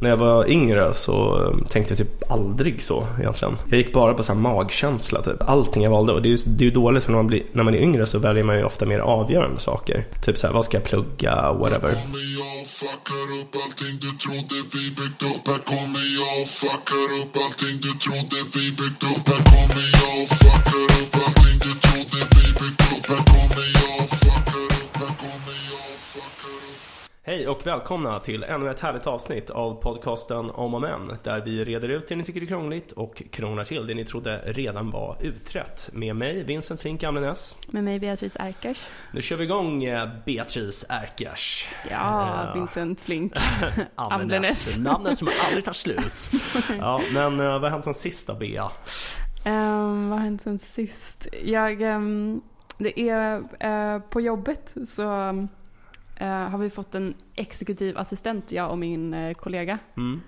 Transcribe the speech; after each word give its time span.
När 0.00 0.10
jag 0.10 0.16
var 0.16 0.50
yngre 0.50 0.94
så 0.94 1.42
eh, 1.42 1.50
tänkte 1.68 1.92
jag 1.92 1.98
typ 1.98 2.32
aldrig 2.32 2.82
så 2.82 3.06
egentligen. 3.20 3.56
Jag 3.70 3.78
gick 3.78 3.92
bara 3.92 4.14
på 4.14 4.22
så 4.22 4.32
här 4.32 4.40
magkänsla 4.40 5.22
typ. 5.22 5.36
Allting 5.40 5.82
jag 5.82 5.90
valde 5.90 6.12
och 6.12 6.22
det 6.22 6.28
är 6.28 6.30
ju, 6.30 6.36
det 6.46 6.64
är 6.64 6.66
ju 6.66 6.70
dåligt 6.70 7.04
för 7.04 7.10
när 7.10 7.18
man, 7.18 7.26
blir, 7.26 7.42
när 7.52 7.64
man 7.64 7.74
är 7.74 7.78
yngre 7.78 8.06
så 8.06 8.18
väljer 8.18 8.44
man 8.44 8.56
ju 8.56 8.64
ofta 8.64 8.86
mer 8.86 8.98
avgörande 8.98 9.60
saker. 9.60 10.06
Typ 10.24 10.38
så 10.38 10.46
här, 10.46 10.54
vad 10.54 10.64
ska 10.64 10.76
jag 10.76 10.84
plugga, 10.84 11.52
whatever. 11.52 11.88
Här 11.88 11.94
kommer 11.94 12.38
jag 12.38 12.62
och 12.62 12.68
fuckar 12.68 13.40
upp 13.40 13.56
allting 13.64 13.98
du 14.00 14.12
trodde 14.18 14.54
vi 14.74 14.90
byggt 14.90 15.22
upp 15.22 15.26
Här 19.28 19.44
kommer 19.44 19.84
jag 19.98 20.22
och 20.22 20.28
fuckar 20.28 20.84
upp 20.84 20.95
Hej 27.46 27.52
och 27.52 27.66
välkomna 27.66 28.18
till 28.18 28.42
ännu 28.42 28.70
ett 28.70 28.80
härligt 28.80 29.06
avsnitt 29.06 29.50
av 29.50 29.82
podcasten 29.82 30.50
Om 30.50 30.74
och 30.74 30.80
Men 30.80 31.12
där 31.22 31.40
vi 31.40 31.64
reder 31.64 31.88
ut 31.88 32.08
det 32.08 32.16
ni 32.16 32.24
tycker 32.24 32.42
är 32.42 32.46
krångligt 32.46 32.92
och 32.92 33.22
krånglar 33.30 33.64
till 33.64 33.86
det 33.86 33.94
ni 33.94 34.04
trodde 34.04 34.42
redan 34.46 34.90
var 34.90 35.16
utrett. 35.20 35.90
Med 35.92 36.16
mig 36.16 36.42
Vincent 36.44 36.80
Flink 36.80 37.02
Amlenäs. 37.02 37.56
Med 37.66 37.84
mig 37.84 38.00
Beatrice 38.00 38.36
Erkers. 38.40 38.88
Nu 39.12 39.22
kör 39.22 39.36
vi 39.36 39.44
igång 39.44 39.84
eh, 39.84 40.08
Beatrice 40.26 40.86
Erkers. 40.88 41.68
Ja, 41.90 42.44
Eh, 42.48 42.54
Vincent 42.54 43.00
Flink. 43.00 43.32
Amlenäs. 43.94 44.78
Namnet 44.78 45.18
som 45.18 45.28
aldrig 45.46 45.64
tar 45.64 45.72
slut. 45.72 46.30
Ja, 46.78 47.00
men 47.12 47.40
eh, 47.40 47.46
vad 47.46 47.62
har 47.62 47.70
hänt 47.70 47.84
sen 47.84 47.94
sist 47.94 48.26
då 48.26 48.34
Bea? 48.34 48.70
Ehm, 49.44 50.10
vad 50.10 50.18
har 50.18 50.24
hänt 50.24 50.42
sen 50.42 50.58
sist? 50.58 51.26
Jag, 51.44 51.82
ehm, 51.82 52.40
det 52.78 53.00
är 53.00 53.42
eh, 53.60 54.00
på 54.00 54.20
jobbet 54.20 54.74
så 54.86 55.28
eh, 55.28 55.32
har 56.24 56.58
vi 56.58 56.70
fått 56.70 56.94
en 56.94 57.14
exekutiv 57.34 57.98
assistent, 57.98 58.52
jag 58.52 58.70
och 58.70 58.78
min 58.78 59.14
eh, 59.14 59.34
kollega. 59.34 59.78
Mm. 59.96 60.20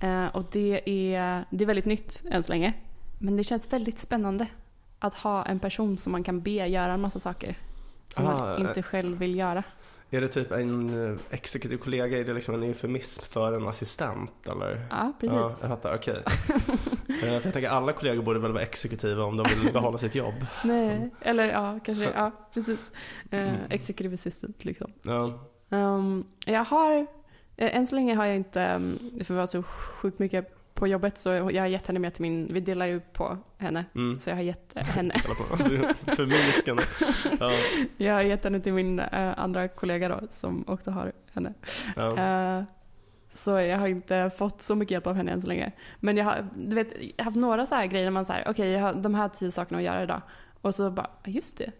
Eh, 0.00 0.36
och 0.36 0.44
det 0.52 0.80
är, 0.90 1.44
det 1.50 1.64
är 1.64 1.66
väldigt 1.66 1.84
nytt 1.84 2.22
än 2.30 2.42
så 2.42 2.52
länge. 2.52 2.72
Men 3.18 3.36
det 3.36 3.44
känns 3.44 3.72
väldigt 3.72 3.98
spännande 3.98 4.46
att 4.98 5.14
ha 5.14 5.44
en 5.44 5.58
person 5.58 5.98
som 5.98 6.12
man 6.12 6.24
kan 6.24 6.40
be 6.40 6.50
göra 6.50 6.92
en 6.92 7.00
massa 7.00 7.20
saker. 7.20 7.58
Som 8.08 8.26
Ah, 8.26 8.30
man 8.58 8.68
inte 8.68 8.82
själv 8.82 9.18
vill 9.18 9.34
göra. 9.34 9.62
Är 10.10 10.20
det 10.20 10.28
typ 10.28 10.52
en 10.52 11.10
eh, 11.12 11.18
exekutiv 11.30 11.76
kollega, 11.76 12.18
är 12.18 12.24
det 12.24 12.34
liksom 12.34 12.54
en 12.54 12.62
eufemism 12.62 13.22
för 13.24 13.52
en 13.52 13.68
assistent 13.68 14.48
eller? 14.48 14.86
Ja, 14.90 14.96
Ja, 14.96 15.12
precis. 15.20 15.58
jag 15.60 15.70
fattar, 15.70 15.94
okej. 15.94 16.20
Eh, 16.26 16.64
för 17.20 17.26
jag 17.26 17.42
tänker 17.42 17.68
alla 17.68 17.92
kollegor 17.92 18.22
borde 18.22 18.38
väl 18.38 18.52
vara 18.52 18.62
exekutiva 18.62 19.24
om 19.24 19.36
de 19.36 19.46
vill 19.48 19.72
behålla 19.72 19.98
sitt 19.98 20.14
jobb. 20.14 20.46
Nej, 20.64 21.10
eller 21.20 21.46
ja, 21.46 21.78
kanske, 21.84 22.04
ja, 22.14 22.30
precis. 22.54 22.92
Uh, 23.32 23.54
executive 23.70 24.14
assistant 24.14 24.64
liksom. 24.64 24.92
Ja. 25.02 25.48
Um, 25.68 26.24
jag 26.46 26.64
har, 26.64 27.06
eh, 27.56 27.76
än 27.76 27.86
så 27.86 27.94
länge 27.94 28.14
har 28.14 28.26
jag 28.26 28.36
inte, 28.36 28.74
um, 28.74 28.98
för 29.24 29.34
att 29.34 29.36
vara 29.36 29.46
så 29.46 29.62
sjukt 29.62 30.18
mycket 30.18 30.56
på 30.76 30.86
jobbet, 30.86 31.18
så 31.18 31.28
jag 31.28 31.62
har 31.62 31.66
gett 31.66 31.86
henne 31.86 31.98
med 31.98 32.14
till 32.14 32.22
min, 32.22 32.48
vi 32.52 32.60
delar 32.60 32.86
ju 32.86 33.00
på 33.00 33.38
henne. 33.58 33.84
Mm. 33.94 34.20
Så 34.20 34.30
jag 34.30 34.36
har 34.36 34.42
gett 34.42 34.76
eh, 34.76 34.82
henne, 34.86 35.14
förminskande. 36.06 36.82
Ja, 37.40 37.52
jag 37.96 38.14
har 38.14 38.22
gett 38.22 38.44
henne 38.44 38.60
till 38.60 38.74
min 38.74 38.98
eh, 39.00 39.38
andra 39.38 39.68
kollega 39.68 40.08
då, 40.08 40.20
som 40.30 40.64
också 40.66 40.90
har 40.90 41.12
henne. 41.32 41.54
ja. 41.96 42.18
Eh, 42.18 42.64
så 43.36 43.50
jag 43.50 43.78
har 43.78 43.88
inte 43.88 44.30
fått 44.38 44.62
så 44.62 44.74
mycket 44.74 44.90
hjälp 44.92 45.06
av 45.06 45.14
henne 45.14 45.32
än 45.32 45.40
så 45.42 45.46
länge. 45.48 45.72
Men 46.00 46.16
jag 46.16 46.24
har, 46.24 46.46
du 46.56 46.74
vet, 46.76 46.88
jag 47.00 47.12
har 47.18 47.24
haft 47.24 47.36
några 47.36 47.66
så 47.66 47.74
här 47.74 47.86
grejer 47.86 48.04
när 48.04 48.10
man 48.10 48.24
säger, 48.24 48.48
okej 48.48 48.70
jag 48.70 48.80
har 48.80 48.94
de 48.94 49.14
här 49.14 49.28
tio 49.28 49.50
sakerna 49.50 49.78
att 49.78 49.84
göra 49.84 50.02
idag. 50.02 50.22
Och 50.60 50.74
så 50.74 50.90
bara, 50.90 51.10
"Ja, 51.24 51.30
just 51.32 51.58
det. 51.58 51.72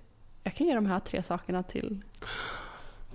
Jag 0.43 0.55
kan 0.55 0.67
ge 0.67 0.75
de 0.75 0.87
här 0.87 1.01
tre 1.01 1.23
sakerna 1.23 1.63
till 1.63 2.03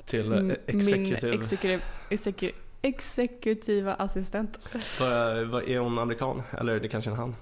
Till 0.05 0.25
Mm, 0.33 0.49
eh, 0.51 0.55
exekutiv. 0.67 1.29
Min 1.31 1.41
exekutiv, 1.41 1.81
exeku, 2.09 2.51
exekutiva 2.81 3.93
assistent. 3.93 4.59
Vad, 4.99 5.63
är 5.69 5.79
hon 5.79 5.99
amerikan? 5.99 6.41
Eller 6.51 6.79
det 6.79 6.87
kanske 6.87 7.09
är 7.09 7.13
en 7.13 7.19
han? 7.19 7.35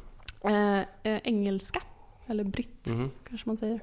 Eh, 0.44 0.80
eh, 1.14 1.20
engelska. 1.24 1.82
Eller 2.28 2.44
britt 2.44 2.88
Mhm. 2.88 3.12
kanske 3.30 3.50
man 3.50 3.58
säger. 3.58 3.80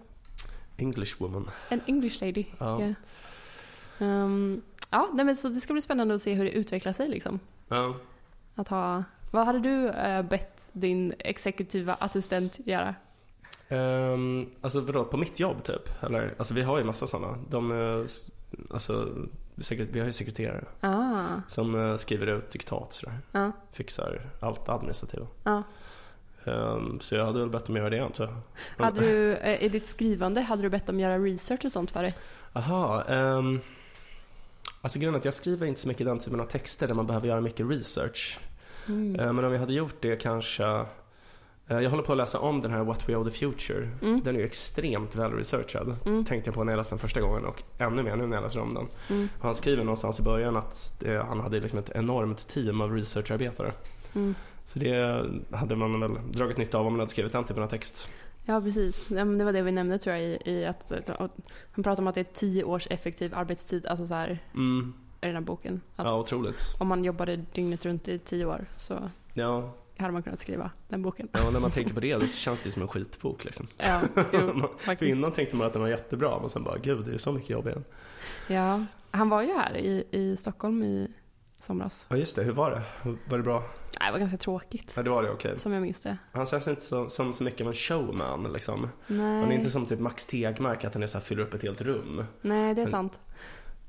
English 0.79 1.17
woman. 1.23 1.51
En 1.69 1.81
English 1.87 2.21
lady. 2.25 2.45
Ja. 2.59 2.81
Yeah. 2.81 2.93
Ehm, 3.99 4.63
ja, 4.91 5.09
nej, 5.15 5.25
men 5.27 5.37
så 5.37 5.49
det 5.49 5.61
ska 5.61 5.73
bli 5.73 5.83
spännande 5.83 6.15
att 6.15 6.23
se 6.23 6.35
hur 6.35 6.45
det 6.45 6.51
utvecklar 6.51 6.93
sig 6.93 7.09
liksom. 7.09 7.41
Ja. 7.69 7.95
Att 8.55 8.69
ha, 8.69 9.05
vad 9.31 9.47
hade 9.47 9.59
du 9.59 9.89
eh, 9.89 10.23
bett 10.23 10.69
din 10.73 11.15
exekutiva 11.19 11.95
assistent 11.95 12.61
göra? 12.65 12.95
Um, 13.69 14.51
alltså 14.61 14.81
vadå, 14.81 15.05
på 15.05 15.17
mitt 15.17 15.41
jobb 15.41 15.63
typ? 15.65 16.03
Eller, 16.03 16.35
alltså 16.39 16.55
vi 16.55 16.63
har 16.63 16.79
ju 16.79 16.85
massa 16.85 17.07
sådana. 17.07 17.39
De, 17.51 17.73
eh, 17.73 18.07
alltså, 18.71 19.09
vi 19.93 20.01
har 20.01 20.07
ju 20.07 20.13
sekreterare 20.13 20.65
Ah, 20.81 21.25
som 21.49 21.75
eh, 21.91 21.97
skriver 21.97 22.27
ut 22.27 22.51
diktat 22.51 22.93
sådär. 22.93 23.19
ja, 23.33 23.53
Fixar 23.73 24.21
allt 24.41 24.69
administrativa. 24.69 25.27
ja. 25.45 25.63
Ehm, 26.45 27.01
så 27.01 27.15
jag 27.15 27.27
hade 27.27 27.39
väl 27.41 27.49
bett 27.49 27.67
dem 27.67 27.77
göra 27.77 27.91
det 27.91 27.99
antar 28.01 28.25
jag. 28.25 28.85
Hade 28.85 29.01
du, 29.01 29.37
i 29.61 29.69
ditt 29.69 29.87
skrivande, 29.89 30.41
hade 30.41 30.63
du 30.63 30.69
bett 30.69 30.87
dem 30.87 31.01
göra 31.01 31.19
research 31.19 31.65
och 31.65 31.73
sånt 31.73 31.91
för 31.91 32.03
dig? 32.03 32.13
Aha, 32.53 33.03
um, 33.09 33.61
alltså 34.87 34.99
grejen 34.99 35.15
är 35.15 35.19
att 35.19 35.25
jag 35.25 35.35
skriver 35.35 35.67
inte 35.67 35.81
så 35.81 35.89
mycket 35.89 36.07
den 36.07 36.19
typen 36.19 36.41
av 36.41 36.47
texter 36.47 36.89
där 36.89 36.95
man 36.95 37.07
behöver 37.07 37.29
göra 37.29 37.41
mycket 37.41 37.71
research. 37.71 38.39
Mm. 38.89 39.21
Eh, 39.21 39.33
men 39.33 39.45
om 39.45 39.53
jag 39.53 39.61
hade 39.61 39.73
gjort 39.73 39.95
det 40.01 40.17
kanske 40.17 40.65
eh, 41.67 41.81
jag 41.81 41.91
håller 41.91 42.03
på 42.03 42.13
att 42.13 42.19
läsa 42.19 42.39
om 42.39 42.61
den 42.61 42.71
här 42.71 42.85
What 42.85 43.09
We 43.09 43.17
Owe 43.17 43.31
the 43.31 43.37
Future. 43.37 43.89
Mm. 44.03 44.21
Den 44.25 44.35
är 44.35 44.41
ju 44.41 44.47
extremt 44.47 45.17
väl 45.17 45.33
researchad. 45.33 45.97
Mm. 46.07 46.25
Tänkte 46.25 46.49
jag 46.49 46.55
på 46.55 46.65
när 46.65 46.73
jag 46.73 46.77
läste 46.77 46.95
den 46.95 46.99
första 46.99 47.21
gången 47.21 47.45
och 47.45 47.63
ännu 47.79 48.03
mer 48.03 48.17
nu 48.17 48.27
när 48.27 48.37
jag 48.37 48.45
läser 48.45 48.61
om 48.61 48.75
den. 48.75 48.87
Mm. 49.11 49.29
Han 49.41 49.55
skriver 49.55 49.85
någonstans 49.85 50.21
i 50.21 50.23
början 50.23 50.57
att 50.57 50.95
det, 50.99 51.25
han 51.29 51.41
hade 51.41 51.61
liksom 51.61 51.79
ett 51.79 51.91
enormt 51.95 52.49
team 52.49 52.81
av 52.81 52.93
researcharbetare. 52.93 53.73
Mm. 54.15 54.35
Så 54.65 54.79
det 54.79 55.25
hade 55.51 55.77
man 55.77 56.01
väl 56.01 56.11
dragit 56.31 56.57
nytta 56.57 56.79
av 56.79 56.87
om 56.87 56.93
man 56.93 57.01
hade 57.01 57.11
skrivit 57.11 57.33
den 57.33 57.45
typen 57.45 57.63
av 57.63 57.69
text. 57.69 58.09
Ja, 58.49 58.61
precis. 58.61 59.07
Ja, 59.11 59.25
det 59.25 59.45
var 59.45 59.53
det 59.53 59.63
vi 59.63 59.73
nämnde 59.73 59.99
tror 59.99 60.17
jag 60.17 60.25
i, 60.25 60.39
i 60.51 60.65
att, 60.67 60.93
han 61.73 61.85
pratar 61.85 62.03
om 62.03 62.07
att 62.07 62.15
det 62.15 62.21
är 62.21 62.25
tio 62.35 62.65
års 62.65 62.87
effektiv 62.91 63.35
arbetstid, 63.35 63.87
alltså 63.87 64.07
så 64.07 64.15
här 64.15 64.39
Mm. 64.55 64.95
i 65.21 65.27
den 65.27 65.35
här 65.35 65.43
boken. 65.43 65.81
Att 65.97 66.05
Ja, 66.07 66.19
otroligt. 66.21 66.75
Om 66.79 66.89
man 66.89 67.05
jobbade 67.05 67.37
dygnet 67.37 67.85
runt 67.85 68.09
i 68.09 68.19
tio 68.19 68.45
år 68.47 68.67
så 68.77 69.11
Ja, 69.35 69.73
hade 69.99 70.13
man 70.13 70.23
kunnat 70.23 70.41
skriva 70.41 70.71
den 70.89 71.03
boken. 71.03 71.29
ja, 71.33 71.51
när 71.51 71.61
man 71.61 71.71
tänker 71.71 71.95
på 71.95 72.01
det 72.01 72.15
då 72.15 72.27
känns 72.27 72.61
det 72.61 72.71
som 72.73 72.83
en 72.83 72.89
skitbok 72.89 73.45
liksom. 73.45 73.67
Ja, 73.77 74.01
jo, 74.33 74.63
För 74.79 75.05
innan 75.05 75.33
tänkte 75.33 75.57
man 75.57 75.67
att 75.67 75.73
den 75.73 75.83
var 75.83 75.89
jättebra 75.89 76.39
men 76.41 76.51
sen 76.51 76.65
bara 76.65 76.79
gud, 76.79 77.07
det 77.07 77.15
är 77.15 77.19
så 77.19 77.33
mycket 77.33 77.51
jobb 77.51 77.67
igen. 77.67 77.85
Ja, 78.49 78.85
han 79.11 79.29
var 79.29 79.43
ju 79.43 79.53
här 79.53 79.77
i, 79.77 80.05
i 80.11 80.37
Stockholm 80.37 80.83
i 80.83 81.09
somras. 81.57 82.07
Ja 82.09 82.17
just 82.17 82.37
det, 82.37 82.43
hur 82.45 82.53
var 82.53 82.71
det? 82.71 82.83
Var 83.31 83.39
det 83.39 83.45
bra? 83.45 83.63
Nej, 84.01 84.09
det 84.09 84.13
var 84.13 84.19
ganska 84.19 84.39
tråkigt. 84.39 84.93
Ja 84.97 85.03
det 85.03 85.11
var 85.11 85.23
det, 85.23 85.31
okej. 85.31 85.59
Som 85.59 85.73
jag 85.73 85.83
minns 85.83 86.01
det. 86.01 86.19
Han 86.33 86.47
känns 86.47 86.69
inte 86.69 86.83
så, 86.83 87.09
som 87.09 87.33
så 87.33 87.45
mycket 87.45 87.61
av 87.61 87.67
en 87.67 87.75
showman 87.75 88.53
liksom. 88.53 88.89
Nej, 89.07 89.41
Han 89.41 89.51
är 89.53 89.55
inte 89.57 89.71
som 89.71 89.87
typ 89.87 90.01
Max 90.01 90.27
Tegmark 90.27 90.85
att 90.85 90.95
han 90.95 91.03
är 91.03 91.07
så 91.07 91.19
här, 91.19 91.25
fyller 91.25 91.43
upp 91.43 91.55
ett 91.55 91.63
helt 91.63 91.81
rum. 91.81 92.25
Nej 92.43 92.75
det 92.75 92.81
är 92.81 92.85
Men- 92.85 92.91
sant. 92.91 93.19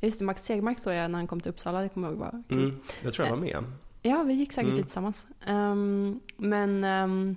Just 0.02 0.20
det, 0.20 0.26
Max 0.26 0.44
Segmark 0.46 0.80
såg 0.80 0.94
jag 0.94 1.12
när 1.12 1.20
han 1.20 1.28
kom 1.28 1.40
till 1.40 1.50
Uppsala, 1.52 1.82
det 1.82 1.90
kommer 1.90 2.08
jag 2.08 2.14
ihåg 2.14 2.20
var 2.24 2.44
kul. 2.50 2.64
Mm. 2.64 2.80
Jag 3.04 3.14
tror 3.14 3.28
jag 3.28 3.36
var 3.36 3.42
med. 3.42 3.64
Ja, 4.02 4.24
vi 4.24 4.34
gick 4.34 4.52
säkert 4.54 4.66
Mm. 4.68 4.76
dit 4.78 4.86
tillsammans. 4.86 5.28
Ehm, 5.46 6.20
men, 6.38 6.84
ehm, 6.84 7.36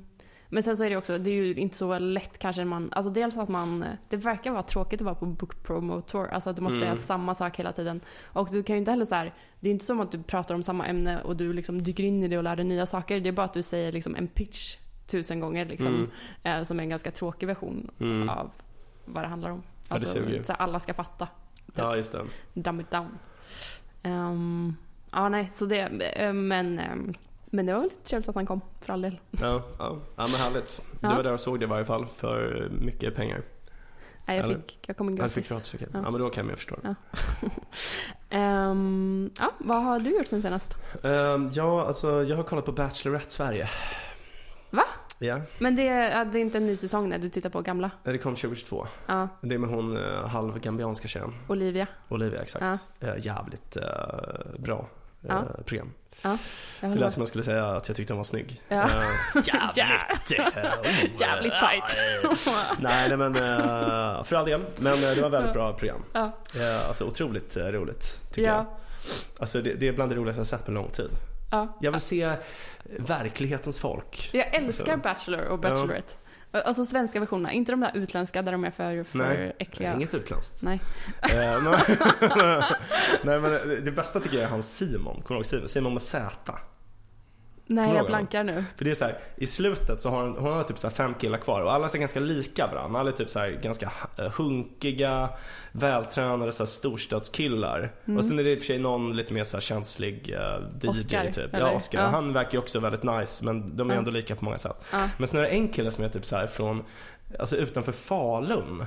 men 0.50 0.62
sen 0.62 0.76
så 0.76 0.84
är 0.84 0.90
det 0.90 0.96
också, 0.96 1.18
det 1.18 1.30
är 1.30 1.34
ju 1.34 1.54
inte 1.54 1.76
så 1.76 1.98
lätt 1.98 2.38
kanske 2.38 2.64
man, 2.64 2.88
alltså 2.92 3.10
dels 3.12 3.36
att 3.36 3.48
man, 3.48 3.84
det 4.08 4.16
verkar 4.16 4.50
vara 4.50 4.62
tråkigt 4.62 5.00
att 5.00 5.04
vara 5.04 5.14
på 5.14 5.26
book 5.26 5.62
promo 5.62 6.00
tour, 6.00 6.28
alltså 6.28 6.50
att 6.50 6.56
du 6.56 6.62
måste 6.62 6.76
Mm. 6.84 6.96
säga 6.96 7.06
samma 7.06 7.34
sak 7.34 7.58
hela 7.58 7.72
tiden. 7.72 8.00
Och 8.32 8.48
du 8.52 8.62
kan 8.62 8.76
ju 8.76 8.78
inte 8.78 8.90
heller 8.90 9.04
så 9.04 9.14
här, 9.14 9.34
det 9.60 9.68
är 9.68 9.72
inte 9.72 9.84
som 9.84 10.00
att 10.00 10.12
du 10.12 10.22
pratar 10.22 10.54
om 10.54 10.62
samma 10.62 10.86
ämne 10.86 11.20
och 11.22 11.36
du 11.36 11.52
liksom 11.52 11.82
dyker 11.82 12.04
in 12.04 12.24
i 12.24 12.28
det 12.28 12.36
och 12.38 12.44
lär 12.44 12.56
dig 12.56 12.64
nya 12.64 12.86
saker. 12.86 13.20
Det 13.20 13.28
är 13.28 13.32
bara 13.32 13.44
att 13.46 13.52
du 13.54 13.62
säger 13.62 13.92
liksom 13.92 14.14
en 14.16 14.26
pitch 14.28 14.76
tusen 15.06 15.40
gånger 15.40 15.64
liksom, 15.66 15.94
Mm. 16.44 16.60
eh, 16.60 16.64
som 16.64 16.78
är 16.78 16.82
en 16.82 16.88
ganska 16.90 17.10
tråkig 17.10 17.46
version 17.46 17.90
Mm. 18.00 18.28
av 18.28 18.50
vad 19.04 19.24
det 19.24 19.28
handlar 19.28 19.50
om. 19.50 19.62
Alltså, 19.88 20.18
ju. 20.18 20.44
så 20.44 20.52
här, 20.52 20.60
alla 20.60 20.80
ska 20.80 20.94
fatta. 20.94 21.28
Ja 21.74 21.96
just 21.96 22.12
det. 22.12 22.24
Dumb 22.54 22.80
it 22.80 22.90
down. 22.90 23.18
Ehm, 24.02 24.76
ja, 25.12 25.28
nej, 25.28 25.50
så 25.52 25.66
det, 25.66 25.80
eh, 25.80 26.32
men, 26.32 26.78
ehm, 26.78 27.14
men 27.50 27.66
det 27.66 27.72
var 27.72 27.80
väl 27.80 27.90
trevligt 27.90 28.28
att 28.28 28.34
han 28.34 28.46
kom, 28.46 28.60
för 28.80 28.92
all 28.92 29.02
del. 29.02 29.20
Ja, 29.30 29.62
ja. 29.78 29.96
ja 30.16 30.26
men 30.26 30.30
härligt. 30.40 30.82
Du 31.00 31.08
Ja. 31.08 31.14
var 31.16 31.22
där 31.22 31.32
och 31.32 31.40
såg 31.40 31.60
det 31.60 31.64
i 31.64 31.68
varje 31.68 31.84
fall 31.84 32.06
för 32.06 32.68
mycket 32.80 33.14
pengar. 33.14 33.42
Nej, 34.26 34.36
jag, 34.36 34.44
Eller- 34.46 34.54
fick, 34.54 34.84
jag 34.86 34.96
kom 34.96 35.08
in 35.10 35.16
Ja, 35.16 35.22
du 35.22 35.28
gratis. 35.28 35.34
fick 35.34 35.48
gratis, 35.48 35.74
okej. 35.74 35.88
Ja. 35.92 36.00
Ja 36.04 36.10
men 36.10 36.20
då 36.20 36.30
kan 36.30 36.48
jag 36.48 36.56
förstå. 36.58 36.76
Ja. 36.82 36.94
Ehm, 38.30 39.30
ja, 39.38 39.52
vad 39.58 39.82
har 39.84 39.98
du 39.98 40.16
gjort 40.18 40.26
sen 40.26 40.42
senast? 40.42 40.76
Ehm, 41.04 41.50
ja, 41.52 41.86
alltså 41.86 42.22
jag 42.22 42.36
har 42.36 42.44
kollat 42.44 42.64
på 42.64 42.72
Bachelorette 42.72 43.30
Sverige. 43.30 43.68
Va? 44.70 44.82
Ja, 45.18 45.40
Men 45.58 45.76
det, 45.76 45.88
är- 45.88 46.24
det 46.24 46.38
är 46.38 46.40
inte 46.42 46.58
en 46.58 46.66
ny 46.66 46.76
säsong 46.76 47.08
när 47.08 47.18
du 47.18 47.28
tittar 47.28 47.50
på 47.50 47.60
gamla? 47.60 47.90
det 48.04 48.18
kom 48.18 48.34
2022. 48.34 48.86
Ja, 49.06 49.28
Det 49.40 49.54
är 49.54 49.58
med 49.58 49.70
hon 49.70 49.96
uh, 49.96 50.26
halvgambianska 50.26 51.08
tjejen. 51.08 51.34
Olivia. 51.48 51.86
Olivia, 52.08 52.42
exakt. 52.42 52.84
Eh, 53.00 53.14
jävligt 53.18 53.76
eh, 53.76 53.82
bra 54.58 54.78
eh, 54.78 54.84
Ja. 55.20 55.44
program. 55.66 55.92
Ja, 56.22 56.36
Det 56.80 56.86
lät 56.88 57.00
med. 57.00 57.12
som 57.12 57.20
jag 57.20 57.28
skulle 57.28 57.44
säga 57.44 57.66
att 57.66 57.88
jag 57.88 57.96
tyckte 57.96 58.12
hon 58.12 58.16
var 58.18 58.24
snygg. 58.24 58.62
Ja. 58.68 58.82
Eh, 58.82 59.42
jävligt! 59.44 60.38
eh, 60.56 60.64
oh, 60.80 61.20
Jävligt 61.20 61.52
eh, 61.52 61.60
tight. 61.60 61.96
eh. 62.46 62.52
nej, 62.80 63.08
nej 63.08 63.16
men 63.16 63.36
eh, 63.36 64.24
för 64.24 64.36
all 64.36 64.44
del. 64.46 64.64
Men 64.76 65.04
eh, 65.04 65.10
det 65.10 65.22
var 65.22 65.30
väldigt 65.30 65.52
bra 65.52 65.72
program. 65.72 66.04
Ja. 66.12 66.32
Eh, 66.56 66.88
alltså 66.88 67.04
otroligt 67.04 67.56
eh, 67.56 67.64
roligt 67.66 68.20
tycker 68.32 68.50
Ja. 68.50 68.56
jag. 68.56 68.66
Alltså 69.38 69.62
det, 69.62 69.74
det 69.74 69.88
är 69.88 69.92
bland 69.92 70.10
det 70.12 70.16
roligaste 70.16 70.40
jag 70.40 70.46
sett 70.46 70.64
på 70.64 70.70
lång 70.72 70.90
tid. 70.90 71.10
Ja. 71.50 71.76
Jag 71.80 71.92
vill 71.92 72.00
se 72.00 72.34
verklighetens 72.98 73.80
folk. 73.80 74.30
Jag 74.32 74.54
älskar 74.54 74.92
Alltså, 74.92 75.08
Bachelor 75.08 75.40
och 75.44 75.58
Bachelorette. 75.58 76.14
Alltså 76.52 76.84
svenska 76.84 77.20
versionerna, 77.20 77.52
inte 77.52 77.72
de 77.72 77.80
där 77.80 77.90
utländska 77.94 78.42
där 78.42 78.52
de 78.52 78.64
är 78.64 78.70
för, 78.70 79.04
för 79.04 79.18
Nej, 79.18 79.56
äckliga. 79.58 79.94
inget 79.94 80.14
utländskt. 80.14 80.62
Nej. 80.62 80.80
Eh, 81.22 81.62
Nej 83.22 83.40
men 83.40 83.42
det- 83.50 83.80
det 83.80 83.92
bästa 83.92 84.20
tycker 84.20 84.36
jag 84.36 84.44
är 84.44 84.48
han 84.50 84.62
Simon, 84.62 85.14
kommer 85.22 85.28
du 85.28 85.34
ihåg 85.34 85.46
Simon? 85.46 85.68
Simon 85.68 85.92
med 85.92 86.02
Z. 86.02 86.52
Nej, 87.72 87.94
jag 87.94 88.06
blankar 88.06 88.44
nu. 88.44 88.64
För 88.76 88.84
det 88.84 88.90
är 88.90 88.94
så 88.94 89.04
här, 89.04 89.18
i 89.36 89.46
slutet 89.46 90.00
så 90.00 90.10
har 90.10 90.22
hon, 90.22 90.36
hon 90.38 90.52
har 90.52 90.62
typ 90.62 90.78
så 90.78 90.86
här 90.88 90.94
fem 90.94 91.14
killar 91.14 91.38
kvar 91.38 91.60
och 91.60 91.72
alla 91.72 91.88
ser 91.88 91.98
ganska 91.98 92.20
lika 92.20 92.66
varandra. 92.66 93.00
Alla 93.00 93.10
är 93.10 93.14
typ 93.14 93.30
så 93.30 93.38
här 93.38 93.50
ganska 93.62 93.92
eh, 94.18 94.30
hunkiga, 94.32 95.28
vältränade 95.72 96.52
så 96.52 96.62
här 96.62 96.68
storstadskillar. 96.68 97.92
Och 98.18 98.24
sen 98.24 98.38
är 98.38 98.44
det 98.44 98.50
i 98.52 98.54
och 98.54 98.58
för 98.58 98.66
sig 98.66 98.78
någon 98.78 99.16
lite 99.16 99.32
mer 99.34 99.44
så 99.44 99.60
känslig 99.60 100.30
eh, 100.34 100.62
DJ 100.82 100.88
Oscar, 100.88 101.24
typ. 101.24 101.54
eller? 101.54 101.66
Ja, 101.66 101.70
Oscar. 101.76 102.00
Ja. 102.02 102.06
Han 102.08 102.32
verkar 102.32 102.52
ju 102.52 102.58
också 102.58 102.80
väldigt 102.80 103.02
nice 103.02 103.44
men 103.44 103.76
de 103.76 103.90
är 103.90 103.94
Ja. 103.94 103.98
ändå 103.98 104.10
lika 104.10 104.36
på 104.36 104.44
många 104.44 104.56
sätt. 104.58 104.84
Ja. 104.92 105.08
Men 105.18 105.28
sen 105.28 105.38
är 105.38 105.42
det 105.42 105.48
en 105.48 105.68
kille 105.68 105.90
som 105.90 106.04
är 106.04 106.08
typ 106.08 106.24
så 106.26 106.46
från, 106.46 106.84
alltså 107.38 107.56
utanför 107.56 107.92
Falun. 107.92 108.84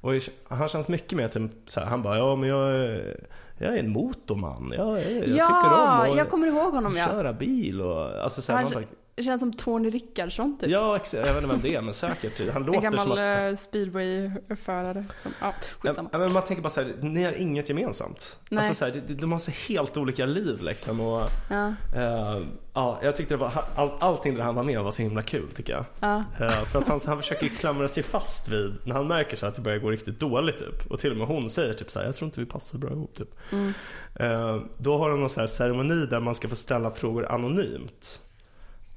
Och 0.00 0.12
han 0.48 0.68
känns 0.68 0.88
mycket 0.88 1.12
mer 1.18 1.28
typ 1.28 1.50
så 1.66 1.80
här, 1.80 1.86
han 1.86 2.02
bara, 2.02 2.18
ja 2.18 2.36
men 2.36 2.48
jag 2.48 2.70
är, 2.70 3.20
jag 3.60 3.74
är 3.74 3.80
en 3.80 3.90
motorman. 3.90 4.72
Jag, 4.76 4.88
jag, 4.88 5.12
jag 5.12 5.28
ja, 5.28 5.46
tycker 5.46 5.82
om 5.82 6.10
att 6.10 6.16
jag 6.16 6.30
kommer 6.30 6.46
ihåg 6.46 6.74
honom 6.74 6.96
ja. 6.96 7.06
köra 7.06 7.32
bil 7.32 7.82
och, 7.82 8.22
alltså 8.22 8.42
så 8.42 8.52
här, 8.52 8.62
Han 8.62 8.72
man 8.74 8.84
Det 9.20 9.24
känns 9.24 9.40
som 9.40 9.52
Tony 9.52 9.90
Rickardsson 9.90 10.58
typ. 10.58 10.70
Ja, 10.70 11.00
jag 11.12 11.20
vet 11.20 11.36
inte 11.36 11.46
vem 11.46 11.60
det 11.62 11.74
är 11.74 11.80
men 11.82 11.94
säkert. 11.94 12.52
Han 12.52 12.62
en 12.62 12.66
låter 12.66 12.80
gammal 12.80 13.00
som 13.00 13.12
att... 13.12 13.18
eh, 13.18 13.56
speedwayförare. 13.56 15.04
Som, 15.22 15.32
ja, 15.40 15.46
Ja, 15.82 15.88
skitsamma. 15.88 16.08
men 16.12 16.32
man 16.32 16.44
tänker 16.44 16.62
bara 16.62 16.70
så 16.70 16.80
här, 16.82 16.94
ni 17.00 17.22
har 17.24 17.32
inget 17.32 17.68
gemensamt. 17.68 18.38
Nej. 18.48 18.58
Alltså 18.58 18.74
så 18.78 18.84
här, 18.84 19.02
de, 19.06 19.14
de 19.14 19.32
har 19.32 19.38
så 19.38 19.50
helt 19.68 19.96
olika 19.96 20.26
liv 20.26 20.62
liksom. 20.62 21.00
Och, 21.00 21.22
Ja, 21.50 21.66
eh, 21.96 22.38
ja, 22.74 22.98
jag 23.02 23.16
tyckte 23.16 23.34
det 23.34 23.38
var, 23.38 23.52
all, 23.74 23.90
allting 23.98 24.34
där 24.34 24.42
han 24.42 24.54
var 24.54 24.62
med 24.64 24.80
var 24.82 24.90
så 24.90 25.02
himla 25.02 25.22
kul 25.22 25.50
tycker 25.50 25.72
jag. 25.72 25.84
ja. 26.00 26.24
Eh, 26.40 26.50
för 26.64 26.78
att 26.78 26.88
han, 26.88 27.00
han 27.06 27.16
försöker 27.18 27.48
klamra 27.48 27.88
sig 27.88 28.02
fast 28.02 28.48
vid, 28.48 28.74
när 28.84 28.94
han 28.94 29.06
märker 29.08 29.36
så 29.36 29.46
att 29.46 29.54
det 29.56 29.62
börjar 29.62 29.78
gå 29.78 29.90
riktigt 29.90 30.20
dåligt 30.20 30.58
typ. 30.58 30.86
Och 30.90 30.98
till 31.00 31.10
och 31.10 31.16
med 31.16 31.26
hon 31.26 31.50
säger 31.50 31.72
typ 31.72 31.90
så 31.90 31.98
här, 31.98 32.06
jag 32.06 32.16
tror 32.16 32.26
inte 32.26 32.40
vi 32.40 32.46
passar 32.46 32.78
bra 32.78 32.90
ihop 32.90 33.14
typ. 33.16 33.34
Mm. 33.52 33.72
Eh, 34.14 34.56
då 34.78 34.98
har 34.98 35.10
de 35.10 35.20
någon 35.20 35.30
så 35.30 35.40
här 35.40 35.46
ceremoni 35.46 36.06
där 36.06 36.20
man 36.20 36.34
ska 36.34 36.48
få 36.48 36.56
ställa 36.56 36.90
frågor 36.90 37.32
anonymt. 37.32 38.22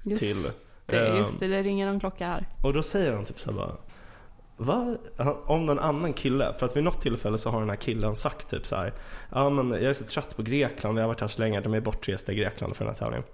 Just 0.04 0.20
till, 0.20 0.52
det, 0.86 1.18
just 1.18 1.40
det, 1.40 1.48
det 1.48 1.64
ringer 1.64 1.86
någon 1.86 2.00
klocka 2.00 2.28
här. 2.28 2.48
Och 2.64 2.74
då 2.74 2.84
säger 2.84 3.14
han 3.14 3.26
typ 3.26 3.40
så 3.40 3.52
här 3.52 3.58
bara 3.58 3.78
Va? 4.58 4.98
Om 5.46 5.66
någon 5.66 5.80
annan 5.80 6.14
kille, 6.14 6.54
för 6.60 6.66
att 6.66 6.76
vid 6.76 6.84
något 6.84 7.02
tillfälle 7.02 7.38
så 7.38 7.50
har 7.50 7.60
den 7.60 7.70
här 7.70 7.76
killen 7.76 8.16
sagt 8.16 8.50
typ 8.50 8.66
så 8.66 8.76
här. 8.76 8.94
Ja 9.32 9.50
men 9.50 9.72
jag 9.72 9.84
är 9.84 9.94
så 9.94 10.04
trött 10.04 10.36
på 10.36 10.42
Grekland, 10.44 10.96
vi 10.96 11.02
har 11.02 11.08
varit 11.08 11.22
här 11.22 11.28
så 11.28 11.42
länge, 11.42 11.62
de 11.62 11.74
är 11.74 11.80
bortresta 11.80 12.32
i 12.32 12.36
Grekland 12.36 12.76
för 12.76 12.86
den 12.86 12.94
här 12.94 13.00
tävlingen. 13.00 13.26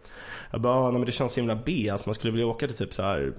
Jag 0.52 0.62
bara, 0.62 0.86
"Ja, 0.86 0.92
men 0.92 1.06
det 1.06 1.12
känns 1.12 1.34
så 1.34 1.40
himla 1.40 1.56
B, 1.56 1.90
alltså 1.92 2.10
man 2.10 2.16
skulle 2.16 2.32
vilja 2.32 2.48
åka 2.48 2.68
till 2.68 2.78
typ 2.78 2.94
så 2.94 3.04
här 3.04 3.34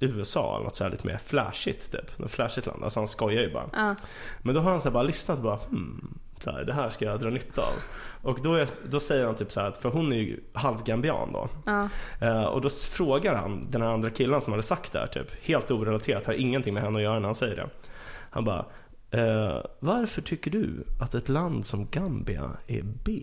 USA 0.00 0.54
eller 0.54 0.64
något 0.64 0.76
så 0.76 0.84
här 0.84 0.90
lite 0.90 1.06
mer 1.06 1.18
flashigt 1.18 1.92
typ. 1.92 2.18
Något 2.18 2.30
flashigt 2.30 2.66
land, 2.66 2.84
alltså 2.84 3.00
han 3.00 3.08
skojar 3.08 3.42
ju 3.42 3.52
bara. 3.52 3.70
Ja, 3.72 3.94
Men 4.42 4.54
då 4.54 4.60
har 4.60 4.70
han 4.70 4.80
så 4.80 4.90
bara 4.90 5.02
lyssnat 5.02 5.38
och 5.38 5.44
bara 5.44 5.56
hmm, 5.56 6.18
så 6.42 6.50
här, 6.50 6.64
det 6.64 6.72
här 6.72 6.90
ska 6.90 7.04
jag 7.04 7.20
dra 7.20 7.30
nytta 7.30 7.62
av. 7.62 7.72
Och 8.22 8.38
då, 8.42 8.54
är, 8.54 8.68
då 8.90 9.00
säger 9.00 9.26
han 9.26 9.34
typ 9.34 9.52
så 9.52 9.60
här, 9.60 9.68
att- 9.68 9.78
för 9.78 9.88
hon 9.88 10.12
är 10.12 10.16
ju 10.16 10.40
halvgambian 10.52 11.32
då. 11.32 11.48
ja, 11.66 11.88
Eh, 12.20 12.44
och 12.44 12.60
då 12.60 12.70
frågar 12.70 13.34
han 13.34 13.66
den 13.70 13.82
här 13.82 13.88
andra 13.88 14.10
killen 14.10 14.40
som 14.40 14.52
hade 14.52 14.62
sagt 14.62 14.92
det 14.92 14.98
här 14.98 15.06
typ, 15.06 15.30
helt 15.44 15.70
orelaterat, 15.70 16.26
har 16.26 16.32
ingenting 16.32 16.74
med 16.74 16.82
henne 16.82 16.96
att 16.96 17.02
göra 17.02 17.18
när 17.18 17.28
han 17.28 17.34
säger 17.34 17.56
det. 17.56 17.68
Han 18.30 18.44
bara, 18.44 18.64
eh, 19.10 19.58
varför 19.80 20.22
tycker 20.22 20.50
du 20.50 20.84
att 21.00 21.14
ett 21.14 21.28
land 21.28 21.66
som 21.66 21.86
Gambia 21.90 22.50
är 22.66 22.82
B? 23.04 23.20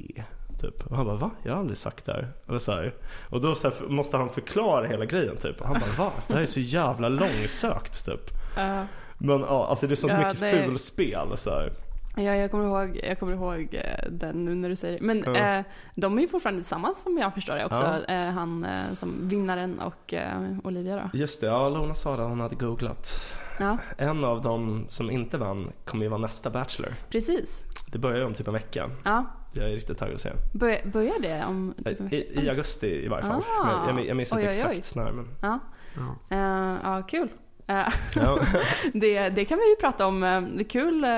Typ. 0.62 0.86
Och 0.88 0.96
han 0.96 1.06
bara, 1.06 1.16
va? 1.16 1.32
Jag 1.44 1.54
har 1.54 1.60
aldrig 1.60 1.78
sagt 1.78 2.06
det 2.06 2.14
här. 2.14 2.28
Eller 2.50 2.60
så 2.60 2.72
här. 2.72 2.94
Och 3.30 3.42
då 3.42 3.56
så 3.56 3.70
här, 3.70 3.88
måste 3.88 4.18
han 4.18 4.30
förklara 4.30 4.88
hela 4.88 5.06
grejen 5.06 5.38
typ. 5.38 5.62
Och 5.62 5.68
han 5.68 5.80
bara, 5.80 6.06
va? 6.06 6.12
Det 6.28 6.34
här 6.34 6.42
är 6.42 6.46
så 6.46 6.60
jävla 6.60 7.10
långsökt 7.10 8.06
typ. 8.06 8.32
ja. 8.56 8.86
Men 9.18 9.40
ja, 9.42 9.68
alltså 9.70 9.88
det 9.88 9.94
är 9.94 9.96
så 9.96 10.10
Ja, 10.10 10.18
mycket 10.18 10.40
det- 10.40 10.50
fulspel 10.52 11.38
så 11.38 11.50
här. 11.50 11.72
Ja, 12.18 12.36
jag 12.36 12.52
kommer 12.52 12.66
ihåg, 12.66 13.00
jag 13.04 13.20
kommer 13.20 13.34
ihåg 13.34 13.68
eh, 13.72 14.10
den 14.12 14.46
nu 14.46 14.56
när 14.56 14.70
du 14.70 14.76
säger 14.76 15.00
det. 15.00 15.06
Men 15.06 15.24
Ja. 15.36 15.58
eh, 15.58 15.66
de 15.96 16.18
är 16.18 16.22
ju 16.22 16.28
fortfarande 16.28 16.62
tillsammans 16.62 17.04
som 17.04 17.18
jag 17.18 17.34
förstår 17.34 17.56
det 17.56 17.66
också. 17.66 18.04
Eh, 18.12 18.26
han 18.30 18.66
eh, 18.66 18.94
som 18.94 19.28
vinnaren 19.30 19.80
och 19.80 20.14
eh, 20.14 20.42
Olivia 20.64 20.96
då. 20.96 21.18
Just 21.18 21.42
det, 21.42 21.48
ja 21.48 21.70
Lona 21.70 21.94
sa 21.96 22.18
det, 22.18 22.24
hon 22.24 22.40
hade 22.40 22.56
googlat. 22.56 23.14
Ja, 23.60 23.78
En 23.98 24.24
av 24.26 24.42
dem 24.42 24.86
som 24.90 25.12
inte 25.12 25.38
vann 25.38 25.72
kommer 25.86 26.04
ju 26.04 26.10
vara 26.10 26.22
nästa 26.22 26.50
Bachelor. 26.50 26.92
precis. 27.10 27.64
Det 27.92 27.98
börjar 27.98 28.18
ju 28.18 28.26
om 28.26 28.34
typ 28.34 28.48
en 28.48 28.54
vecka. 28.54 28.90
Ja, 29.04 29.26
Jag 29.54 29.66
är 29.70 29.74
riktigt 29.74 29.98
taggad 29.98 30.14
att 30.16 30.22
se. 30.22 30.32
bör, 30.54 30.78
börjar 30.86 31.14
det 31.22 31.46
om 31.48 31.74
typ 31.86 32.00
en 32.00 32.06
vecka? 32.10 32.16
I, 32.42 32.46
I 32.46 32.50
augusti 32.50 32.88
i 33.06 33.08
varje 33.08 33.24
fall. 33.24 33.44
Ah. 33.64 33.86
Men 33.86 33.98
jag, 33.98 34.06
jag 34.08 34.18
minns 34.18 34.32
inte 34.32 34.44
Oj, 34.48 34.50
oj, 34.56 34.64
oj. 34.70 34.76
exakt 34.78 34.96
när. 34.96 35.12
Men, 35.12 35.28
Ja, 35.42 35.60
ja. 35.96 36.36
Eh, 36.36 36.80
ja 36.84 37.04
kul. 37.08 37.30
Eh, 37.68 37.88
Ja. 38.16 38.40
det, 38.94 39.30
det 39.30 39.46
kan 39.46 39.58
vi 39.58 39.70
ju 39.70 39.76
prata 39.76 40.06
om. 40.06 40.24
Eh, 40.24 40.42
Det 40.42 40.62
är 40.64 40.70
kul, 40.70 41.04
eh, 41.04 41.10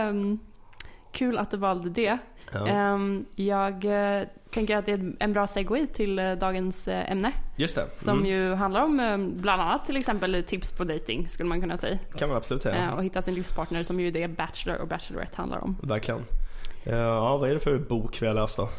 kul 1.18 1.38
att 1.38 1.52
du 1.52 1.58
valde 1.58 1.90
det. 1.90 2.18
Ja. 2.54 2.68
Eh, 2.68 2.98
Jag 3.46 3.86
eh, 4.20 4.28
tänker 4.52 4.78
att 4.78 4.86
det 4.86 4.92
är 4.92 5.14
en 5.20 5.34
bra 5.34 5.48
segway 5.48 5.88
till 5.88 6.20
eh, 6.20 6.32
dagens 6.32 6.88
eh, 6.88 7.12
ämne. 7.12 7.32
Just 7.56 7.76
det. 7.76 7.86
Som 7.96 8.18
Mm. 8.20 8.26
ju 8.32 8.54
handlar 8.54 8.82
om 8.84 9.32
bland 9.36 9.62
annat 9.62 9.86
till 9.86 9.98
exempel 9.98 10.44
tips 10.48 10.72
på 10.72 10.84
dating 10.84 11.28
skulle 11.28 11.50
man 11.50 11.62
kunna 11.62 11.78
säga. 11.78 11.98
kan 12.18 12.28
man 12.30 12.38
absolut 12.38 12.64
säga. 12.64 12.92
Och 12.94 13.04
hitta 13.04 13.22
sin 13.22 13.34
livspartner 13.36 13.84
som 13.84 14.00
ju 14.00 14.12
det 14.12 14.28
Bachelor 14.28 14.78
och 14.78 14.88
Bachelorette 14.88 15.38
handlar 15.38 15.60
om. 15.64 15.78
Verkligen. 15.84 16.22
Ja, 16.84 17.38
vad 17.38 17.50
är 17.50 17.54
det 17.54 17.60
för 17.60 17.78
bok 17.78 18.22
vi 18.22 18.28
har 18.28 18.34
läst 18.34 18.58
då? 18.58 18.70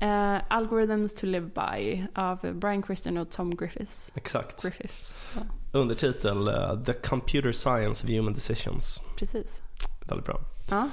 Eh, 0.00 0.36
Algorithms 0.48 1.14
to 1.14 1.26
live 1.26 1.46
by 1.54 2.06
av 2.14 2.38
Brian 2.54 2.82
Christian 2.82 3.16
och 3.18 3.30
Tom 3.30 3.56
Griffiths. 3.56 4.12
Exakt. 4.14 4.62
Griffiths. 4.62 5.26
Ja, 5.34 5.40
Undertitel 5.80 6.48
eh, 6.48 6.80
The 6.86 6.92
Computer 6.92 7.52
Science 7.52 8.04
of 8.06 8.10
Human 8.10 8.32
Decisions. 8.32 9.02
precis. 9.18 9.60
Väldigt 10.08 10.26
bra. 10.26 10.40
Ja, 10.70 10.88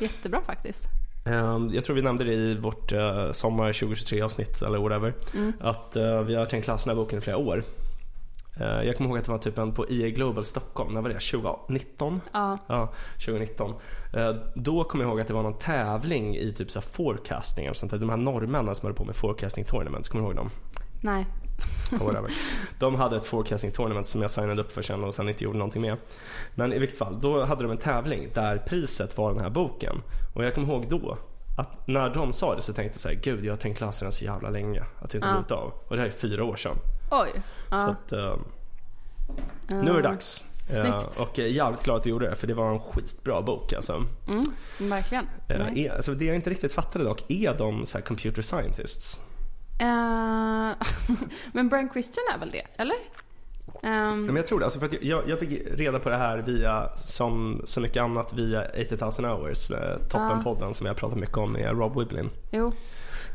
jättebra 0.00 0.40
faktiskt. 0.46 0.84
Eh, 1.26 1.58
Jag 1.72 1.84
tror 1.84 1.96
vi 1.96 2.02
nämnde 2.02 2.24
det 2.24 2.32
i 2.34 2.54
vårt 2.54 2.92
eh, 2.92 3.32
sommar 3.32 3.72
2023 3.72 4.22
avsnitt 4.22 4.62
eller 4.62 4.78
whatever. 4.78 5.14
Mm. 5.34 5.52
Att 5.60 5.96
eh, 5.96 6.20
vi 6.20 6.34
har 6.34 6.44
tänkt 6.44 6.66
läsa 6.66 6.88
den 6.90 6.96
här 6.98 7.04
boken 7.04 7.18
i 7.18 7.22
flera 7.22 7.36
år. 7.36 7.64
Eh, 8.60 8.82
Jag 8.82 8.96
kommer 8.96 9.10
ihåg 9.10 9.18
att 9.18 9.24
det 9.24 9.30
var 9.32 9.38
typ 9.38 9.58
en 9.58 9.72
på 9.72 9.86
EA 9.90 10.08
Global 10.10 10.44
Stockholm, 10.44 10.94
när 10.94 11.00
var 11.02 11.08
det? 11.08 11.20
2019? 11.20 12.20
Ja, 12.32 12.58
Ja, 12.66 12.92
2019. 13.26 13.74
Eh, 14.14 14.30
Då 14.54 14.84
kommer 14.84 15.04
jag 15.04 15.10
ihåg 15.10 15.20
att 15.20 15.28
det 15.28 15.34
var 15.34 15.42
någon 15.42 15.58
tävling 15.58 16.36
i 16.36 16.52
typ 16.52 16.70
så 16.70 16.80
forecasting 16.80 17.70
och 17.70 17.76
sånt 17.76 17.92
där. 17.92 17.98
De 17.98 18.10
här 18.10 18.16
norrmännen 18.16 18.74
som 18.74 18.86
höll 18.86 18.94
på 18.96 19.04
med 19.04 19.16
forecasting 19.16 19.64
tournaments, 19.64 20.08
kommer 20.08 20.22
du 20.24 20.28
ihåg 20.28 20.36
dem? 20.36 20.50
nej. 21.00 21.26
Whatever. 21.90 22.30
De 22.78 22.94
hade 22.94 23.16
ett 23.16 23.26
forecasting 23.26 23.72
tournament 23.72 24.06
som 24.06 24.22
jag 24.22 24.30
signade 24.30 24.60
upp 24.62 24.72
för 24.72 24.82
sen 24.82 25.04
och 25.04 25.14
sen 25.14 25.28
inte 25.28 25.44
gjorde 25.44 25.58
någonting 25.58 25.82
med. 25.82 25.96
Men 26.54 26.72
i 26.72 26.78
vilket 26.78 26.98
fall, 26.98 27.20
då 27.20 27.44
hade 27.44 27.62
de 27.62 27.70
en 27.70 27.78
tävling 27.78 28.28
där 28.34 28.58
priset 28.58 29.16
var 29.18 29.32
den 29.32 29.40
här 29.42 29.50
boken. 29.50 30.02
Och 30.34 30.44
jag 30.44 30.54
kommer 30.54 30.68
ihåg 30.68 30.86
då 30.88 31.18
att 31.58 31.86
när 31.88 32.10
de 32.14 32.32
sa 32.32 32.54
det 32.54 32.62
så 32.62 32.72
tänkte 32.72 32.96
jag 32.96 33.00
så 33.00 33.08
här, 33.08 33.14
gud 33.14 33.44
jag 33.44 33.52
har 33.52 33.58
tänkt 33.58 33.80
läsa 33.80 34.04
den 34.04 34.12
så 34.12 34.24
jävla 34.24 34.50
länge 34.50 34.84
att 35.00 35.10
det 35.10 35.18
inte 35.18 35.28
Ja. 35.28 35.32
blivit 35.34 35.50
av. 35.50 35.72
Och 35.88 35.96
det 35.96 36.02
här 36.02 36.08
är 36.08 36.12
fyra 36.12 36.44
år 36.44 36.56
sedan. 36.56 36.76
Oj. 37.10 37.32
Så 37.68 37.74
Ja. 37.76 37.88
att, 37.88 38.12
eh, 38.12 38.36
nu 39.68 39.90
är 39.90 39.94
det 39.96 40.02
dags. 40.02 40.44
Eh, 40.70 40.74
Snyggt. 40.80 41.20
och 41.20 41.38
jag 41.38 41.46
är 41.46 41.50
jävligt 41.50 41.82
glad 41.82 41.96
att 41.96 42.06
vi 42.06 42.10
gjorde 42.10 42.30
det 42.30 42.36
för 42.36 42.46
det 42.46 42.54
var 42.54 42.72
en 42.72 42.78
skitbra 42.80 43.42
bok 43.42 43.72
alltså. 43.72 44.04
Mm, 44.28 44.42
verkligen. 44.78 45.26
Nej. 45.48 45.84
är, 45.86 45.96
alltså 45.96 46.14
det 46.14 46.24
jag 46.24 46.34
inte 46.34 46.50
riktigt 46.50 46.72
fattade 46.72 47.04
dock, 47.04 47.24
är 47.30 47.54
de 47.58 47.86
så 47.86 47.98
här 47.98 48.04
computer 48.04 48.42
scientists? 48.42 49.20
Eh, 49.78 50.72
men 51.52 51.68
Brian 51.68 51.88
Christian 51.92 52.24
är 52.34 52.38
väl 52.38 52.50
det, 52.50 52.64
eller? 52.76 52.96
Ja, 53.82 54.14
Men 54.14 54.36
jag 54.36 54.46
tror 54.46 54.58
det, 54.58 54.64
alltså 54.64 54.80
för 54.80 54.86
att 54.86 55.02
jag, 55.02 55.28
jag 55.28 55.38
fick 55.38 55.66
reda 55.78 55.98
på 55.98 56.08
det 56.08 56.16
här 56.16 56.38
via, 56.38 56.96
som 56.96 57.62
så 57.64 57.80
mycket 57.80 58.02
annat, 58.02 58.32
via 58.32 58.64
80,000 58.86 59.24
hours, 59.24 59.70
eh, 59.70 59.98
toppenpodden 60.08 60.74
som 60.74 60.86
jag 60.86 60.96
pratat 60.96 61.18
mycket 61.18 61.36
om 61.36 61.52
med 61.52 61.78
Rob 61.78 61.98
Wiblin. 61.98 62.30
Jo. 62.50 62.72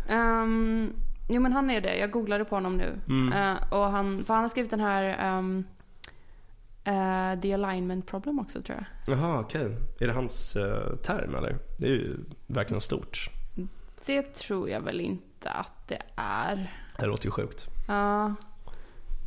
Ehm, 0.10 0.94
jo 1.30 1.42
men 1.42 1.54
han 1.54 1.70
är 1.70 1.82
det. 1.82 1.98
Jag 1.98 2.12
googlade 2.12 2.46
på 2.46 2.56
honom 2.56 2.78
nu. 2.78 3.00
Mm. 3.08 3.34
Eh, 3.34 3.74
och 3.74 3.92
han, 3.92 4.26
för 4.26 4.34
han 4.34 4.44
har 4.44 4.50
skrivit 4.50 4.72
den 4.72 4.80
här 4.80 5.04
ehm, 5.20 5.64
eh, 6.84 7.42
The 7.42 7.54
Alignment 7.54 8.08
Problem 8.08 8.40
också 8.40 8.62
tror 8.62 8.78
jag. 8.78 9.18
Jaha, 9.18 9.40
okej. 9.40 9.78
Är 10.00 10.08
det 10.08 10.14
hans 10.14 10.54
term 11.04 11.36
eller? 11.36 11.58
Det 11.78 11.86
är 11.86 11.92
ju 11.92 12.18
verkligen 12.48 12.82
stort. 12.82 13.30
Det 14.06 14.34
tror 14.34 14.70
jag 14.70 14.82
väl 14.82 15.02
inte 15.02 15.50
att 15.50 15.81
det 15.92 16.02
är. 16.16 16.72
Det 17.00 17.06
låter 17.06 17.26
ju 17.26 17.32
sjukt. 17.32 17.68
Ja. 17.88 18.34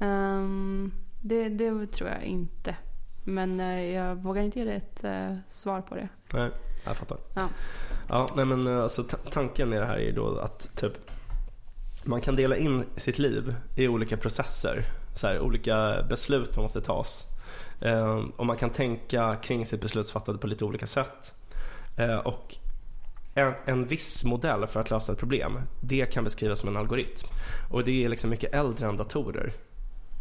Ehm, 0.00 0.92
det, 1.20 1.48
det 1.48 1.86
tror 1.86 2.10
jag 2.10 2.22
inte. 2.22 2.76
Men 3.24 3.60
eh, 3.60 3.84
jag 3.94 4.14
vågar 4.16 4.42
inte 4.42 4.58
ge 4.58 4.64
dig 4.64 4.76
ett 4.76 5.04
eh, 5.04 5.36
svar 5.48 5.80
på 5.80 5.94
det. 5.94 6.08
Nej, 6.32 6.50
jag 6.84 6.96
fattar. 6.96 7.18
Ja. 7.34 7.48
Ja, 8.08 8.28
nej 8.36 8.44
men 8.44 8.66
eh, 8.66 8.82
alltså 8.82 9.02
ta- 9.02 9.16
tanken 9.30 9.68
med 9.68 9.82
det 9.82 9.86
här 9.86 9.96
är 9.96 10.04
ju 10.04 10.12
då 10.12 10.38
att 10.38 10.70
typ 10.76 10.92
man 12.04 12.20
kan 12.20 12.36
dela 12.36 12.56
in 12.56 12.84
sitt 12.96 13.18
liv 13.18 13.54
i 13.76 13.88
olika 13.88 14.16
processer. 14.16 14.84
Så 15.14 15.26
här, 15.26 15.40
olika 15.40 16.02
beslut 16.08 16.56
man 16.56 16.62
måste 16.62 16.80
tas. 16.80 17.26
Eh, 17.80 18.22
och 18.36 18.46
man 18.46 18.56
kan 18.56 18.70
tänka 18.70 19.36
kring 19.36 19.66
sitt 19.66 19.80
beslutsfattande 19.80 20.40
på 20.40 20.46
lite 20.46 20.64
olika 20.64 20.86
sätt. 20.86 21.34
Eh, 21.96 22.16
och 22.16 22.56
en, 23.34 23.54
en 23.64 23.86
viss 23.86 24.24
modell 24.24 24.66
för 24.66 24.80
att 24.80 24.90
lösa 24.90 25.12
ett 25.12 25.18
problem, 25.18 25.60
det 25.80 26.12
kan 26.12 26.24
beskrivas 26.24 26.58
som 26.58 26.68
en 26.68 26.76
algoritm. 26.76 27.28
Och 27.70 27.84
det 27.84 28.04
är 28.04 28.08
liksom 28.08 28.30
mycket 28.30 28.54
äldre 28.54 28.88
än 28.88 28.96
datorer. 28.96 29.52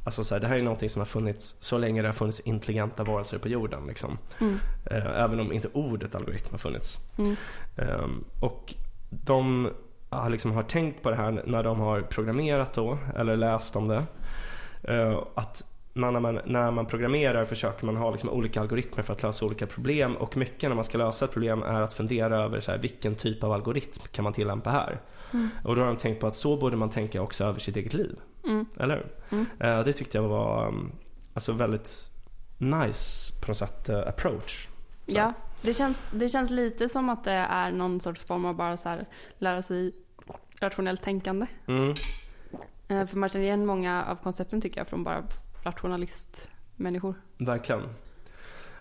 Alltså 0.05 0.23
så 0.23 0.35
här, 0.35 0.41
det 0.41 0.47
här 0.47 0.57
är 0.57 0.61
någonting 0.61 0.89
som 0.89 0.99
har 0.99 1.05
funnits 1.05 1.55
så 1.59 1.77
länge 1.77 2.01
det 2.01 2.07
har 2.07 2.13
funnits 2.13 2.39
intelligenta 2.39 3.03
varelser 3.03 3.37
på 3.37 3.47
jorden. 3.47 3.87
Liksom. 3.87 4.17
Mm. 4.39 4.59
Eh, 4.85 5.21
även 5.21 5.39
om 5.39 5.51
inte 5.51 5.67
ordet 5.73 6.15
algoritm 6.15 6.51
har 6.51 6.57
funnits. 6.57 6.99
Mm. 7.17 7.35
Ehm, 7.75 8.23
och 8.39 8.73
de 9.09 9.69
har, 10.09 10.29
liksom, 10.29 10.51
har 10.51 10.63
tänkt 10.63 11.03
på 11.03 11.09
det 11.09 11.15
här 11.15 11.43
när 11.45 11.63
de 11.63 11.79
har 11.79 12.01
programmerat 12.01 12.73
då, 12.73 12.97
eller 13.15 13.35
läst 13.35 13.75
om 13.75 13.87
det. 13.87 14.03
Eh, 14.83 15.19
att 15.35 15.63
när 15.93 16.19
man, 16.19 16.39
när 16.45 16.71
man 16.71 16.85
programmerar 16.85 17.45
försöker 17.45 17.85
man 17.85 17.95
ha 17.97 18.11
liksom 18.11 18.29
olika 18.29 18.61
algoritmer 18.61 19.03
för 19.03 19.13
att 19.13 19.23
lösa 19.23 19.45
olika 19.45 19.67
problem 19.67 20.15
och 20.15 20.37
mycket 20.37 20.69
när 20.69 20.75
man 20.75 20.85
ska 20.85 20.97
lösa 20.97 21.25
ett 21.25 21.31
problem 21.31 21.63
är 21.63 21.81
att 21.81 21.93
fundera 21.93 22.37
över 22.43 22.59
så 22.59 22.71
här, 22.71 22.77
vilken 22.77 23.15
typ 23.15 23.43
av 23.43 23.51
algoritm 23.51 24.01
kan 24.11 24.23
man 24.23 24.33
tillämpa 24.33 24.69
här. 24.69 25.01
Mm. 25.33 25.49
Och 25.63 25.75
då 25.75 25.81
har 25.81 25.87
de 25.87 25.97
tänkt 25.97 26.19
på 26.19 26.27
att 26.27 26.35
så 26.35 26.57
borde 26.57 26.77
man 26.77 26.89
tänka 26.89 27.21
också 27.21 27.43
över 27.43 27.59
sitt 27.59 27.75
eget 27.75 27.93
liv. 27.93 28.19
Mm. 28.45 28.65
Eller 28.79 28.95
hur? 28.95 29.07
Mm. 29.29 29.45
Eh, 29.59 29.85
det 29.85 29.93
tyckte 29.93 30.17
jag 30.17 30.27
var 30.27 30.67
um, 30.67 30.91
alltså 31.33 31.51
väldigt 31.51 32.09
nice 32.57 33.33
på 33.41 33.47
något 33.47 33.57
sätt 33.57 33.89
eh, 33.89 33.99
approach. 33.99 34.67
Så. 35.07 35.17
Ja, 35.17 35.33
det 35.61 35.73
känns, 35.73 36.09
det 36.13 36.29
känns 36.29 36.49
lite 36.49 36.89
som 36.89 37.09
att 37.09 37.23
det 37.23 37.31
är 37.31 37.71
någon 37.71 38.01
sorts 38.01 38.25
form 38.25 38.45
av 38.45 38.55
bara 38.55 38.77
så 38.77 38.89
här 38.89 39.05
lära 39.37 39.61
sig 39.61 39.91
rationellt 40.59 41.01
tänkande. 41.01 41.45
Mm. 41.67 41.93
Eh, 42.87 43.05
För 43.05 43.17
man 43.17 43.29
känner 43.29 43.45
igen 43.45 43.65
många 43.65 44.05
av 44.05 44.15
koncepten 44.15 44.61
tycker 44.61 44.79
jag 44.79 44.87
från 44.87 45.03
bara 45.03 45.23
rationalistmänniskor. 45.63 47.15
Verkligen. 47.37 47.81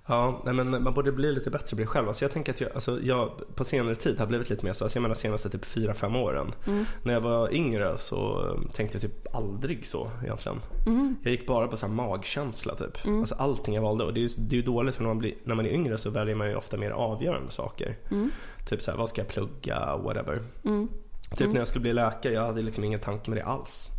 Ja, 0.07 0.43
nej, 0.45 0.55
men 0.55 0.83
man 0.83 0.95
borde 0.95 1.13
bli 1.13 1.33
lite 1.33 1.51
bättre 1.51 1.77
på 1.77 1.81
det 1.81 1.87
själv. 1.87 2.09
Alltså 2.09 2.25
jag 2.25 2.33
tänker 2.33 2.53
att 2.53 2.61
jag, 2.61 2.73
alltså 2.75 3.01
jag 3.03 3.31
på 3.55 3.65
senare 3.65 3.95
tid 3.95 4.19
har 4.19 4.27
blivit 4.27 4.51
lite 4.51 4.65
mer 4.65 4.73
så. 4.73 4.85
Alltså 4.85 4.97
jag 4.97 5.03
menar 5.03 5.15
senaste 5.15 5.51
typ 5.51 5.65
4-5 5.65 6.23
åren. 6.23 6.53
Mm. 6.67 6.85
När 7.03 7.13
jag 7.13 7.21
var 7.21 7.55
yngre 7.55 7.99
så 7.99 8.47
tänkte 8.73 8.97
jag 8.97 9.03
typ 9.03 9.35
aldrig 9.35 9.87
så 9.87 10.11
egentligen. 10.23 10.61
Mm. 10.87 11.17
Jag 11.23 11.31
gick 11.31 11.47
bara 11.47 11.69
på 11.69 11.77
så 11.77 11.87
här 11.87 11.95
magkänsla 11.95 12.75
typ. 12.75 13.05
Mm. 13.05 13.21
Alltså 13.21 13.35
allting 13.35 13.75
jag 13.75 13.83
valde. 13.83 14.05
Och 14.05 14.15
det 14.15 14.21
är 14.21 14.23
ju 14.23 14.29
det 14.39 14.55
är 14.55 14.61
ju 14.61 14.63
dåligt 14.63 14.95
för 14.95 15.03
när 15.03 15.09
man, 15.11 15.19
blir, 15.19 15.35
när 15.45 15.55
man 15.55 15.67
är 15.67 15.71
yngre 15.71 15.99
så 15.99 16.11
väljer 16.11 16.35
man 16.35 16.49
ju 16.49 16.57
ofta 16.57 16.77
mer 16.77 16.91
avgörande 16.91 17.51
saker. 17.51 17.99
Mm. 18.11 18.31
Typ 18.69 18.83
så 18.83 18.91
här, 18.91 18.99
vad 18.99 19.09
ska 19.09 19.21
jag 19.21 19.29
plugga, 19.29 19.97
whatever. 19.97 20.45
Mm. 20.65 20.89
Typ 21.31 21.41
Mm. 21.41 21.53
när 21.53 21.61
jag 21.61 21.69
skulle 21.69 21.83
bli 21.83 21.93
läkare, 21.93 22.33
jag 22.33 22.47
hade 22.47 22.63
liksom 22.63 22.85
ingen 22.85 23.01
tanke 23.01 23.31
med 23.31 23.39
det 23.39 23.45
alls. 23.45 23.91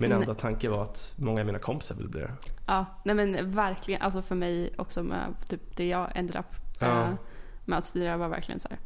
Min 0.00 0.10
Nej. 0.10 0.18
enda 0.20 0.34
tanke 0.34 0.68
var 0.68 0.82
att 0.82 1.14
många 1.16 1.40
av 1.40 1.46
mina 1.46 1.58
kompisar 1.58 1.94
ville 1.94 2.08
bli 2.08 2.20
det. 2.20 2.30
Ja, 2.66 2.86
nej 3.04 3.14
men 3.14 3.50
verkligen. 3.50 4.02
Alltså 4.02 4.22
för 4.22 4.34
mig 4.34 4.74
också 4.78 5.02
med 5.02 5.34
typ 5.48 5.76
det 5.76 5.86
jag 5.88 6.10
ended 6.14 6.36
up 6.36 6.46
Ja. 6.80 7.02
eh, 7.02 7.10
med 7.64 7.78
att 7.78 7.86
studera 7.86 8.16
var 8.16 8.28
verkligen 8.28 8.60
så 8.60 8.68
här. 8.68 8.78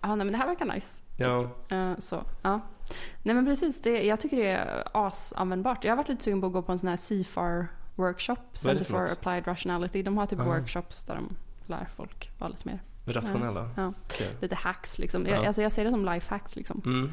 Ja, 0.00 0.08
nej 0.08 0.16
men 0.24 0.32
det 0.32 0.38
här 0.38 0.46
verkar 0.46 0.64
nice. 0.74 1.02
Ja, 1.16 1.50
Eh, 1.70 1.92
så, 1.98 2.24
ja. 2.42 2.60
Nej 3.22 3.34
men 3.34 3.46
precis, 3.46 3.82
det, 3.82 4.02
jag 4.06 4.20
tycker 4.20 4.36
det 4.36 4.46
är 4.50 4.82
asanvändbart. 4.94 5.84
Jag 5.84 5.92
har 5.92 5.96
varit 5.96 6.08
lite 6.08 6.24
sugen 6.24 6.40
på 6.40 6.46
att 6.46 6.52
gå 6.52 6.62
på 6.62 6.72
en 6.72 6.78
sån 6.78 6.88
här 6.88 6.96
CFAR 6.96 7.68
workshop, 7.94 8.36
Center 8.52 8.84
for? 8.84 9.04
Applied 9.12 9.46
Rationality. 9.46 10.02
De 10.02 10.18
har 10.18 10.26
typ 10.26 10.40
Ah. 10.40 10.44
workshops 10.44 11.04
där 11.04 11.14
de 11.14 11.36
lär 11.66 11.88
folk 11.96 12.30
vara 12.38 12.50
lite 12.50 12.68
mer, 12.68 12.82
rationella. 13.04 13.70
ja, 13.76 13.92
Okej. 14.04 14.36
lite 14.40 14.54
hacks 14.54 14.98
liksom. 14.98 15.26
Ja. 15.26 15.34
Jag, 15.34 15.46
alltså 15.46 15.62
jag 15.62 15.72
ser 15.72 15.84
det 15.84 15.90
som 15.90 16.04
life 16.04 16.30
hacks 16.34 16.56
liksom. 16.56 16.82
Mm. 16.84 17.10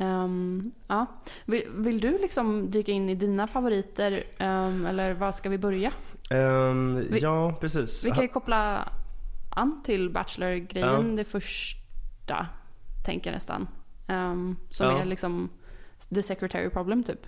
Ehm, 0.00 0.72
ja. 0.86 1.06
vill, 1.44 1.62
vill 1.74 2.00
du 2.00 2.18
liksom 2.18 2.70
dyka 2.70 2.92
in 2.92 3.08
i 3.08 3.14
dina 3.14 3.46
favoriter 3.46 4.22
ehm, 4.38 4.86
eller 4.86 5.14
var 5.14 5.32
ska 5.32 5.48
vi 5.48 5.58
börja? 5.58 5.92
Ehm, 6.30 7.00
Vi- 7.10 7.18
ja, 7.18 7.54
precis. 7.60 8.04
Vi 8.06 8.10
kan 8.10 8.22
ju 8.22 8.28
koppla 8.28 8.88
an 9.50 9.82
till 9.84 10.10
Bachelor-grejen 10.10 11.10
Ja. 11.10 11.16
det 11.16 11.24
första, 11.24 12.46
tänker 13.06 13.30
jag 13.30 13.34
nästan. 13.34 13.68
Som 14.70 14.86
Ja. 14.86 15.00
är 15.00 15.04
liksom 15.04 15.48
the 16.14 16.22
secretary 16.22 16.70
problem 16.70 17.04
typ. 17.04 17.26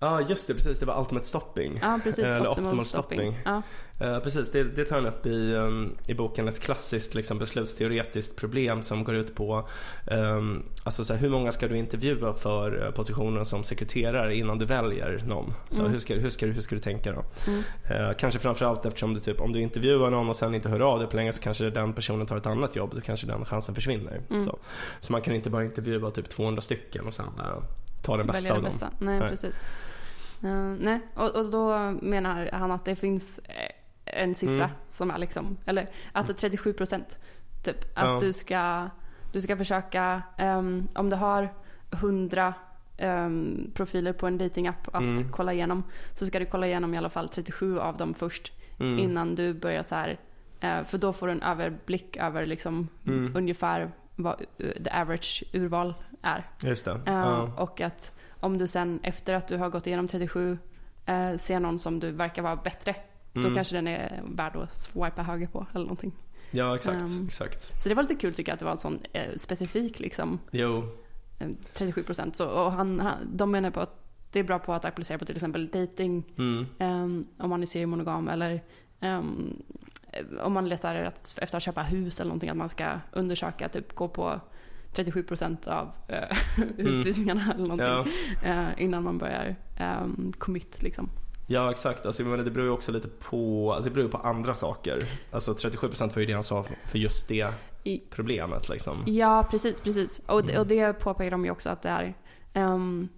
Ja, 0.00 0.20
just 0.20 0.46
det. 0.48 0.54
Precis. 0.54 0.78
Det 0.78 0.86
var 0.86 1.00
ultimate 1.00 1.26
stopping. 1.26 1.78
Ja, 1.82 2.00
precis. 2.04 2.24
Eller 2.24 2.48
optimal, 2.48 2.66
optimal 2.68 2.84
stopping. 2.84 3.18
stopping. 3.34 3.38
Ja. 3.44 3.62
Eh, 4.06 4.18
precis, 4.18 4.50
det, 4.52 4.64
det 4.64 4.84
tar 4.84 4.96
han 4.96 5.06
upp 5.06 5.26
i, 5.26 5.54
um, 5.54 5.96
i 6.08 6.14
boken 6.14 6.48
ett 6.48 6.60
klassiskt 6.60 7.14
liksom, 7.14 7.38
beslutsteoretiskt 7.38 8.36
problem 8.36 8.82
som 8.82 9.04
går 9.04 9.14
ut 9.14 9.34
på 9.34 9.68
um, 10.10 10.62
alltså, 10.84 11.04
så 11.04 11.12
här, 11.14 11.20
hur 11.20 11.28
många 11.30 11.52
ska 11.52 11.68
du 11.68 11.76
intervjua 11.78 12.34
för 12.34 12.84
eh, 12.86 12.90
positionen 12.90 13.44
som 13.44 13.64
sekreterare 13.64 14.36
innan 14.36 14.58
du 14.58 14.64
väljer 14.66 15.22
någon? 15.26 15.54
Så, 15.70 15.80
Mm. 15.80 15.92
hur, 15.92 16.00
ska, 16.00 16.14
hur, 16.14 16.30
ska, 16.30 16.46
du- 16.46 16.52
hur 16.52 16.62
ska 16.62 16.74
du 16.74 16.80
tänka 16.80 17.12
då? 17.12 17.24
Mm. 17.46 17.62
Eh, 17.90 18.16
kanske 18.16 18.38
framförallt 18.40 18.86
eftersom 18.86 19.14
du 19.14 19.20
typ, 19.20 19.40
om 19.40 19.52
du 19.52 19.60
intervjuar 19.60 20.10
någon 20.10 20.28
och 20.28 20.36
sen 20.36 20.54
inte 20.54 20.68
hör 20.68 20.80
av 20.80 20.98
dig 20.98 21.08
på 21.08 21.16
länge 21.16 21.32
så 21.32 21.40
kanske 21.40 21.70
den 21.70 21.92
personen 21.92 22.26
tar 22.26 22.36
ett 22.36 22.46
annat 22.46 22.76
jobb 22.76 22.94
så 22.94 23.00
kanske 23.00 23.26
den 23.26 23.44
chansen 23.44 23.74
försvinner. 23.74 24.20
Mm. 24.30 24.42
Så. 24.42 24.58
så 25.00 25.12
man 25.12 25.22
kan 25.22 25.34
inte 25.34 25.50
bara 25.50 25.64
intervjua 25.64 26.10
typ 26.10 26.28
200 26.28 26.62
stycken 26.62 27.06
och 27.06 27.14
sen 27.14 27.26
ta 28.02 28.16
den 28.16 28.26
bästa 28.26 28.40
Välja 28.42 28.50
av 28.52 28.56
dem. 28.62 28.64
bästa. 28.64 28.90
Nej, 28.98 29.18
Nej. 29.18 29.28
precis. 29.30 29.56
Eh, 30.42 30.50
nej, 30.78 31.00
och, 31.14 31.30
och 31.36 31.50
då 31.50 31.90
menar 32.02 32.48
han 32.52 32.70
att 32.70 32.84
det 32.84 32.96
finns 32.96 33.38
eh, 33.38 33.72
en 34.22 34.34
siffra 34.34 34.54
Mm. 34.64 34.70
som 34.88 35.10
är 35.10 35.18
liksom, 35.18 35.56
eller 35.66 35.86
att 36.12 36.26
det 36.26 36.32
är 36.32 36.34
37 36.34 36.72
procent. 36.72 37.18
Typ 37.64 37.76
att 37.98 38.08
Ja. 38.08 38.18
du 38.20 38.32
ska, 38.32 38.88
du 39.32 39.40
ska 39.40 39.56
försöka, 39.56 40.22
ehm, 40.36 40.88
om 40.94 41.10
du 41.10 41.16
har 41.16 41.48
100 41.90 42.54
ehm, 42.96 43.70
profiler 43.74 44.12
på 44.12 44.26
en 44.26 44.38
datingapp 44.38 44.88
att 44.88 45.02
Mm. 45.02 45.32
kolla 45.32 45.52
igenom. 45.52 45.84
Så 46.14 46.26
ska 46.26 46.38
du 46.38 46.46
kolla 46.46 46.66
igenom 46.66 46.94
i 46.94 46.96
alla 46.98 47.10
fall 47.10 47.28
37 47.28 47.78
av 47.80 47.96
dem 47.96 48.14
först. 48.14 48.52
Mm. 48.80 48.98
Innan 48.98 49.34
du 49.34 49.54
börjar 49.54 49.82
så 49.82 49.94
här, 49.94 50.18
eh, 50.60 50.82
för 50.84 50.98
då 50.98 51.12
får 51.12 51.26
du 51.26 51.32
en 51.32 51.42
överblick 51.42 52.16
över 52.16 52.46
liksom 52.46 52.88
Mm. 53.06 53.36
ungefär 53.36 53.90
vad 54.16 54.42
the 54.84 54.90
average 54.90 55.44
urval 55.52 55.94
är. 56.22 56.46
Just 56.64 56.84
det. 56.84 56.90
Eh, 56.90 57.14
Ja. 57.14 57.52
Och 57.56 57.80
att 57.80 58.17
om 58.40 58.58
du 58.58 58.66
sen 58.66 59.00
efter 59.02 59.34
att 59.34 59.48
du 59.48 59.56
har 59.56 59.68
gått 59.70 59.86
igenom 59.86 60.08
37 60.08 60.58
eh, 61.06 61.36
ser 61.36 61.60
någon 61.60 61.78
som 61.78 62.00
du 62.00 62.10
verkar 62.10 62.42
vara 62.42 62.56
bättre. 62.56 62.94
Då 63.32 63.40
Mm. 63.40 63.54
kanske 63.54 63.76
den 63.76 63.86
är 63.86 64.22
värd 64.26 64.56
att 64.56 64.76
swipa 64.76 65.22
höger 65.22 65.46
på 65.46 65.66
eller 65.74 65.84
någonting. 65.84 66.12
Ja, 66.50 66.76
exakt. 66.76 67.02
Ehm. 67.02 67.26
exakt. 67.26 67.82
Så 67.82 67.88
det 67.88 67.94
var 67.94 68.02
lite 68.02 68.14
kul 68.14 68.34
tycker 68.34 68.50
jag 68.50 68.54
att 68.54 68.58
det 68.58 68.64
var 68.64 68.72
en 68.72 68.78
sån 68.78 68.98
eh, 69.12 69.36
specifik 69.36 70.00
liksom 70.00 70.38
Jo. 70.50 70.84
eh, 71.38 71.48
37 71.72 72.02
procent. 72.02 72.40
Och 72.40 72.72
han, 72.72 73.00
han, 73.00 73.14
de 73.32 73.50
menar 73.50 73.70
på 73.70 73.80
att 73.80 73.94
det 74.32 74.38
är 74.40 74.44
bra 74.44 74.58
på 74.58 74.72
att 74.72 74.84
applicera 74.84 75.18
på 75.18 75.24
till 75.24 75.34
exempel 75.36 75.68
dating 75.68 76.24
Mm. 76.38 76.66
ehm, 76.78 77.26
om 77.38 77.50
man 77.50 77.62
är 77.62 77.66
seriemonogam 77.66 78.28
eller 78.28 78.62
eh, 79.00 79.22
om 80.42 80.52
man 80.52 80.68
letar 80.68 80.94
efter 81.36 81.56
att 81.56 81.62
köpa 81.62 81.82
hus 81.82 82.20
eller 82.20 82.28
någonting 82.28 82.50
att 82.50 82.56
man 82.56 82.68
ska 82.68 82.90
undersöka, 83.12 83.68
typ 83.68 83.94
gå 83.94 84.08
på 84.08 84.40
37 84.92 85.22
procent 85.22 85.66
av 85.66 85.90
eh, 86.08 86.36
husvisningarna 86.76 87.52
eller 87.54 87.68
någonting 87.68 88.12
Ja. 88.42 88.50
eh, 88.50 88.82
innan 88.82 89.04
man 89.04 89.18
börjar 89.18 89.56
um, 90.02 90.32
commit 90.38 90.82
liksom. 90.82 91.10
Ja 91.50 91.70
exakt, 91.70 92.06
alltså, 92.06 92.22
menar, 92.22 92.44
det 92.44 92.50
beror 92.50 92.66
ju 92.66 92.72
också 92.72 92.92
lite 92.92 93.08
på, 93.08 93.72
alltså, 93.72 93.88
det 93.90 93.94
beror 93.94 94.08
på 94.08 94.18
andra 94.18 94.54
saker. 94.54 94.98
Alltså 95.32 95.52
37% 95.52 96.14
var 96.14 96.20
ju 96.20 96.26
det 96.26 96.32
han 96.32 96.42
sa 96.42 96.64
för 96.84 96.98
just 96.98 97.28
det 97.28 97.48
problemet 98.10 98.68
liksom. 98.68 99.02
ja, 99.06 99.46
precis, 99.50 99.80
precis. 99.80 100.20
Och, 100.26 100.40
Mm. 100.40 100.58
och 100.60 100.66
det 100.66 100.92
påpekar 100.92 101.30
de 101.30 101.44
ju 101.44 101.50
också 101.50 101.70
att 101.70 101.82
det 101.82 101.88
är, 101.88 102.14
ehm, 102.52 103.08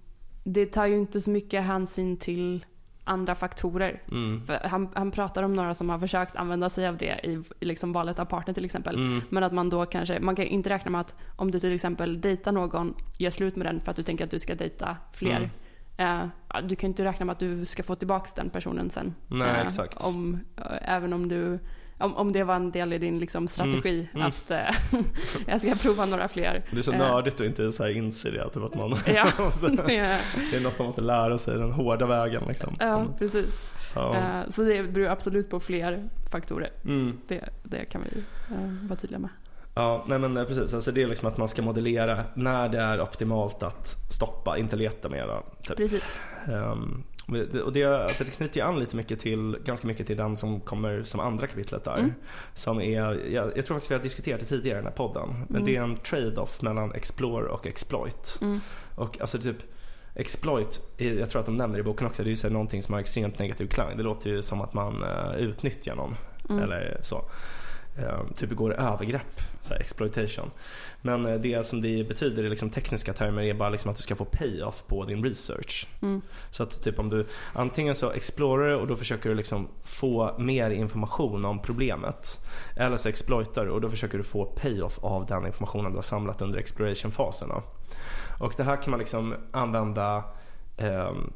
det 0.45 0.67
tar 0.67 0.87
ju 0.87 0.97
inte 0.99 1.21
så 1.21 1.31
mycket 1.31 1.63
hänsyn 1.63 2.17
till 2.17 2.67
andra 3.11 3.35
faktorer. 3.35 4.03
Mm. 4.11 4.43
Han, 4.65 4.89
han 4.95 5.11
pratar 5.11 5.43
om 5.43 5.55
några 5.55 5.75
som 5.75 5.91
har 5.91 5.99
försökt 5.99 6.37
använda 6.37 6.71
sig 6.71 6.89
av 6.89 6.97
det 6.97 7.21
i, 7.23 7.43
i 7.61 7.65
liksom 7.65 7.93
valet 7.93 8.19
av 8.19 8.25
partner 8.25 8.55
till 8.55 8.65
exempel. 8.65 8.95
Mm. 8.95 9.23
Men 9.29 9.43
att 9.43 9.53
man 9.53 9.71
då 9.71 9.87
kanske, 9.87 10.21
man 10.21 10.37
kan 10.37 10.45
inte 10.45 10.71
räkna 10.71 10.91
med 10.91 11.01
att 11.01 11.15
om 11.37 11.51
du 11.51 11.61
till 11.61 11.75
exempel 11.75 12.21
dejtar 12.21 12.53
någon, 12.53 12.95
gör 13.19 13.31
slut 13.31 13.57
med 13.57 13.67
den 13.67 13.81
för 13.81 13.91
att 13.91 13.97
du 13.97 14.03
tänker 14.03 14.25
att 14.25 14.31
du 14.31 14.39
ska 14.39 14.55
dejta 14.55 14.97
fler. 15.13 15.37
Mm. 15.37 15.51
Eh, 16.01 16.63
du 16.63 16.77
kan 16.77 16.89
inte 16.89 17.05
räkna 17.05 17.27
med 17.27 17.33
att 17.33 17.39
du 17.39 17.65
ska 17.65 17.83
få 17.83 17.95
tillbaka 17.95 18.31
den 18.37 18.51
personen 18.51 18.91
sen. 18.91 19.15
Nej, 19.27 19.49
Eh, 19.49 19.61
exakt. 19.61 20.05
Om, 20.05 20.41
eh, 20.57 20.95
även 20.97 21.13
om 21.13 21.29
du, 21.29 21.59
om, 22.01 22.17
om 22.17 22.33
det 22.33 22.45
var 22.45 22.55
en 22.55 22.71
del 22.71 22.93
i 22.93 22.99
din 22.99 23.19
liksom, 23.19 23.49
strategi 23.49 24.09
Mm. 24.15 24.27
att 24.27 24.51
eh, 24.51 24.59
jag 25.47 25.61
ska 25.61 25.75
prova 25.75 26.07
några 26.07 26.29
fler. 26.29 26.63
Det 26.71 26.79
är 26.79 26.83
så 26.83 26.93
Eh, 26.93 26.99
nördigt 26.99 27.41
att 27.41 27.47
inte 27.47 27.73
så 27.73 27.83
här 27.83 27.91
inse 27.91 28.31
det, 28.31 28.51
typ 28.51 28.63
att 28.63 28.75
man 28.75 28.95
Ja, 29.15 29.27
måste, 29.39 29.69
det 29.69 29.97
är 30.57 30.61
något 30.61 30.79
man 30.79 30.87
måste 30.87 31.01
lära 31.01 31.39
sig 31.39 31.59
den 31.59 31.73
hårda 31.73 32.07
vägen 32.07 32.43
liksom. 32.49 32.77
ja, 32.79 33.07
precis. 33.19 33.75
Ja. 33.95 34.17
Eh, 34.17 34.51
så 34.51 34.63
det 34.63 34.83
beror 34.83 35.09
absolut 35.09 35.51
på 35.51 35.61
fler 35.61 36.09
faktorer. 36.31 36.71
Mm. 36.85 37.19
Det, 37.29 37.49
det 37.63 37.85
kan 37.85 38.03
vi 38.11 38.21
eh, 38.55 38.89
vara 38.89 38.97
tydliga 38.99 39.19
med. 39.19 39.31
Ja, 39.75 40.05
nej 40.09 40.19
men 40.19 40.35
precis. 40.47 40.75
Alltså 40.75 40.93
det 40.93 41.03
är 41.03 41.07
liksom 41.07 41.29
att 41.29 41.37
man 41.37 41.49
ska 41.49 41.63
modellera 41.63 42.25
när 42.35 42.69
det 42.69 42.79
är 42.79 43.01
optimalt 43.01 43.63
att 43.63 43.87
stoppa, 44.13 44.59
inte 44.59 44.77
leta 44.77 45.09
mera. 45.09 45.43
Typ. 45.63 45.77
Precis. 45.77 46.15
Ehm, 46.49 47.03
och 47.65 47.73
det, 47.73 47.85
alltså 47.85 48.25
det 48.25 48.31
knyter 48.31 48.61
ju 48.61 48.67
an 48.67 48.79
lite 48.79 48.97
mycket 48.97 49.21
till, 49.21 49.57
ganska 49.65 49.87
mycket 49.87 50.07
till 50.07 50.17
den 50.17 50.37
som 50.37 50.61
kommer 50.61 51.03
som 51.03 51.21
andra 51.21 51.47
kapitlet 51.47 51.85
där. 51.85 51.99
Mm. 51.99 52.13
Som 52.55 52.81
är, 52.81 53.01
jag, 53.33 53.57
jag 53.57 53.67
tror 53.67 53.77
faktiskt 53.77 53.91
vi 53.91 53.95
har 53.95 54.03
diskuterat 54.03 54.41
det 54.41 54.47
tidigare 54.47 54.79
i 54.79 54.81
den 54.83 54.87
här 54.87 54.97
podden. 54.97 55.29
Men 55.49 55.57
Mm. 55.57 55.65
det 55.65 55.77
är 55.77 55.83
en 55.83 55.97
trade-off 55.97 56.63
mellan 56.63 56.93
explore 56.95 57.49
och 57.49 57.67
exploit. 57.67 58.39
Mm. 58.41 58.61
Och 58.95 59.21
alltså 59.21 59.39
typ 59.39 59.57
exploit, 60.15 60.83
är- 60.99 61.15
jag 61.19 61.31
tror 61.31 61.41
att 61.41 61.47
de 61.47 61.57
nämner 61.57 61.79
i 61.79 61.83
boken 61.83 62.07
också, 62.07 62.23
det 62.23 62.29
är 62.29 62.31
ju 62.31 62.37
så 62.37 62.49
någonting 62.51 62.83
som 62.83 62.93
har 62.95 63.01
extremt 63.01 63.39
negativ 63.39 63.67
klang. 63.67 63.97
Det 63.97 64.03
låter 64.03 64.31
ju 64.31 64.43
som 64.43 64.61
att 64.61 64.75
man 64.75 65.03
eh, 65.03 65.35
utnyttjar 65.37 65.95
någon. 65.95 66.17
Mm. 66.51 66.63
Eller 66.63 66.99
så. 67.03 67.25
Eh, 68.03 68.35
typ 68.37 68.49
begår 68.49 68.75
övergrepp, 68.75 69.41
så 69.63 69.73
här, 69.73 69.81
exploitation. 69.81 70.51
Men 71.03 71.27
eh, 71.27 71.35
det 71.35 71.67
som 71.67 71.83
det 71.83 72.09
betyder 72.09 72.45
i 72.45 72.49
liksom 72.49 72.71
tekniska 72.71 73.13
termer 73.13 73.43
är 73.43 73.55
bara 73.55 73.69
liksom 73.69 73.91
att 73.91 73.97
du 73.97 74.03
ska 74.03 74.17
få 74.17 74.25
pay-off 74.25 74.85
på 74.87 75.05
din 75.05 75.25
research. 75.25 75.87
Mm. 76.03 76.23
Så 76.51 76.63
att 76.63 76.83
typ 76.83 76.99
om 76.99 77.11
du 77.11 77.27
antingen 77.53 77.95
så 77.95 78.11
explorar 78.11 78.69
du 78.69 78.75
och 78.75 78.87
då 78.87 78.97
försöker 78.97 79.29
du 79.29 79.35
liksom 79.35 79.69
få 79.85 80.39
mer 80.39 80.71
information 80.71 81.45
om 81.45 81.63
problemet. 81.63 82.41
Eller 82.77 82.97
så 82.97 83.09
exploitar 83.09 83.65
du 83.65 83.71
och 83.71 83.81
då 83.81 83.91
försöker 83.91 84.19
du 84.19 84.25
få 84.25 84.45
pay-off 84.45 84.99
av 84.99 85.27
den 85.27 85.47
informationen 85.47 85.93
du 85.93 85.99
har 85.99 86.03
samlat 86.03 86.43
under 86.43 86.59
exploration-fasen. 86.59 87.49
då. 87.49 87.63
Och 88.41 88.55
det 88.57 88.63
här 88.63 88.83
kan 88.83 88.91
man 88.91 89.01
liksom 89.01 89.35
använda 89.51 90.25
ehm, 90.77 91.33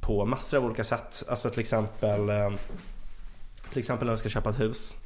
på 0.00 0.24
massor 0.24 0.58
av 0.58 0.64
olika 0.64 0.84
sätt. 0.84 1.22
Alltså 1.28 1.50
till 1.50 1.60
exempel, 1.60 2.28
eh, 2.28 2.50
till 3.70 3.78
exempel 3.78 4.06
när 4.06 4.12
du 4.12 4.18
ska 4.18 4.28
köpa 4.28 4.50
ett 4.50 4.60
hus. 4.60 4.96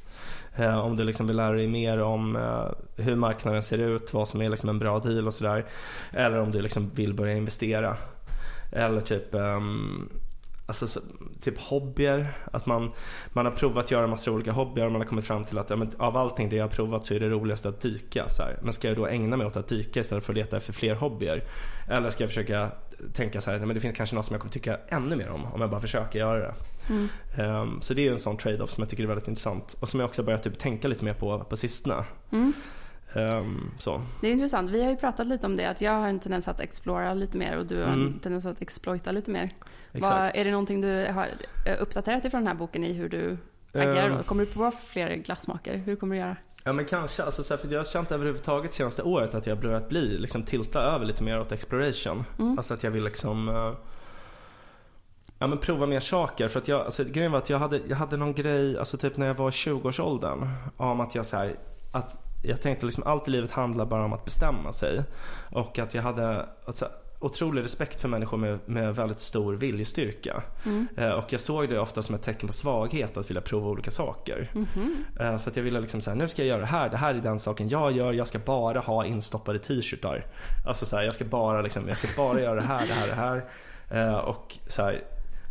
Eh, 0.55 0.79
om 0.79 0.95
du 0.95 1.03
liksom 1.03 1.27
vill 1.27 1.35
lära 1.35 1.55
dig 1.55 1.67
mer 1.67 2.01
om 2.01 2.35
eh, 2.35 3.03
hur 3.03 3.15
marknaden 3.15 3.63
ser 3.63 3.77
ut, 3.77 4.13
vad 4.13 4.29
som 4.29 4.41
är 4.41 4.49
liksom 4.49 4.69
en 4.69 4.79
bra 4.79 4.99
deal 4.99 5.27
och 5.27 5.33
sådär. 5.33 5.65
Eller 6.11 6.39
om 6.39 6.51
du 6.51 6.61
liksom 6.61 6.89
vill 6.89 7.13
börja 7.13 7.35
investera. 7.35 7.97
Eller 8.71 9.01
typ 9.01 9.35
ehm, 9.35 10.09
Alltså 10.65 11.01
typ 11.41 11.59
hobbyer, 11.59 12.27
att 12.51 12.65
man, 12.65 12.91
man 13.29 13.45
har 13.45 13.51
provat 13.51 13.83
att 13.83 13.91
göra 13.91 14.07
massor 14.07 14.31
av 14.31 14.35
olika 14.35 14.51
hobbyer 14.51 14.85
och 14.85 14.91
man 14.91 15.01
har 15.01 15.07
kommit 15.07 15.25
fram 15.25 15.45
till 15.45 15.57
att 15.57 15.69
ja, 15.69 15.75
men 15.75 15.91
av 15.97 16.17
allting 16.17 16.49
det 16.49 16.55
jag 16.55 16.63
har 16.63 16.69
provat 16.69 17.05
så 17.05 17.13
är 17.13 17.19
det 17.19 17.29
roligaste 17.29 17.69
att 17.69 17.81
dyka. 17.81 18.29
Så 18.29 18.43
här. 18.43 18.59
Men 18.61 18.73
ska 18.73 18.87
jag 18.87 18.97
då 18.97 19.07
ägna 19.07 19.37
mig 19.37 19.47
åt 19.47 19.57
att 19.57 19.67
dyka 19.67 19.99
istället 19.99 20.23
för 20.23 20.33
att 20.33 20.37
leta 20.37 20.57
efter 20.57 20.73
fler 20.73 20.95
hobbyer? 20.95 21.43
Eller 21.89 22.09
ska 22.09 22.23
jag 22.23 22.29
försöka 22.29 22.71
tänka 23.13 23.41
så 23.41 23.51
här, 23.51 23.57
nej, 23.57 23.67
men 23.67 23.75
det 23.75 23.81
finns 23.81 23.97
kanske 23.97 24.15
något 24.15 24.25
som 24.25 24.33
jag 24.33 24.41
kommer 24.41 24.53
tycka 24.53 24.77
ännu 24.87 25.15
mer 25.15 25.29
om 25.29 25.45
om 25.53 25.61
jag 25.61 25.69
bara 25.69 25.81
försöker 25.81 26.19
göra 26.19 26.39
det. 26.39 26.53
Mm. 26.89 27.07
Ehm, 27.37 27.81
så 27.81 27.93
det 27.93 28.07
är 28.07 28.11
en 28.11 28.19
sån 28.19 28.37
trade-off 28.37 28.69
som 28.69 28.81
jag 28.81 28.89
tycker 28.89 29.03
är 29.03 29.07
väldigt 29.07 29.27
intressant 29.27 29.75
och 29.79 29.89
som 29.89 29.99
jag 29.99 30.07
också 30.07 30.23
börjat 30.23 30.43
typ 30.43 30.59
tänka 30.59 30.87
lite 30.87 31.05
mer 31.05 31.13
på 31.13 31.39
på 31.39 31.57
sistone. 31.57 32.03
Mm. 32.31 32.53
Så. 33.79 34.01
Det 34.21 34.27
är 34.27 34.31
intressant. 34.31 34.71
Vi 34.71 34.83
har 34.83 34.89
ju 34.89 34.97
pratat 34.97 35.27
lite 35.27 35.45
om 35.45 35.55
det, 35.55 35.65
att 35.69 35.81
jag 35.81 35.91
har 35.91 36.07
en 36.07 36.19
tendens 36.19 36.47
att 36.47 36.59
explora 36.59 37.13
lite 37.13 37.37
mer 37.37 37.57
och 37.57 37.65
du 37.65 37.77
har 37.77 37.87
en 37.87 38.01
Mm. 38.07 38.19
tendens 38.19 38.45
att 38.45 38.61
exploita 38.61 39.11
lite 39.11 39.31
mer. 39.31 39.49
Vad, 39.91 40.11
är 40.35 40.45
det 40.45 40.51
någonting 40.51 40.81
du 40.81 41.05
har 41.05 41.25
eh, 41.67 41.81
uppdaterat 41.81 42.25
ifrån 42.25 42.41
den 42.41 42.47
här 42.47 42.55
boken 42.55 42.83
i 42.83 42.93
hur 42.93 43.09
du 43.09 43.37
agerar? 43.73 44.09
Ehm. 44.09 44.23
Kommer 44.23 44.45
du 44.45 44.51
på 44.51 44.71
fler 44.87 45.15
glassmaker? 45.15 45.77
Hur 45.77 45.95
kommer 45.95 46.15
du 46.15 46.21
göra? 46.21 46.35
Ja 46.63 46.73
men 46.73 46.85
kanske, 46.85 47.23
alltså, 47.23 47.43
så 47.43 47.53
här, 47.53 47.61
för 47.61 47.71
jag 47.71 47.79
har 47.79 47.85
känt 47.85 48.11
överhuvudtaget 48.11 48.73
senaste 48.73 49.03
året 49.03 49.35
att 49.35 49.47
jag 49.47 49.55
har 49.55 49.61
börjat 49.61 49.89
bli, 49.89 50.17
liksom 50.17 50.43
tilta 50.43 50.81
över 50.81 51.05
lite 51.05 51.23
mer 51.23 51.39
åt 51.39 51.51
exploration. 51.51 52.23
Mm. 52.39 52.57
Alltså 52.57 52.73
att 52.73 52.83
jag 52.83 52.91
vill 52.91 53.03
liksom 53.03 53.49
eh, 53.49 53.73
Ja 55.41 55.47
men 55.47 55.57
prova 55.57 55.85
mer 55.85 55.99
saker 55.99 56.47
för 56.47 56.59
att 56.59 56.67
jag, 56.67 56.81
alltså 56.81 57.03
grejen 57.03 57.31
var 57.31 57.39
att 57.39 57.49
jag 57.49 57.59
hade, 57.59 57.81
jag 57.87 57.97
hade 57.97 58.17
någon 58.17 58.33
grej, 58.33 58.77
alltså 58.77 58.97
typ 58.97 59.17
när 59.17 59.27
jag 59.27 59.33
var 59.33 59.47
i 59.47 59.51
20-årsåldern 59.51 60.49
om 60.77 61.01
att 61.01 61.15
jag 61.15 61.25
så 61.25 61.37
här, 61.37 61.55
att 61.91 62.17
jag 62.43 62.61
tänkte 62.61 62.85
liksom 62.85 63.03
allt 63.03 63.27
i 63.27 63.31
livet 63.31 63.51
handlar 63.51 63.85
bara 63.85 64.05
om 64.05 64.13
att 64.13 64.25
bestämma 64.25 64.71
sig. 64.71 65.03
Och 65.51 65.79
att 65.79 65.93
jag 65.93 66.03
hade 66.03 66.45
alltså, 66.65 66.87
otrolig 67.21 67.63
respekt 67.63 68.01
för 68.01 68.07
människor 68.07 68.37
med, 68.37 68.59
med 68.65 68.95
väldigt 68.95 69.19
stor 69.19 69.53
viljestyrka. 69.53 70.43
Mm. 70.65 70.87
Eh, 70.97 71.09
och 71.09 71.33
jag 71.33 71.41
såg 71.41 71.69
det 71.69 71.79
ofta 71.79 72.01
som 72.01 72.15
ett 72.15 72.23
tecken 72.23 72.47
på 72.47 72.53
svaghet 72.53 73.17
att 73.17 73.29
vilja 73.29 73.41
prova 73.41 73.69
olika 73.69 73.91
saker. 73.91 74.49
Mhm. 74.53 75.05
Eh, 75.19 75.37
Så 75.37 75.49
att 75.49 75.55
jag 75.55 75.63
ville 75.63 75.79
liksom 75.79 76.01
säga, 76.01 76.15
nu 76.15 76.27
ska 76.27 76.41
jag 76.41 76.49
göra 76.49 76.59
det 76.61 76.65
här, 76.65 76.89
det 76.89 76.97
här 76.97 77.15
är 77.15 77.19
den 77.21 77.39
saken 77.39 77.69
jag 77.69 77.91
gör, 77.91 78.13
jag 78.13 78.27
ska 78.27 78.39
bara 78.39 78.79
ha 78.79 79.05
instoppade 79.05 79.59
t-shirtar. 79.59 80.25
Alltså 80.67 80.85
så 80.85 80.95
här, 80.95 81.03
jag 81.03 81.13
ska 81.13 81.25
bara 81.25 81.61
liksom, 81.61 81.87
jag 81.87 81.97
ska 81.97 82.07
bara 82.17 82.41
göra 82.41 82.55
det 82.55 82.61
här, 82.67 82.87
det 82.87 82.93
här, 82.93 83.07
det 83.07 83.13
här. 83.15 83.45
Eh, 84.09 84.15
Och 84.17 84.57
så 84.67 84.81
här, 84.81 85.03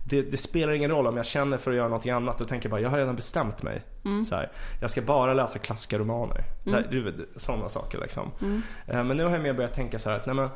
det, 0.05 0.23
det 0.23 0.37
spelar 0.37 0.73
ingen 0.73 0.91
roll 0.91 1.07
om 1.07 1.17
jag 1.17 1.27
känner 1.27 1.57
för 1.59 1.71
att 1.71 1.77
göra 1.77 1.89
något 1.89 2.07
annat 2.07 2.41
och 2.41 2.49
tänker 2.49 2.69
bara, 2.69 2.81
jag 2.81 2.91
har 2.91 2.99
redan 2.99 3.17
bestämt 3.17 3.62
mig. 3.62 3.83
Mm. 4.05 4.25
Så 4.25 4.35
här, 4.35 4.50
jag 4.81 4.91
ska 4.91 5.03
bara 5.03 5.35
läsa 5.35 5.59
klassiska 5.59 5.99
romaner. 5.99 6.45
Så 6.65 6.71
här, 6.71 6.87
du 6.91 7.00
vet, 7.03 7.15
Sådana 7.37 7.69
saker 7.69 7.99
liksom. 7.99 8.31
Mm. 8.41 8.62
Eh, 8.87 9.05
Men 9.05 9.17
nu 9.17 9.25
har 9.25 9.31
jag 9.31 9.41
mer 9.41 9.53
börjat 9.53 9.75
tänka 9.75 9.99
så 9.99 10.11
här 10.11 10.17
att, 10.17 10.27
nej 10.27 10.35
men, 10.35 10.49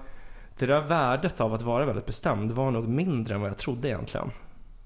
det 0.59 0.67
där 0.67 0.81
värdet 0.81 1.41
av 1.41 1.55
att 1.55 1.63
vara 1.63 1.85
väldigt 1.85 2.07
bestämd 2.07 2.53
var 2.53 2.71
nog 2.71 2.89
mindre 2.89 3.35
än 3.35 3.41
vad 3.41 3.51
jag 3.51 3.59
trodde 3.59 3.89
egentligen. 3.89 4.31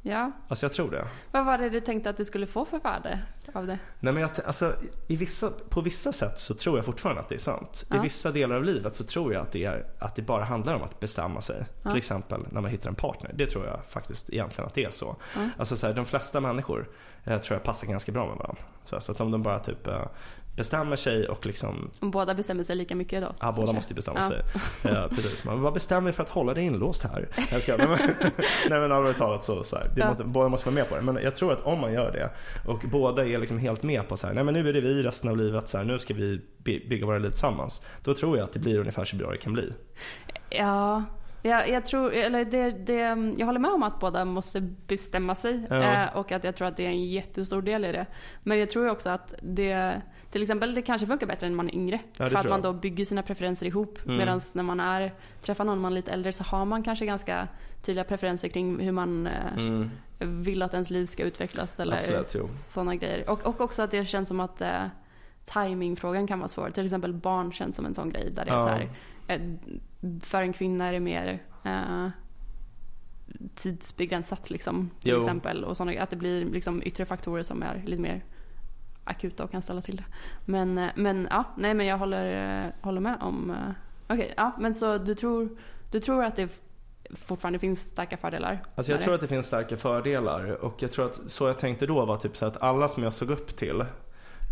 Ja. 0.03 0.33
Alltså 0.49 0.67
jag 0.67 0.73
tror 0.73 0.91
det. 0.91 1.09
Vad 1.31 1.45
var 1.45 1.59
det 1.59 1.71
du 1.71 1.81
tänkte 1.81 2.11
att 2.11 2.17
du 2.17 2.25
skulle 2.25 2.47
få 2.47 2.65
för 2.65 2.79
värde 2.79 3.23
av 3.55 3.67
det? 3.67 3.79
Nej 4.01 4.13
men 4.13 4.23
jag, 4.23 4.31
alltså, 4.47 4.75
i 5.07 5.17
vissa, 5.17 5.51
på 5.69 5.81
vissa 5.81 6.13
sätt 6.13 6.39
så 6.39 6.55
tror 6.55 6.79
jag 6.79 6.85
fortfarande 6.85 7.21
att 7.23 7.29
det 7.29 7.35
är 7.35 7.39
sant. 7.39 7.87
Ja. 7.91 7.97
I 7.97 7.99
vissa 8.01 8.31
delar 8.31 8.57
av 8.57 8.65
livet 8.65 8.95
så 8.95 9.05
tror 9.05 9.33
jag 9.33 9.43
att 9.43 9.53
det, 9.53 9.65
är, 9.65 9.87
att 9.99 10.17
det 10.17 10.23
bara 10.23 10.45
handlar 10.45 10.75
om 10.75 10.83
att 10.83 11.01
bestämma 11.01 11.41
sig. 11.41 11.65
Ja. 11.83 11.91
Till 11.91 11.99
exempel 11.99 12.47
när 12.51 12.61
man 12.61 12.71
hittar 12.71 12.91
en 12.91 12.95
partner. 12.95 13.33
Det 13.35 13.47
tror 13.47 13.67
jag 13.67 13.85
faktiskt 13.89 14.31
egentligen 14.31 14.69
att 14.69 14.75
det 14.75 14.85
är 14.85 14.91
så. 14.91 15.17
Ja. 15.37 15.49
Alltså 15.57 15.77
så 15.77 15.87
här, 15.87 15.95
de 15.95 16.05
flesta 16.05 16.41
människor 16.41 16.89
eh, 17.25 17.41
tror 17.41 17.57
jag 17.57 17.65
passar 17.65 17.87
ganska 17.87 18.13
bra 18.13 18.27
med 18.27 18.37
varandra. 18.37 18.63
Så, 18.85 19.01
så 19.01 19.13
att 19.13 19.21
om 19.21 19.31
de 19.31 19.43
bara 19.43 19.59
typ 19.59 19.87
eh, 19.87 20.03
bestämmer 20.59 20.97
sig 20.97 21.29
och 21.29 21.47
liksom 21.47 21.91
Om 22.01 22.11
båda 22.11 22.35
bestämmer 22.35 22.63
sig 22.63 22.77
lika 22.77 22.95
mycket 22.97 23.23
då? 23.23 23.29
Ja, 23.41 23.53
båda 23.53 23.57
kanske? 23.57 23.75
måste 23.75 23.95
bestämma 23.95 24.19
Ja. 24.21 24.29
sig. 24.29 24.43
Ja, 24.83 25.09
precis. 25.15 25.45
Man 25.45 25.63
bara 25.63 25.73
bestämmer 25.73 26.13
för 26.13 26.23
att 26.23 26.29
hålla 26.29 26.55
dig 26.55 26.65
inlåst 26.65 27.03
här. 27.03 27.29
Jag 27.51 27.63
ska, 27.63 27.77
nej, 27.77 27.87
men, 27.89 27.99
nej 28.71 28.81
men 28.81 28.93
allvarligt 28.93 29.19
talat 29.19 29.45
så, 29.45 29.65
så 29.65 29.77
här, 29.77 29.91
Ja. 29.97 30.09
måste, 30.09 30.25
båda 30.25 30.49
måste 30.49 30.67
vara 30.67 30.75
med 30.75 30.89
på 30.89 30.97
det. 30.97 31.03
Men 31.03 31.19
jag 31.23 31.37
tror 31.37 31.53
att 31.53 31.61
om 31.61 31.81
man 31.81 31.93
gör 31.93 32.13
det 32.13 32.31
och 32.71 32.83
båda 32.93 33.27
är 33.27 33.39
liksom 33.39 33.59
helt 33.59 33.83
med 33.83 34.09
på 34.09 34.17
så 34.17 34.27
här, 34.27 34.35
nej 34.35 34.45
men 34.45 34.55
nu 34.55 34.69
är 34.69 34.73
det 34.73 34.81
vi 34.81 35.03
resten 35.03 35.31
av 35.31 35.37
livet, 35.37 35.69
så 35.69 35.79
här, 35.79 35.85
nu 35.85 35.99
ska 35.99 36.15
vi 36.15 36.41
by- 36.59 36.89
bygga 36.89 37.07
våra 37.07 37.19
liv 37.19 37.31
tillsammans. 37.31 37.83
Då 38.05 38.15
tror 38.15 38.37
jag 38.39 38.45
att 38.45 38.53
det 38.53 38.59
blir 38.59 38.79
ungefär 38.79 39.05
så 39.05 39.17
bra 39.17 39.31
det 39.31 39.37
kan 39.37 39.53
bli. 39.53 39.73
Ja, 40.51 41.05
jag, 41.43 41.69
jag 41.69 41.87
tror, 41.87 42.13
eller 42.13 42.45
det, 42.45 42.71
det, 42.71 42.95
jag 43.39 43.47
håller 43.47 43.59
med 43.61 43.71
om 43.71 43.83
att 43.83 44.01
båda 44.01 44.25
måste 44.25 44.61
bestämma 44.61 45.35
sig 45.35 45.67
Ja. 45.71 46.05
eh, 46.05 46.17
och 46.17 46.33
att 46.33 46.45
jag 46.45 46.57
tror 46.57 46.69
att 46.69 46.77
det 46.77 46.85
är 46.85 46.89
en 46.91 47.05
jättestor 47.05 47.63
del 47.63 47.85
i 47.85 47.93
det. 47.93 48.07
Men 48.43 48.59
jag 48.59 48.71
tror 48.71 48.91
också 48.91 49.11
att 49.11 49.35
det, 49.43 50.03
till 50.31 50.43
exempel 50.43 50.75
det 50.75 50.83
kanske 50.83 51.07
funkar 51.07 51.27
bättre 51.27 51.49
när 51.49 51.57
man 51.57 51.69
är 51.69 51.75
yngre. 51.75 52.01
Ja, 52.17 52.29
för 52.29 52.37
att 52.39 52.49
man 52.49 52.63
då 52.63 52.73
bygger 52.73 53.05
sina 53.05 53.23
preferenser 53.23 53.67
ihop. 53.67 53.99
Mm. 54.05 54.17
Medan 54.17 54.41
när 54.53 54.63
man 54.63 54.81
är, 54.81 55.13
träffar 55.43 55.65
någon 55.65 55.81
man 55.81 55.93
är 55.93 55.97
lite 55.97 56.11
äldre 56.13 56.33
så 56.33 56.45
har 56.45 56.65
man 56.65 56.83
kanske 56.83 57.07
ganska 57.07 57.49
tydliga 57.83 58.05
preferenser 58.05 58.49
kring 58.49 58.81
hur 58.81 58.93
man 58.93 59.27
eh, 59.27 59.53
Mm. 59.57 59.91
vill 60.19 60.63
att 60.63 60.73
ens 60.75 60.91
liv 60.91 61.07
ska 61.07 61.25
utvecklas. 61.25 61.81
Eller 61.81 61.97
sådana 62.69 62.95
grejer. 62.97 63.31
Och, 63.31 63.47
och 63.47 63.61
också 63.61 63.83
att 63.83 63.91
det 63.91 64.05
känns 64.05 64.29
som 64.29 64.41
att 64.41 64.61
eh, 64.61 64.85
timingfrågan 65.45 66.27
kan 66.27 66.39
vara 66.39 66.49
svår. 66.49 66.71
Till 66.71 66.85
exempel 66.85 67.13
barn 67.13 67.53
känns 67.53 67.77
som 67.77 67.87
en 67.87 67.95
sån 67.95 68.11
grej 68.11 68.31
där 68.31 68.45
det 68.45 68.51
är 68.51 68.55
Ja. 68.57 68.63
så 68.65 68.69
här, 68.69 68.89
eh, 69.29 69.41
för 70.23 70.43
en 70.43 70.53
kvinna 70.53 70.87
är 70.89 70.93
det 70.93 71.01
mer 71.01 71.43
eh, 71.65 72.09
tidsbegränsat 73.55 74.51
liksom. 74.51 74.91
Till 75.01 75.11
Jo. 75.13 75.19
exempel. 75.19 75.65
Och 75.65 75.77
såna, 75.77 75.93
att 76.03 76.11
det 76.11 76.17
blir 76.17 76.45
liksom 76.45 76.83
yttre 76.85 77.05
faktorer 77.05 77.43
som 77.43 77.63
är 77.63 77.83
lite 77.87 78.03
mer 78.03 78.25
akuta 79.09 79.45
och 79.45 79.51
kan 79.51 79.63
ställa 79.63 79.81
till 79.81 79.97
det. 79.97 80.05
Men, 80.45 80.79
eh, 80.79 80.91
men 80.95 81.29
ja, 81.31 81.45
nej 81.57 81.75
men 81.75 81.87
jag 81.87 81.99
håller, 81.99 82.65
eh, 82.65 82.71
håller 82.81 83.01
med 83.01 83.17
om... 83.21 83.51
eh, 83.51 83.57
Okej, 84.15 84.35
ja 84.37 84.53
men 84.59 84.75
så 84.75 84.99
du 84.99 85.15
tror, 85.15 85.49
du 85.91 86.01
tror 86.01 86.25
att 86.25 86.37
det 86.37 86.49
fortfarande 87.17 87.59
finns 87.59 87.81
starka 87.89 88.17
fördelar? 88.17 88.63
Alltså 88.75 88.93
jag 88.93 89.01
tror 89.01 89.11
det? 89.11 89.15
att 89.15 89.21
det 89.21 89.29
finns 89.29 89.47
starka 89.47 89.77
fördelar 89.77 90.65
och 90.65 90.83
jag 90.83 90.93
tror 90.93 91.07
att 91.07 91.21
så 91.31 91.47
jag 91.47 91.59
tänkte 91.59 91.87
då 91.87 92.05
var 92.05 92.17
typ 92.17 92.37
så 92.37 92.47
att 92.47 92.63
alla 92.63 92.89
som 92.89 93.03
jag 93.03 93.13
såg 93.13 93.31
upp 93.31 93.57
till 93.57 93.85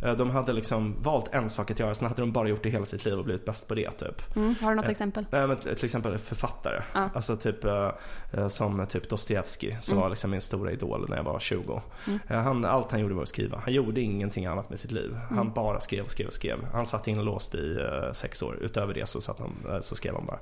de 0.01 0.31
hade 0.31 0.53
liksom 0.53 1.03
valt 1.03 1.35
en 1.35 1.51
sak 1.51 1.71
att 1.71 1.79
göra, 1.79 1.95
sen 1.95 2.09
hade 2.09 2.23
de 2.23 2.33
bara 2.33 2.49
gjort 2.49 2.63
det 2.63 2.71
hela 2.71 2.85
sitt 2.85 3.05
liv 3.05 3.19
och 3.19 3.25
blivit 3.25 3.45
bäst 3.45 3.69
på 3.69 3.75
det 3.75 3.91
typ. 3.91 4.37
Mm, 4.37 4.55
har 4.61 4.71
du 4.71 4.77
något 4.77 4.85
Eh, 4.85 4.91
exempel? 4.91 5.27
Nej, 5.31 5.47
men 5.47 5.57
till 5.57 5.85
exempel 5.85 6.19
författare. 6.19 6.83
Ja. 6.95 7.09
Alltså 7.15 7.37
typ 7.37 7.65
eh, 7.65 7.91
eh, 8.33 8.49
som 8.49 8.87
typ 8.87 9.09
Dostojevskij 9.09 9.77
som 9.81 9.93
Mm. 9.93 10.03
var 10.03 10.09
liksom 10.11 10.31
min 10.31 10.41
stora 10.41 10.73
idol 10.73 11.07
när 11.09 11.17
jag 11.17 11.25
var 11.25 11.39
20. 11.39 11.83
Mm. 12.07 12.19
Eh, 12.29 12.37
Han, 12.41 12.65
allt 12.65 12.91
han 12.91 13.01
gjorde 13.01 13.15
var 13.15 13.23
att 13.23 13.29
skriva. 13.29 13.59
Han 13.65 13.73
gjorde 13.75 14.01
ingenting 14.01 14.47
annat 14.47 14.71
med 14.71 14.79
sitt 14.79 14.93
liv. 14.93 15.17
Han 15.29 15.39
Mm. 15.39 15.53
bara 15.53 15.81
skrev 15.81 16.05
och 16.05 16.11
skrev 16.11 16.27
och 16.27 16.33
skrev. 16.33 16.67
Han 16.73 16.87
satt 16.87 17.09
inlåst 17.09 17.55
i 17.55 17.77
eh, 17.81 18.13
sex 18.13 18.43
år. 18.43 18.59
Utöver 18.61 18.95
det 18.95 19.07
så, 19.09 19.21
satt 19.21 19.39
han, 19.39 19.53
eh, 19.75 19.81
så 19.81 19.95
skrev 19.97 20.15
han 20.15 20.27
bara. 20.27 20.39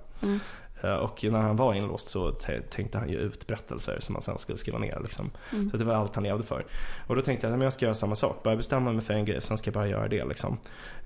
Eh, 0.82 0.94
Och 0.94 1.24
när 1.24 1.40
han 1.40 1.56
var 1.56 1.74
inlåst 1.74 2.08
så 2.08 2.30
tänkte 2.70 2.98
han 2.98 3.08
ju 3.08 3.18
ut 3.18 3.46
berättelser 3.46 3.96
som 4.00 4.14
han 4.14 4.22
sen 4.22 4.38
skulle 4.38 4.58
skriva 4.58 4.78
ner. 4.78 4.98
Liksom. 5.02 5.30
Mm. 5.52 5.70
Så 5.70 5.76
det 5.76 5.84
var 5.84 5.94
allt 5.94 6.14
han 6.14 6.24
levde 6.24 6.44
för. 6.44 6.64
Och 7.06 7.16
då 7.16 7.22
tänkte 7.22 7.46
jag 7.46 7.56
att 7.56 7.62
jag 7.62 7.72
ska 7.72 7.84
göra 7.84 7.94
samma 7.94 8.16
sak. 8.16 8.42
Bara 8.42 8.56
bestämma 8.56 8.92
mig 8.92 9.04
för 9.04 9.14
en 9.14 9.24
grej, 9.24 9.40
sen 9.40 9.58
ska 9.58 9.68
jag 9.68 9.74
bara 9.74 9.88
göra 9.88 10.08
det. 10.08 10.24
Liksom. 10.24 10.58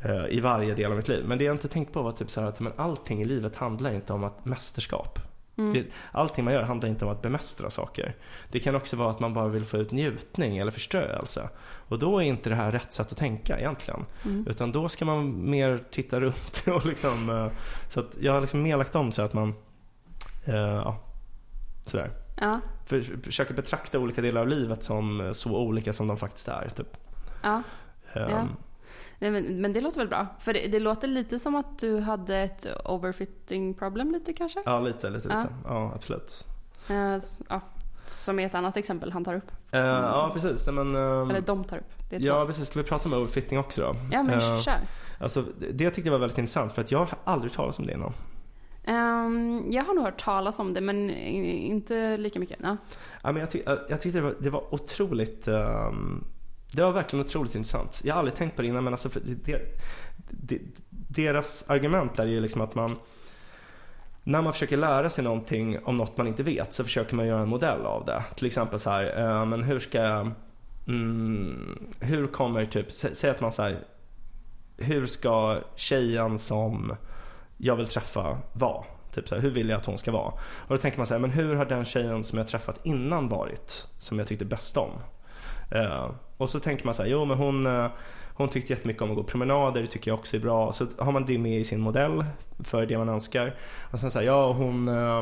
Eh, 0.03 0.27
I 0.29 0.41
varje 0.41 0.75
del 0.75 0.91
av 0.91 0.97
mitt 0.97 1.09
liv. 1.09 1.25
Men 1.27 1.39
det 1.39 1.45
jag 1.45 1.55
inte 1.55 1.69
tänkt 1.69 1.93
på 1.93 2.03
var 2.03 2.13
typ 2.13 2.31
så 2.31 2.41
här 2.41 2.49
att 2.49 2.61
men 2.61 2.73
allting 2.77 3.23
i 3.23 3.25
livet 3.25 3.57
handlar 3.57 3.93
inte 3.95 4.13
om 4.13 4.25
att 4.25 4.45
mästerskap. 4.45 5.19
Mm. 5.59 5.73
Det, 5.73 5.87
allting 6.13 6.45
man 6.45 6.55
gör 6.55 6.63
handlar 6.63 6.89
inte 6.89 7.05
om 7.05 7.11
att 7.11 7.23
bemästra 7.23 7.71
saker. 7.71 8.15
Det 8.51 8.61
kan 8.61 8.75
också 8.75 8.97
vara 8.97 9.11
att 9.11 9.21
man 9.21 9.35
bara 9.35 9.49
vill 9.49 9.65
få 9.65 9.77
ut 9.77 9.91
njutning 9.91 10.59
eller 10.59 10.71
förströelse. 10.71 11.49
Och 11.89 11.99
då 11.99 12.19
är 12.19 12.23
inte 12.23 12.51
det 12.51 12.57
här 12.57 12.73
rätt 12.73 12.93
sätt 12.93 13.13
att 13.13 13.19
tänka 13.19 13.59
egentligen. 13.59 14.05
Mm. 14.25 14.47
Utan 14.49 14.73
då 14.73 14.89
ska 14.89 15.05
man 15.05 15.51
mer 15.51 15.85
titta 15.91 16.21
runt 16.21 16.65
och 16.67 16.87
liksom, 16.87 17.31
eh, 17.31 17.51
så 17.89 18.01
att 18.01 18.17
jag 18.21 18.33
har 18.33 18.41
liksom 18.41 18.63
mer 18.63 18.77
lagt 18.77 18.95
om 18.97 19.13
så 19.13 19.23
att 19.23 19.33
man, 19.33 19.55
eh, 20.45 20.55
ja, 20.57 21.01
sådär. 21.87 22.11
Ja, 22.37 22.61
För, 22.87 23.01
försöker 23.23 23.55
betrakta 23.55 23.99
olika 23.99 24.21
delar 24.23 24.41
av 24.41 24.49
livet 24.49 24.83
som 24.83 25.31
så 25.35 25.57
olika 25.57 25.93
som 25.93 26.07
de 26.07 26.17
faktiskt 26.17 26.49
är. 26.49 26.69
Typ. 26.77 26.97
ja. 27.43 27.63
Ehm, 28.13 28.31
Ja. 28.31 28.47
Nej, 29.19 29.31
men, 29.31 29.61
men 29.61 29.73
det 29.73 29.81
låter 29.81 29.99
väl 29.99 30.09
bra? 30.09 30.27
För 30.41 30.53
det, 30.53 30.67
det 30.69 30.81
låter 30.81 31.09
lite 31.09 31.39
som 31.39 31.55
att 31.55 31.79
du 31.79 32.01
hade 32.01 32.37
ett 32.37 32.67
overfitting 32.85 33.75
problem 33.75 34.13
lite 34.13 34.33
kanske? 34.33 34.63
ja, 34.65 34.81
lite, 34.81 35.11
lite, 35.11 35.29
Ja. 35.29 35.37
lite. 35.43 35.55
Ja, 35.65 35.93
absolut. 35.95 36.47
Eh, 36.91 37.19
ja. 37.49 37.61
Som 38.07 38.39
är 38.39 38.47
ett 38.47 38.55
annat 38.55 38.77
exempel 38.77 39.13
han 39.13 39.25
tar 39.25 39.35
upp. 39.35 39.51
Eh, 39.71 39.81
ja, 39.81 40.31
precis. 40.35 40.67
Nej, 40.67 40.75
men, 40.75 40.97
ehm, 40.97 41.31
Eller 41.31 41.41
de 41.41 41.65
tar 41.65 41.77
upp. 41.79 41.93
Ja, 42.11 42.47
precis. 42.47 42.69
Ska 42.69 42.79
vi 42.83 42.89
prata 42.89 43.09
om 43.09 43.15
overfitting 43.15 43.59
också 43.59 43.81
då? 43.81 43.97
ja 44.13 44.23
men 44.23 44.39
Eh, 44.41 44.61
kör. 44.61 44.75
Alltså, 45.21 45.45
det 45.73 45.85
jag 45.85 45.95
tyckte 45.95 46.11
var 46.11 46.19
väldigt 46.19 46.39
intressant 46.39 46.73
för 46.73 46.81
att 46.83 46.91
jag 46.93 46.99
har 46.99 47.09
aldrig 47.25 47.53
talat 47.53 47.79
om 47.79 47.87
det 47.87 47.93
innan. 47.93 48.13
Ehm, 48.85 49.65
jag 49.71 49.85
har 49.85 49.95
nog 49.95 50.05
hört 50.05 50.21
talas 50.25 50.59
om 50.59 50.75
det 50.75 50.81
men 50.81 51.11
inte 51.11 52.17
lika 52.17 52.41
mycket. 52.41 52.59
Ja. 52.63 52.77
Ja, 53.23 53.33
men 53.33 53.37
jag, 53.37 53.51
ty- 53.51 53.63
jag 53.89 54.01
tyckte 54.01 54.19
det 54.19 54.23
var, 54.25 54.35
det 54.41 54.51
var 54.51 54.75
otroligt 54.75 55.49
ehm, 55.49 56.25
det 56.73 56.83
var 56.83 56.93
verkligen 56.93 57.25
otroligt 57.25 57.55
intressant. 57.55 58.01
Jag 58.05 58.15
har 58.15 58.19
aldrig 58.19 58.35
tänkt 58.35 58.57
på 58.57 58.63
det 58.63 58.69
innan 58.69 58.85
men 58.85 58.93
alltså 58.93 59.09
för 59.09 59.21
det, 59.21 59.61
det, 60.31 60.61
deras 60.91 61.65
argument 61.67 62.17
där 62.17 62.25
är 62.25 62.29
ju 62.29 62.41
liksom 62.41 62.61
att 62.61 62.75
man 62.75 62.97
när 64.29 64.43
man 64.43 64.53
försöker 64.53 64.77
lära 64.77 65.11
sig 65.11 65.25
någonting 65.25 65.79
om 65.85 65.97
något 65.97 66.17
man 66.17 66.27
inte 66.27 66.43
vet 66.43 66.73
så 66.73 66.85
försöker 66.85 67.17
man 67.17 67.27
göra 67.27 67.43
en 67.43 67.49
modell 67.49 67.87
av 67.87 68.05
det. 68.05 68.25
Till 68.37 68.47
exempel 68.47 68.79
så 68.79 68.91
här, 68.91 69.21
eh, 69.21 69.47
men 69.47 69.63
hur 69.63 69.81
ska 69.81 69.99
jag, 69.99 70.31
mm, 70.87 71.93
hur 72.01 72.27
kommer 72.27 72.65
typ, 72.65 72.93
sä, 72.93 73.15
säg 73.15 73.31
att 73.31 73.41
man 73.41 73.53
så 73.53 73.63
här, 73.63 73.79
hur 74.77 75.07
ska 75.07 75.61
tjejen 75.77 76.39
som 76.39 76.97
jag 77.57 77.77
vill 77.77 77.87
träffa 77.87 78.39
vara? 78.53 78.85
Typ 79.15 79.29
så 79.29 79.35
här, 79.35 79.43
hur 79.43 79.51
vill 79.51 79.69
jag 79.69 79.77
att 79.77 79.87
hon 79.87 79.99
ska 79.99 80.13
vara? 80.13 80.33
Och 80.41 80.69
då 80.69 80.79
tänker 80.79 80.99
man 80.99 81.07
så 81.07 81.15
här, 81.15 81.21
men 81.21 81.31
hur 81.31 81.55
har 81.55 81.65
den 81.65 81.85
tjejen 81.85 82.25
som 82.25 82.39
jag 82.39 82.49
träffat 82.49 82.87
innan 82.87 83.29
varit? 83.29 83.89
Som 83.99 84.19
jag 84.19 84.29
tyckte 84.29 84.45
bäst 84.45 84.77
om? 84.77 84.91
Eh, 85.71 86.11
och 86.37 86.51
så 86.51 86.61
tänker 86.61 86.85
man 86.85 86.95
så 86.95 87.03
här, 87.03 87.11
jo 87.11 87.25
men 87.25 87.37
hon, 87.37 87.67
eh, 87.67 87.87
hon 88.35 88.49
tyckte 88.49 88.73
jättemycket 88.73 89.03
om 89.03 89.11
att 89.11 89.17
gå 89.17 89.23
promenader, 89.23 89.81
det 89.81 89.87
tycker 89.87 90.11
jag 90.11 90.19
också 90.19 90.37
är 90.37 90.41
bra. 90.41 90.73
Så 90.73 90.87
har 90.99 91.13
man 91.13 91.27
det 91.27 91.39
med 91.39 91.61
i 91.61 91.65
sin 91.65 91.81
modell 91.81 92.25
för 92.59 92.87
det 92.87 92.99
man 92.99 93.09
önskar. 93.09 93.55
Och 93.91 94.01
sen 94.01 94.11
så 94.11 94.19
här, 94.19 94.27
ja 94.27 94.53
hon, 94.53 94.89
eh, 94.89 95.19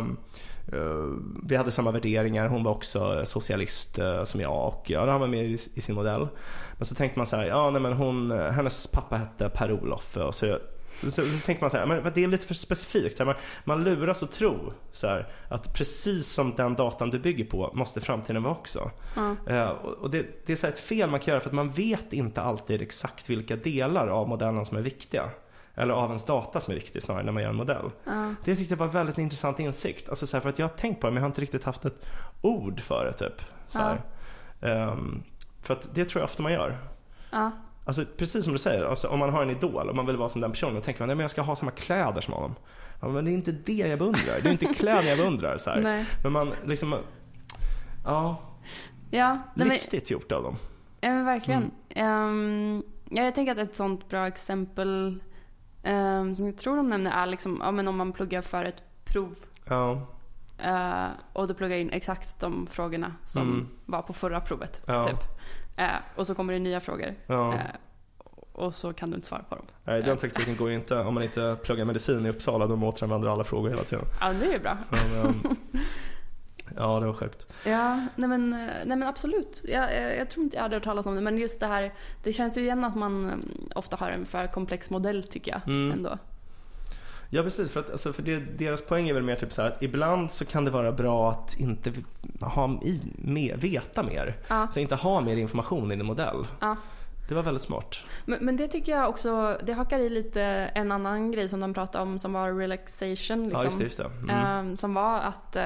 eh 0.72 1.04
vi 1.42 1.56
hade 1.56 1.70
samma 1.70 1.90
värderingar, 1.90 2.48
hon 2.48 2.64
var 2.64 2.72
också 2.72 3.22
socialist 3.24 3.98
eh, 3.98 4.24
som 4.24 4.40
jag 4.40 4.66
och 4.68 4.84
ja, 4.86 5.06
det 5.06 5.12
har 5.12 5.18
man 5.18 5.30
med 5.30 5.44
i, 5.44 5.58
i 5.74 5.80
sin 5.80 5.94
modell. 5.94 6.28
Men 6.76 6.86
så 6.86 6.94
tänker 6.94 7.16
man 7.16 7.26
så 7.26 7.36
här, 7.36 7.44
ja 7.44 7.70
nej 7.70 7.82
men 7.82 7.92
hon, 7.92 8.30
eh, 8.30 8.50
hennes 8.50 8.86
pappa 8.86 9.16
hette 9.16 9.48
Per-Olof 9.48 10.16
och 10.16 10.34
så 10.34 10.58
så, 11.00 11.10
så, 11.10 11.22
så 11.22 11.38
tänker 11.46 11.60
man 11.60 11.70
så 11.70 11.76
här, 11.76 11.86
men 11.86 12.12
det 12.14 12.24
är 12.24 12.28
lite 12.28 12.46
för 12.46 12.54
specifikt. 12.54 13.16
Så 13.16 13.24
här, 13.24 13.26
man, 13.26 13.34
man 13.64 13.84
luras 13.84 14.22
att 14.22 14.32
tro 14.32 14.72
så 14.92 15.06
här, 15.06 15.28
att 15.48 15.74
precis 15.74 16.32
som 16.32 16.54
den 16.54 16.74
datan 16.74 17.10
du 17.10 17.18
bygger 17.18 17.44
på 17.44 17.70
måste 17.74 18.00
framtiden 18.00 18.42
vara 18.42 18.54
också. 18.54 18.90
Ja. 19.16 19.36
Eh, 19.46 19.68
och 19.68 20.10
det, 20.10 20.46
det 20.46 20.52
är 20.52 20.56
så 20.56 20.66
ett 20.66 20.78
fel 20.78 21.10
man 21.10 21.20
kan 21.20 21.32
göra 21.32 21.40
för 21.40 21.48
att 21.48 21.54
man 21.54 21.70
vet 21.70 22.12
inte 22.12 22.42
alltid 22.42 22.82
exakt 22.82 23.30
vilka 23.30 23.56
delar 23.56 24.08
av 24.08 24.28
modellen 24.28 24.66
som 24.66 24.76
är 24.76 24.82
viktiga. 24.82 25.30
Eller 25.74 25.94
av 25.94 26.08
ens 26.08 26.24
data 26.24 26.60
som 26.60 26.70
är 26.70 26.74
viktig 26.74 27.02
snarare 27.02 27.22
när 27.22 27.32
man 27.32 27.42
gör 27.42 27.50
en 27.50 27.56
modell. 27.56 27.90
Ja. 28.04 28.34
Det 28.44 28.56
tyckte 28.56 28.74
jag 28.74 28.78
var 28.78 28.86
väldigt 28.86 29.18
intressant 29.18 29.60
insikt. 29.60 30.08
Alltså 30.08 30.26
så 30.26 30.36
här, 30.36 30.42
för 30.42 30.48
att 30.48 30.58
jag 30.58 30.68
har 30.68 30.76
tänkt 30.76 31.00
på 31.00 31.06
det 31.06 31.10
men 31.10 31.16
jag 31.16 31.22
har 31.22 31.30
inte 31.30 31.40
riktigt 31.40 31.64
haft 31.64 31.84
ett 31.84 32.06
ord 32.40 32.80
för 32.80 33.04
det 33.04 33.12
typ. 33.12 33.42
Så 33.68 33.78
här. 33.78 34.00
Ehm, 34.60 35.22
för 35.62 35.74
att 35.74 35.94
det 35.94 36.04
tror 36.04 36.20
jag 36.20 36.24
ofta 36.24 36.42
man 36.42 36.52
gör. 36.52 36.78
Ja. 37.30 37.50
Alltså 37.88 38.04
precis 38.16 38.44
som 38.44 38.52
du 38.52 38.58
säger, 38.58 38.84
alltså, 38.84 39.08
om 39.08 39.18
man 39.18 39.30
har 39.30 39.42
en 39.42 39.50
idol 39.50 39.88
och 39.88 39.96
man 39.96 40.06
vill 40.06 40.16
vara 40.16 40.28
som 40.28 40.40
den 40.40 40.50
personen, 40.50 40.74
då 40.74 40.80
tänker 40.80 41.00
man 41.00 41.08
men 41.08 41.20
jag 41.24 41.30
ska 41.30 41.42
ha 41.42 41.56
samma 41.56 41.70
kläder 41.70 42.20
som 42.20 42.34
honom. 42.34 42.54
Ja, 43.00 43.08
men 43.08 43.24
det 43.24 43.30
är 43.30 43.32
inte 43.32 43.52
det 43.52 43.72
jag 43.72 43.98
beundrar, 43.98 44.40
det 44.42 44.48
är 44.48 44.52
inte 44.52 44.66
kläder 44.66 45.08
jag 45.08 45.18
beundrar. 45.18 45.56
Så. 45.58 45.70
Men 46.22 46.32
man 46.32 46.52
liksom, 46.64 46.94
ja, 48.04 48.36
Ja, 49.10 49.38
men, 49.54 49.68
listigt 49.68 50.10
gjort 50.10 50.32
av 50.32 50.42
dem. 50.42 50.56
ja, 51.00 51.08
men 51.08 51.24
verkligen. 51.24 51.70
Mm. 51.88 52.08
Ehm, 52.08 52.82
ja, 53.10 53.22
jag 53.22 53.34
tänker 53.34 53.52
att 53.52 53.58
ett 53.58 53.76
sånt 53.76 54.08
bra 54.08 54.26
exempel 54.26 55.20
ehm, 55.82 56.34
som 56.34 56.46
jag 56.46 56.56
tror 56.58 56.76
de 56.76 56.88
nämner 56.88 57.10
är 57.10 57.26
liksom, 57.26 57.60
ja, 57.64 57.70
men 57.70 57.88
om 57.88 57.96
man 57.96 58.12
pluggar 58.12 58.42
för 58.42 58.64
ett 58.64 58.82
prov 59.04 59.34
Ja, 59.68 60.00
eh, 60.58 61.06
och 61.32 61.48
du 61.48 61.54
pluggar 61.54 61.76
in 61.76 61.90
exakt 61.90 62.40
de 62.40 62.66
frågorna 62.70 63.12
som 63.24 63.42
Mm. 63.42 63.68
var 63.84 64.02
på 64.02 64.12
förra 64.12 64.40
provet. 64.40 64.82
Ja. 64.86 65.04
Typ. 65.04 65.18
Eh, 65.76 65.94
och 66.14 66.26
så 66.26 66.34
kommer 66.34 66.52
det 66.52 66.58
nya 66.58 66.80
frågor. 66.80 67.14
ja. 67.26 67.54
Eh, 67.54 67.60
och 68.52 68.74
så 68.74 68.92
kan 68.92 69.10
du 69.10 69.16
inte 69.16 69.28
svara 69.28 69.42
på 69.42 69.54
dem. 69.54 69.64
Nej, 69.84 70.02
den 70.02 70.18
tekniken 70.18 70.56
går 70.56 70.68
ju 70.70 70.74
inte 70.76 70.98
om 70.98 71.14
man 71.14 71.22
inte 71.22 71.56
pluggar 71.62 71.84
medicin 71.84 72.26
i 72.26 72.28
Uppsala. 72.28 72.66
De 72.66 72.82
återanvänder 72.82 73.28
alla 73.28 73.44
frågor 73.44 73.70
hela 73.70 73.82
tiden. 73.84 74.04
Ja, 74.20 74.32
det 74.32 74.46
är 74.46 74.52
ju 74.52 74.58
bra. 74.58 74.78
Men, 74.90 75.56
ja, 76.76 77.00
det 77.00 77.06
var 77.06 77.12
sjukt. 77.12 77.46
Ja, 77.64 78.06
nej 78.16 78.28
men, 78.28 78.52
eh, 78.52 78.58
nej 78.58 78.96
men 78.96 79.02
absolut. 79.02 79.62
Jag, 79.64 79.94
jag, 79.94 80.16
jag 80.16 80.30
tror 80.30 80.44
inte 80.44 80.56
jag 80.56 80.62
hade 80.62 80.76
hört 80.76 80.84
talas 80.84 81.06
om 81.06 81.14
det. 81.14 81.20
Men 81.20 81.38
just 81.38 81.60
det 81.60 81.66
här, 81.66 81.92
det 82.22 82.32
känns 82.32 82.58
ju 82.58 82.60
igen 82.60 82.84
att 82.84 82.96
man 82.96 83.24
mm, 83.24 83.50
ofta 83.74 83.96
har 83.96 84.10
en 84.10 84.26
för 84.26 84.46
komplex 84.46 84.90
modell 84.90 85.24
tycker 85.24 85.50
jag. 85.52 85.60
Mm. 85.68 85.92
Ändå. 85.92 86.18
Ja 87.30 87.42
precis, 87.42 87.70
för, 87.70 87.80
att, 87.80 87.90
alltså, 87.90 88.12
för 88.12 88.22
det, 88.22 88.36
deras 88.36 88.82
poäng 88.82 89.08
är 89.08 89.14
väl 89.14 89.22
mer 89.22 89.36
typ 89.36 89.52
så 89.52 89.62
att 89.62 89.82
ibland 89.82 90.32
så 90.32 90.44
kan 90.44 90.64
det 90.64 90.70
vara 90.70 90.92
bra 90.92 91.30
att 91.30 91.56
inte 91.58 91.92
ha 92.40 92.80
i, 92.82 93.02
med, 93.14 93.60
veta 93.60 94.02
mer. 94.02 94.36
Ja. 94.48 94.68
Så 94.68 94.80
inte 94.80 94.94
ha 94.94 95.20
mer 95.20 95.36
information 95.36 95.92
i 95.92 95.96
din 95.96 96.06
modell. 96.06 96.46
Ja. 96.60 96.76
Det 97.28 97.34
var 97.34 97.42
väldigt 97.42 97.62
smart. 97.62 98.04
Men, 98.24 98.44
men 98.44 98.56
det 98.56 98.68
tycker 98.68 98.92
jag 98.92 99.08
också, 99.08 99.58
det 99.62 99.72
hakar 99.72 99.98
i 99.98 100.08
lite 100.08 100.42
en 100.74 100.92
annan 100.92 101.32
grej 101.32 101.48
som 101.48 101.60
de 101.60 101.74
pratade 101.74 102.02
om 102.02 102.18
som 102.18 102.32
var 102.32 102.52
relaxation. 102.52 103.48
Liksom. 103.48 103.50
Ja 103.52 103.64
just 103.64 103.78
det, 103.78 103.84
just 103.84 103.98
det. 103.98 104.04
Mm. 104.04 104.30
Ehm, 104.30 104.76
som 104.76 104.94
var 104.94 105.20
att 105.20 105.56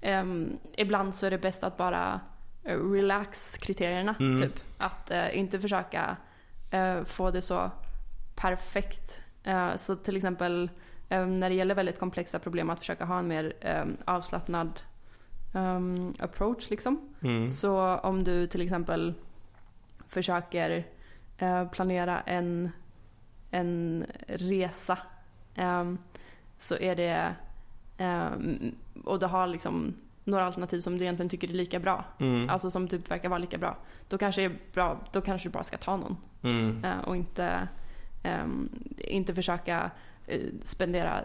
ehm, 0.00 0.58
ibland 0.76 1.14
så 1.14 1.26
är 1.26 1.30
det 1.30 1.38
bäst 1.38 1.64
att 1.64 1.76
bara 1.76 2.20
eh, 2.64 2.78
relax 2.78 3.56
kriterierna. 3.56 4.14
Mm. 4.20 4.42
Typ. 4.42 4.60
Att 4.78 5.10
eh, 5.10 5.38
inte 5.38 5.60
försöka 5.60 6.16
eh, 6.70 7.04
få 7.04 7.30
det 7.30 7.42
så 7.42 7.70
perfekt. 8.34 9.22
Eh, 9.44 9.76
så 9.76 9.94
till 9.94 10.16
exempel 10.16 10.70
när 11.08 11.48
det 11.48 11.54
gäller 11.54 11.74
väldigt 11.74 11.98
komplexa 11.98 12.38
problem 12.38 12.70
att 12.70 12.78
försöka 12.78 13.04
ha 13.04 13.18
en 13.18 13.28
mer 13.28 13.52
eh, 13.60 13.84
avslappnad 14.04 14.80
ehm, 15.54 16.14
approach 16.18 16.70
liksom. 16.70 17.14
Mm. 17.22 17.48
Så 17.48 17.96
om 17.96 18.24
du 18.24 18.46
till 18.46 18.60
exempel 18.60 19.14
försöker 20.08 20.86
eh, 21.38 21.68
planera 21.68 22.20
en, 22.20 22.70
en 23.50 24.06
resa 24.26 24.98
ehm, 25.54 25.98
så 26.56 26.76
är 26.76 26.96
det 26.96 27.34
ehm, 27.98 28.74
och 29.04 29.18
du 29.18 29.26
har 29.26 29.46
liksom 29.46 29.94
några 30.24 30.44
alternativ 30.44 30.80
som 30.80 30.98
du 30.98 31.04
egentligen 31.04 31.30
tycker 31.30 31.48
är 31.48 31.52
lika 31.52 31.80
bra. 31.80 32.04
Mm. 32.18 32.50
Alltså 32.50 32.70
som 32.70 32.88
typ 32.88 33.10
verkar 33.10 33.28
vara 33.28 33.38
lika 33.38 33.58
bra. 33.58 33.76
Då 34.08 34.18
kanske, 34.18 34.42
är 34.42 34.58
bra, 34.72 35.00
då 35.12 35.20
kanske 35.20 35.48
du 35.48 35.52
bara 35.52 35.64
ska 35.64 35.76
ta 35.76 35.96
någon. 35.96 36.16
Mm. 36.42 36.84
eh, 36.84 36.98
och 36.98 37.16
inte, 37.16 37.68
ehm, 38.22 38.68
inte 38.98 39.34
försöka 39.34 39.90
spendera 40.62 41.24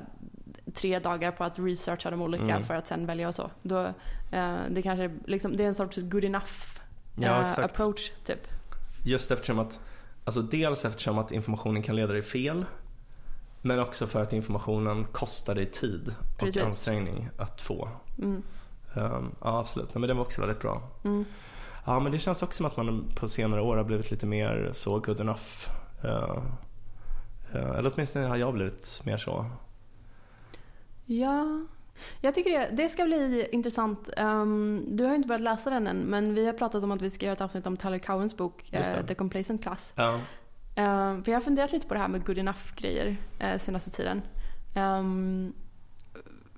tre 0.74 1.00
dagar 1.00 1.32
på 1.32 1.44
att 1.44 1.60
researcha 1.60 2.10
de 2.12 2.22
olika 2.22 2.44
Mm. 2.44 2.64
för 2.64 2.74
att 2.74 2.88
sen 2.88 3.06
välja 3.06 3.28
och 3.28 3.36
så. 3.36 3.52
Då, 3.62 3.86
eh, 4.32 4.58
det, 4.70 4.82
kanske, 4.82 5.12
liksom, 5.26 5.58
det 5.58 5.64
är 5.64 5.68
en 5.68 5.76
sorts 5.76 5.98
good 5.98 6.24
enough 6.24 6.52
Ja, 7.16 7.40
eh, 7.40 7.46
exakt. 7.46 7.74
approach 7.74 8.12
typ. 8.26 8.48
Just 9.06 9.32
eftersom 9.32 9.60
att, 9.60 9.82
alltså 10.26 10.42
dels 10.42 10.86
eftersom 10.86 11.18
att 11.18 11.32
informationen 11.32 11.84
kan 11.84 11.96
leda 11.96 12.14
dig 12.14 12.22
fel. 12.22 12.66
Men 13.62 13.80
också 13.80 14.08
för 14.08 14.22
att 14.22 14.34
informationen 14.34 15.06
kostar 15.06 15.56
dig 15.56 15.66
tid 15.66 16.16
och 16.34 16.40
Precis. 16.40 16.64
ansträngning 16.64 17.30
att 17.38 17.62
få. 17.62 17.90
Mm. 18.18 18.44
Um, 18.96 19.36
ja 19.42 19.60
absolut, 19.60 19.94
Nej, 19.96 20.00
men 20.00 20.08
det 20.08 20.14
var 20.14 20.22
också 20.22 20.42
väldigt 20.42 20.60
bra. 20.62 20.82
Mm. 21.04 21.26
Ja 21.86 22.00
men 22.00 22.12
det 22.12 22.20
känns 22.20 22.44
också 22.44 22.58
som 22.58 22.66
att 22.66 22.78
man 22.78 23.12
på 23.16 23.28
senare 23.28 23.62
år 23.62 23.78
har 23.78 23.84
blivit 23.84 24.12
lite 24.12 24.26
mer 24.26 24.70
så 24.74 25.00
good 25.00 25.20
enough. 25.20 25.70
Uh, 26.06 26.38
eller 27.58 27.92
åtminstone 27.94 28.26
har 28.26 28.36
jag 28.38 28.54
blivit 28.54 29.02
mer 29.06 29.18
så. 29.18 29.46
Ja, 31.06 31.66
jag 32.22 32.36
tycker 32.36 32.60
det, 32.60 32.70
det 32.72 32.90
ska 32.90 33.06
bli 33.06 33.48
intressant. 33.52 34.10
Ehm, 34.18 34.86
du 34.88 35.04
har 35.04 35.10
ju 35.12 35.16
inte 35.16 35.28
börjat 35.28 35.42
läsa 35.42 35.70
den 35.70 35.88
än 35.88 35.98
men 35.98 36.34
vi 36.36 36.46
har 36.46 36.54
pratat 36.54 36.84
om 36.84 36.92
att 36.92 37.02
vi 37.02 37.10
ska 37.10 37.26
göra 37.26 37.34
ett 37.34 37.42
avsnitt 37.42 37.68
om 37.68 37.78
Tyler 37.78 38.00
Cowens 38.00 38.38
bok 38.38 38.74
eh, 38.74 39.06
The 39.06 39.16
Complacent 39.16 39.64
Class. 39.64 39.94
Ja. 39.96 40.20
Ehm, 40.76 41.24
för 41.24 41.32
jag 41.32 41.40
har 41.40 41.44
funderat 41.44 41.72
lite 41.72 41.88
på 41.88 41.94
det 41.94 42.00
här 42.00 42.08
med 42.08 42.26
good 42.26 42.38
enough-grejer 42.38 43.18
uh, 43.44 43.58
senaste 43.58 43.90
tiden. 43.90 44.22
Ehm, 44.76 45.54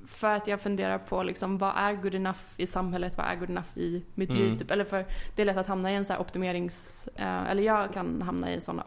för 0.08 0.34
att 0.34 0.48
jag 0.48 0.62
funderar 0.62 0.98
på 0.98 1.24
liksom, 1.24 1.58
vad 1.58 1.74
är 1.76 1.94
good 1.94 2.16
enough 2.16 2.40
i 2.58 2.68
samhället, 2.68 3.18
vad 3.18 3.26
är 3.26 3.36
good 3.36 3.50
enough 3.50 3.78
i 3.78 4.04
mitt 4.16 4.30
Mm. 4.30 4.42
liv? 4.44 4.56
Typ. 4.56 4.72
Eller 4.72 4.86
för 4.86 5.06
det 5.36 5.42
är 5.42 5.46
lätt 5.46 5.58
att 5.58 5.68
hamna 5.68 5.92
i 5.92 5.96
en 5.96 6.06
så 6.06 6.14
här 6.14 6.22
optimerings... 6.22 7.10
eh, 7.16 7.50
eller 7.50 7.64
jag 7.64 7.94
kan 7.94 8.22
hamna 8.22 8.54
i 8.54 8.62
sådana 8.62 8.84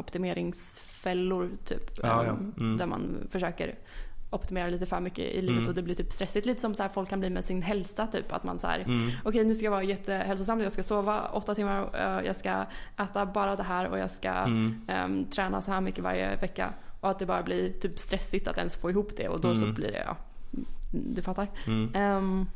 optimeringsfällor 1.05 1.51
typ. 1.64 1.90
Ja, 2.03 2.25
ja. 2.25 2.31
ehm, 2.31 2.53
Mm. 2.59 2.77
Där 2.77 2.87
man 2.87 3.17
försöker 3.31 3.75
optimera 4.31 4.69
lite 4.69 4.87
för 4.87 5.01
mycket 5.01 5.19
i 5.25 5.40
livet 5.40 5.57
Mm. 5.59 5.69
och 5.69 5.75
det 5.75 5.83
blir 5.83 5.95
typ 5.95 6.12
stressigt. 6.12 6.47
Lite 6.47 6.61
som 6.61 6.75
så 6.75 6.83
här 6.83 6.90
folk 6.90 7.09
kan 7.09 7.21
bli 7.21 7.31
med 7.31 7.45
sin 7.45 7.62
hälsa 7.62 8.07
typ. 8.07 8.33
Att 8.33 8.45
man 8.45 8.59
så 8.59 8.67
här, 8.67 8.79
Mm. 8.81 9.11
okej 9.25 9.45
nu 9.45 9.55
ska 9.55 9.64
jag 9.64 9.71
vara 9.71 9.83
jättehälsosam, 9.83 10.61
jag 10.61 10.73
ska 10.73 10.83
sova 10.83 11.29
åtta 11.33 11.55
timmar, 11.55 11.88
eh, 11.95 12.27
jag 12.27 12.37
ska 12.37 12.64
äta 12.99 13.27
bara 13.27 13.57
det 13.57 13.62
här 13.62 13.87
och 13.88 13.99
jag 13.99 14.11
ska 14.11 14.29
Mm. 14.31 14.81
ehm, 14.88 15.25
träna 15.25 15.62
så 15.62 15.73
här 15.73 15.81
mycket 15.81 16.05
varje 16.05 16.37
vecka. 16.37 16.73
Och 17.01 17.11
att 17.11 17.19
det 17.19 17.27
bara 17.27 17.43
blir 17.43 17.73
typ 17.73 17.99
stressigt 17.99 18.49
att 18.49 18.57
ens 18.59 18.77
få 18.77 18.90
ihop 18.90 19.11
det 19.17 19.29
och 19.29 19.40
då 19.40 19.55
så 19.55 19.62
Mm. 19.62 19.75
blir 19.75 19.93
det, 19.93 20.03
ja, 20.07 20.17
du 21.14 21.23
fattar. 21.23 21.49
Ehm, 21.95 22.47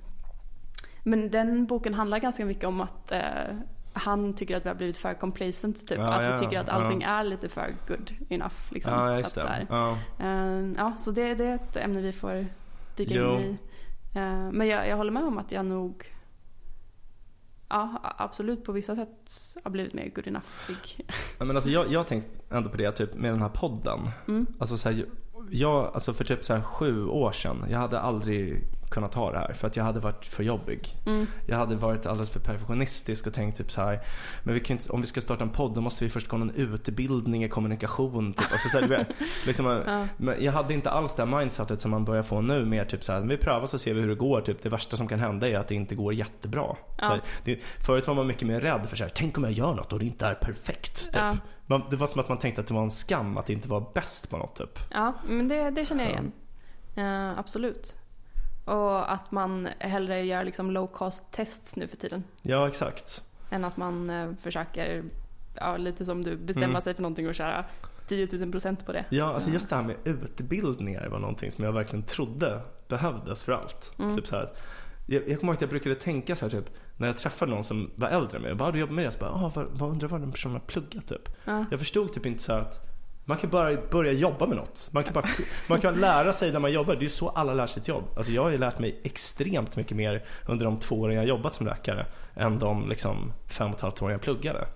men 1.04 1.30
den 1.30 1.66
boken 1.66 1.94
handlar 1.94 2.18
ganska 2.18 2.44
mycket 2.44 2.64
om 2.64 2.80
att 2.80 3.12
eh, 3.12 3.20
han 3.98 4.34
tycker 4.34 4.56
att 4.56 4.64
vi 4.64 4.68
har 4.68 4.76
blivit 4.76 4.96
för 4.96 5.14
complacent 5.14 5.86
typ. 5.86 5.98
Ja, 5.98 6.12
att 6.12 6.24
ja, 6.24 6.32
vi 6.32 6.38
tycker 6.38 6.60
att 6.60 6.68
allting 6.68 7.00
ja. 7.02 7.08
är 7.08 7.24
lite 7.24 7.48
för 7.48 7.74
good 7.88 8.10
enough. 8.28 8.54
Liksom, 8.70 8.92
Ja 8.92 9.18
just 9.18 9.34
det. 9.34 9.66
Ja. 9.70 9.98
Ehm, 10.18 10.74
ja, 10.76 10.94
så 10.98 11.10
det, 11.10 11.34
det 11.34 11.44
är 11.44 11.54
ett 11.54 11.76
ämne 11.76 12.00
vi 12.00 12.12
får 12.12 12.46
dyka 12.96 13.14
Jo. 13.14 13.34
in 13.34 13.40
i. 13.40 13.58
Ehm, 14.14 14.48
men 14.48 14.66
jag, 14.68 14.88
jag 14.88 14.96
håller 14.96 15.12
med 15.12 15.24
om 15.24 15.38
att 15.38 15.52
jag 15.52 15.66
nog 15.66 16.06
ja, 17.68 18.00
absolut 18.02 18.64
på 18.64 18.72
vissa 18.72 18.96
sätt 18.96 19.32
har 19.64 19.70
blivit 19.70 19.94
mer 19.94 20.10
good 20.14 20.26
enough. 20.26 20.46
Men 21.38 21.56
alltså, 21.56 21.70
jag, 21.70 21.92
jag 21.92 22.00
har 22.00 22.04
tänkt 22.04 22.40
ändå 22.50 22.70
på 22.70 22.76
det 22.76 22.92
typ, 22.92 23.14
med 23.14 23.32
den 23.32 23.42
här 23.42 23.48
podden. 23.48 24.10
Mm. 24.28 24.46
Alltså, 24.58 24.78
så 24.78 24.90
här, 24.90 25.06
jag, 25.50 25.90
alltså 25.94 26.12
för 26.12 26.24
typ 26.24 26.44
så 26.44 26.54
här, 26.54 26.62
sju 26.62 27.06
år 27.06 27.32
sedan, 27.32 27.64
jag 27.70 27.78
hade 27.78 28.00
aldrig 28.00 28.64
kunnat 28.88 29.14
ha 29.14 29.32
det 29.32 29.38
här 29.38 29.52
för 29.52 29.66
att 29.66 29.76
jag 29.76 29.84
hade 29.84 30.00
varit 30.00 30.24
för 30.24 30.42
jobbig. 30.42 30.96
Mm. 31.06 31.26
Jag 31.46 31.56
hade 31.56 31.76
varit 31.76 32.06
alldeles 32.06 32.30
för 32.30 32.40
perfektionistisk 32.40 33.26
och 33.26 33.32
tänkt 33.34 33.58
typ 33.58 33.72
så 33.72 33.80
här, 33.80 34.00
men 34.42 34.54
vi 34.54 34.60
kan 34.60 34.78
om 34.88 35.00
vi 35.00 35.06
ska 35.06 35.20
starta 35.20 35.44
en 35.44 35.50
podd 35.50 35.74
då 35.74 35.80
måste 35.80 36.04
vi 36.04 36.10
först 36.10 36.28
gå 36.28 36.36
någon 36.36 36.50
utbildning 36.50 37.44
i 37.44 37.48
kommunikation. 37.48 38.32
Typ. 38.32 38.52
Alltså, 38.52 38.68
så 38.68 38.78
här, 38.80 39.06
liksom, 39.46 39.66
Ja. 39.86 40.06
men 40.16 40.44
jag 40.44 40.52
hade 40.52 40.74
inte 40.74 40.90
alls 40.90 41.14
det 41.14 41.24
här 41.26 41.38
mindsetet 41.38 41.80
som 41.80 41.90
man 41.90 42.04
börjar 42.04 42.22
få 42.22 42.40
nu 42.40 42.64
mer 42.64 42.84
typ 42.84 43.04
så 43.04 43.12
här, 43.12 43.20
vi 43.20 43.36
prövar 43.36 43.66
så 43.66 43.78
ser 43.78 43.94
vi 43.94 44.00
hur 44.00 44.08
det 44.08 44.14
går. 44.14 44.40
Typ. 44.40 44.62
Det 44.62 44.68
värsta 44.68 44.96
som 44.96 45.08
kan 45.08 45.18
hända 45.20 45.48
är 45.48 45.58
att 45.58 45.68
det 45.68 45.74
inte 45.74 45.94
går 45.94 46.14
jättebra. 46.14 46.76
Ja. 46.98 47.04
Så 47.04 47.10
här, 47.10 47.22
det, 47.44 47.58
förut 47.86 48.06
var 48.06 48.14
man 48.14 48.26
mycket 48.26 48.48
mer 48.48 48.60
rädd 48.60 48.88
för 48.88 48.96
så 48.96 49.04
här, 49.04 49.12
tänk 49.14 49.38
om 49.38 49.44
jag 49.44 49.52
gör 49.52 49.74
något 49.74 49.92
och 49.92 49.98
det 49.98 50.04
inte 50.06 50.26
är 50.26 50.34
perfekt. 50.34 51.04
Typ. 51.04 51.16
Ja. 51.16 51.36
Man, 51.66 51.82
det 51.90 51.96
var 51.96 52.06
som 52.06 52.20
att 52.20 52.28
man 52.28 52.38
tänkte 52.38 52.60
att 52.60 52.66
det 52.66 52.74
var 52.74 52.82
en 52.82 52.90
skam 52.90 53.36
att 53.36 53.50
inte 53.50 53.68
vara 53.68 53.84
bäst 53.94 54.30
på 54.30 54.36
något 54.36 54.56
typ. 54.56 54.78
Ja, 54.90 55.14
men 55.28 55.48
det, 55.48 55.70
det 55.70 55.86
känner 55.86 56.04
jag 56.04 56.12
Ja. 56.12 56.18
igen. 56.18 56.32
Eh, 57.32 57.38
absolut. 57.38 57.96
Och 58.68 59.12
att 59.12 59.32
man 59.32 59.68
hellre 59.78 60.22
gör 60.24 60.44
liksom 60.44 60.70
low 60.70 60.86
cost 60.86 61.24
tests 61.32 61.76
nu 61.76 61.88
för 61.88 61.96
tiden. 61.96 62.24
Ja, 62.42 62.68
exakt. 62.68 63.24
Än 63.50 63.64
att 63.64 63.76
man 63.76 64.10
eh, 64.10 64.30
försöker, 64.42 65.04
ja, 65.54 65.76
lite 65.76 66.04
som 66.04 66.24
du, 66.24 66.36
bestämma 66.36 66.66
Mm. 66.66 66.82
sig 66.82 66.94
för 66.94 67.02
någonting 67.02 67.28
och 67.28 67.34
köra 67.34 67.64
10 68.08 68.28
000 68.40 68.50
procent 68.52 68.86
på 68.86 68.92
det. 68.92 69.04
Ja, 69.10 69.24
alltså 69.34 69.50
just 69.50 69.70
det 69.70 69.76
här 69.76 69.82
med 69.82 69.96
utbildningar 70.04 71.08
var 71.08 71.18
någonting 71.18 71.50
som 71.50 71.64
jag 71.64 71.72
verkligen 71.72 72.02
trodde 72.02 72.60
behövdes 72.88 73.44
för 73.44 73.52
allt. 73.52 73.92
Mm. 73.98 74.16
Typ 74.16 74.26
så 74.26 74.36
här, 74.36 74.50
jag, 75.06 75.28
jag 75.28 75.40
kommer 75.40 75.52
ihåg 75.52 75.54
att 75.54 75.60
jag 75.60 75.70
brukade 75.70 75.94
tänka 75.94 76.36
så 76.36 76.44
här 76.44 76.50
typ, 76.50 76.70
när 76.96 77.06
jag 77.06 77.18
träffade 77.18 77.50
någon 77.52 77.64
som 77.64 77.90
var 77.94 78.08
äldre 78.08 78.36
än 78.36 78.42
mig, 78.42 78.50
jag 78.50 78.58
bara, 78.58 78.68
"Ah, 78.68 78.72
du 78.72 78.78
jobbar 78.78 78.94
med 78.94 79.04
det? 79.04 79.10
Så 79.10 79.18
bara, 79.18 79.30
ah, 79.30 79.52
vad, 79.54 79.66
vad 79.72 79.90
undrar 79.90 80.08
vad 80.08 80.20
den 80.20 80.32
personen 80.32 80.52
har 80.54 80.60
pluggat 80.60 81.08
typ? 81.08 81.28
Ja. 81.44 81.64
Jag 81.70 81.78
förstod 81.80 82.12
typ 82.12 82.26
inte 82.26 82.42
så 82.42 82.52
här 82.52 82.60
att 82.60 82.84
man 83.28 83.36
kan 83.38 83.50
bara 83.50 83.76
börja 83.90 84.12
jobba 84.12 84.46
med 84.46 84.56
något. 84.56 84.88
Man 84.92 85.04
kan, 85.04 85.12
bara, 85.14 85.28
man 85.68 85.80
kan 85.80 86.00
lära 86.00 86.32
sig 86.32 86.52
när 86.52 86.60
man 86.60 86.72
jobbar. 86.72 86.96
Det 86.96 87.04
är 87.04 87.08
så 87.08 87.28
alla 87.28 87.54
lär 87.54 87.66
sig 87.66 87.80
ett 87.80 87.88
jobb. 87.88 88.04
Alltså 88.16 88.32
jag 88.32 88.42
har 88.42 88.50
ju 88.50 88.58
lärt 88.58 88.78
mig 88.78 89.00
extremt 89.02 89.76
mycket 89.76 89.96
mer 89.96 90.24
under 90.46 90.64
de 90.64 90.78
två 90.78 91.00
åren 91.00 91.16
jag 91.16 91.24
jobbat 91.24 91.54
som 91.54 91.66
läkare 91.66 92.06
än 92.34 92.58
de 92.58 92.88
liksom 92.88 93.32
fem 93.48 93.68
och 93.70 93.76
ett 93.76 93.80
halvt 93.82 94.02
åren 94.02 94.12
jag 94.12 94.20
pluggade. 94.20 94.66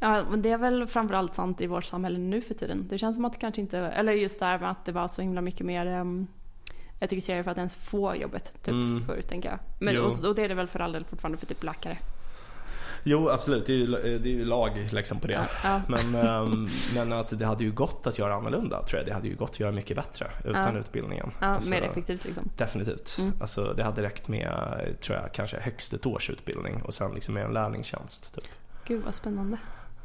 Ja, 0.00 0.22
men 0.30 0.42
det 0.42 0.50
är 0.50 0.58
väl 0.58 0.86
framförallt 0.86 1.34
sant 1.34 1.60
i 1.60 1.66
vårt 1.66 1.84
samhälle 1.84 2.18
nu 2.18 2.40
för 2.40 2.54
tiden. 2.54 2.86
Det 2.88 2.98
känns 2.98 3.16
som 3.16 3.24
att 3.24 3.32
det 3.32 3.38
kanske 3.38 3.60
inte, 3.60 3.78
eller 3.78 4.12
just 4.12 4.40
det 4.40 4.46
här 4.46 4.58
med 4.58 4.70
att 4.70 4.84
det 4.84 4.92
var 4.92 5.08
så 5.08 5.22
himla 5.22 5.40
mycket 5.40 5.66
mer 5.66 5.86
um, 6.00 6.26
ett 7.00 7.10
kriterium 7.10 7.44
för 7.44 7.50
att 7.50 7.56
ens 7.56 7.76
få 7.76 8.16
jobbet 8.16 8.44
typ 8.62 8.68
Mm. 8.68 9.06
förut 9.06 9.28
tänker 9.28 9.48
jag. 9.48 9.58
Men, 9.80 9.98
och, 10.00 10.24
och 10.24 10.34
det 10.34 10.42
är 10.42 10.48
det 10.48 10.54
väl 10.54 10.66
för 10.66 10.80
all 10.80 10.92
del 10.92 11.04
fortfarande 11.04 11.38
för 11.38 11.46
typ 11.46 11.64
läkare. 11.64 11.98
Jo 13.06 13.28
absolut, 13.28 13.66
det 13.66 13.72
är 13.72 13.76
ju, 13.76 13.86
det 14.18 14.28
är 14.28 14.32
ju 14.32 14.44
lag 14.44 14.88
liksom 14.92 15.18
på 15.20 15.26
det. 15.26 15.46
Ja. 15.64 15.80
Men, 15.88 16.14
ehm, 16.14 16.68
men 16.94 17.12
att 17.12 17.38
det 17.38 17.46
hade 17.46 17.64
ju 17.64 17.72
gått 17.72 18.06
att 18.06 18.18
göra 18.18 18.34
annorlunda 18.34 18.82
tror 18.82 18.98
jag. 18.98 19.06
Det 19.06 19.12
hade 19.14 19.28
ju 19.28 19.36
gått 19.36 19.50
att 19.50 19.60
göra 19.60 19.72
mycket 19.72 19.96
bättre 19.96 20.30
utan 20.44 20.74
Ja. 20.74 20.80
utbildningen. 20.80 21.30
Ja, 21.40 21.46
Alltså, 21.46 21.70
mer 21.70 21.82
effektivt 21.82 22.24
liksom. 22.24 22.48
Definitivt. 22.56 23.16
Mm. 23.18 23.32
Alltså, 23.40 23.74
det 23.76 23.82
hade 23.84 24.02
räckt 24.02 24.28
med, 24.28 24.50
tror 25.02 25.18
jag, 25.18 25.32
kanske 25.32 25.60
högst 25.60 25.92
ett 25.92 26.06
års 26.06 26.30
utbildning 26.30 26.82
och 26.82 26.94
sen 26.94 27.12
liksom 27.14 27.34
med 27.34 27.44
en 27.44 27.52
lärlingstjänst. 27.52 28.34
Typ. 28.34 28.44
Gud 28.86 29.02
vad 29.04 29.14
spännande. 29.14 29.56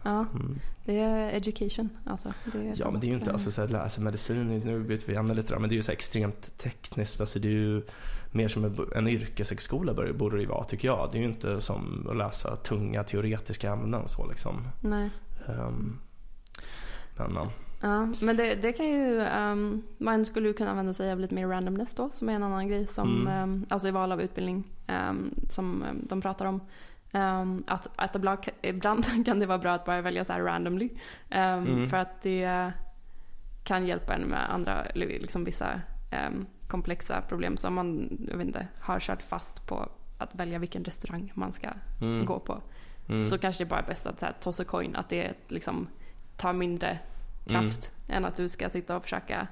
Ja, 0.03 0.25
Mm. 0.33 0.59
det 0.85 0.99
är 0.99 1.29
education 1.37 1.89
alltså. 2.05 2.29
Är 2.29 2.73
Ja 2.75 2.91
men 2.91 3.01
det 3.01 3.07
är 3.07 3.09
ju 3.09 3.15
inte, 3.15 3.31
alltså, 3.31 3.51
så 3.51 3.61
här, 3.61 3.67
läsa 3.67 4.01
medicin, 4.01 4.59
nu 4.59 4.79
byter 4.79 5.01
vi 5.05 5.15
ämne 5.15 5.33
lite 5.33 5.53
där, 5.53 5.59
men 5.59 5.69
det 5.69 5.73
är 5.73 5.77
ju 5.77 5.83
så 5.83 5.91
extremt 5.91 6.57
tekniskt. 6.57 7.19
Alltså, 7.21 7.39
det 7.39 7.47
är 7.47 7.51
ju 7.51 7.81
mer 8.31 8.47
som 8.47 8.87
en, 8.95 9.07
yrkeshögskola 9.07 9.93
borde 10.13 10.35
det 10.35 10.41
ju 10.41 10.47
vara 10.47 10.63
tycker 10.63 10.87
jag. 10.87 11.09
Det 11.11 11.17
är 11.17 11.19
ju 11.19 11.27
inte 11.27 11.61
som 11.61 12.07
att 12.09 12.17
läsa 12.17 12.55
tunga 12.55 13.03
teoretiska 13.03 13.71
ämnen 13.71 14.07
så 14.07 14.27
liksom. 14.27 14.67
Nej. 14.81 15.09
Um, 15.47 15.99
men, 17.17 17.33
men. 17.33 17.47
Ja, 17.81 18.07
men 18.21 18.37
det, 18.37 18.55
det 18.55 18.71
kan 18.73 18.85
ju, 18.85 19.21
ehm, 19.21 19.83
man 19.97 20.25
skulle 20.25 20.47
ju 20.47 20.53
kunna 20.53 20.69
använda 20.69 20.93
sig 20.93 21.11
av 21.11 21.19
lite 21.19 21.35
mer 21.35 21.47
randomness 21.47 21.95
då, 21.95 22.09
som 22.09 22.29
är 22.29 22.33
en 22.33 22.43
annan 22.43 22.67
grej 22.67 22.87
som, 22.87 23.21
Mm. 23.21 23.27
ehm, 23.27 23.65
alltså 23.69 23.87
i 23.87 23.91
val 23.91 24.11
av 24.11 24.21
utbildning, 24.21 24.63
som 25.49 25.83
de 26.03 26.21
pratar 26.21 26.45
om. 26.45 26.61
Att, 27.67 27.87
att 27.95 28.15
ibland, 28.15 28.39
ibland 28.61 29.05
kan 29.25 29.39
det 29.39 29.45
vara 29.45 29.57
bra 29.57 29.73
att 29.73 29.85
bara 29.85 30.01
välja 30.01 30.25
så 30.25 30.33
här 30.33 30.41
randomly. 30.41 30.89
Mm. 31.29 31.89
För 31.89 31.97
att 31.97 32.21
det 32.21 32.71
kan 33.63 33.87
hjälpa 33.87 34.13
en 34.13 34.21
med 34.21 34.53
andra, 34.53 34.85
liksom 34.93 35.43
vissa 35.43 35.81
komplexa 36.69 37.21
problem 37.21 37.57
som 37.57 37.73
man, 37.73 38.17
jag 38.31 38.37
vet 38.37 38.47
inte, 38.47 38.67
har 38.79 38.99
kört 38.99 39.21
fast 39.21 39.67
på 39.67 39.89
att 40.17 40.35
välja 40.35 40.59
vilken 40.59 40.83
restaurang 40.83 41.31
man 41.35 41.53
ska 41.53 41.67
Mm. 42.01 42.25
gå 42.25 42.39
på. 42.39 42.61
Mm. 43.09 43.25
Så 43.25 43.37
kanske 43.37 43.63
det 43.63 43.69
bara 43.69 43.79
är 43.79 43.85
bäst 43.87 44.05
att 44.05 44.19
så 44.19 44.25
här, 44.25 44.63
coin, 44.63 44.95
att 44.95 45.09
det 45.09 45.33
liksom 45.47 45.87
tar 46.37 46.53
mindre 46.53 46.99
kraft 47.45 47.91
än 48.07 48.25
att 48.25 48.35
du 48.35 48.49
ska 48.49 48.69
sitta 48.69 48.95
och 48.95 49.03
försöka 49.03 49.47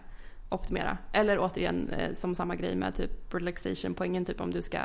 optimera. 0.49 0.97
Eller 1.11 1.39
återigen 1.39 1.89
eh, 1.89 2.13
som 2.13 2.35
samma 2.35 2.55
grej 2.55 2.75
med 2.75 2.95
typ 2.95 3.33
relaxation 3.33 3.93
poängen 3.93 4.25
typ 4.25 4.41
om 4.41 4.51
du 4.51 4.61
ska 4.61 4.79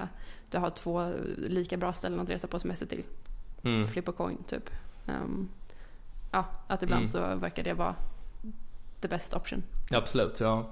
du 0.50 0.58
har 0.58 0.70
två 0.70 1.12
lika 1.36 1.76
bra 1.76 1.92
ställen 1.92 2.20
att 2.20 2.30
resa 2.30 2.48
på 2.48 2.58
semester 2.58 2.86
till. 2.86 3.04
Mm. 3.64 3.88
Flip 3.88 4.08
a 4.08 4.12
coin 4.16 4.38
typ. 4.48 4.70
Ehm, 5.06 5.48
ja, 6.32 6.44
att 6.66 6.82
ibland 6.82 7.00
Mm. 7.00 7.08
så 7.08 7.34
verkar 7.34 7.62
det 7.62 7.72
vara 7.74 7.94
the 9.02 9.08
best 9.08 9.34
option. 9.34 9.62
Absolut, 9.90 10.40
ja. 10.40 10.70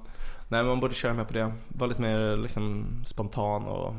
Nej, 0.48 0.64
man 0.64 0.80
borde 0.80 0.94
köra 0.94 1.14
med 1.14 1.26
på 1.28 1.32
det. 1.34 1.52
Vara 1.68 1.88
lite 1.88 2.00
mer 2.00 2.36
liksom, 2.36 2.86
spontan 3.04 3.64
och 3.66 3.94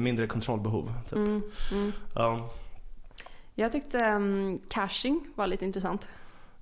mindre 0.00 0.26
kontrollbehov. 0.26 0.92
Typ. 1.08 1.12
Mm, 1.18 1.42
mm. 1.72 1.92
Ja. 2.14 2.50
Jag 3.54 3.72
tyckte 3.72 3.98
um, 4.04 4.60
caching 4.70 5.26
var 5.34 5.46
lite 5.46 5.64
intressant. 5.64 6.08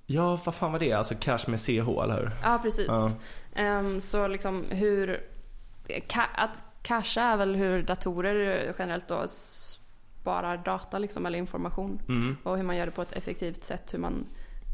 ja, 0.05 0.39
vad 0.45 0.55
fan 0.55 0.71
var 0.71 0.79
det? 0.79 0.93
Alltså 0.93 1.15
cash 1.19 1.39
med 1.47 1.59
CH, 1.59 1.69
eller 2.03 2.17
hur? 2.17 2.31
Ja, 2.43 2.59
precis. 2.63 2.87
Ja. 2.87 3.11
Ehm, 3.55 4.01
så 4.01 4.27
liksom 4.27 4.65
hur... 4.69 5.21
Ka- 5.87 6.35
att 6.35 6.63
cacha 6.81 7.21
är 7.21 7.37
väl 7.37 7.55
hur 7.55 7.83
datorer 7.83 8.73
generellt 8.79 9.07
då 9.07 9.23
sparar 9.27 10.57
data 10.57 10.97
liksom, 10.99 11.25
eller 11.25 11.37
information. 11.39 12.01
Mm. 12.07 12.37
Och 12.43 12.57
hur 12.57 12.63
man 12.63 12.75
gör 12.77 12.85
det 12.85 12.91
på 12.91 13.01
ett 13.01 13.11
effektivt 13.13 13.63
sätt. 13.63 13.93
Hur 13.93 13.99
man, 13.99 14.25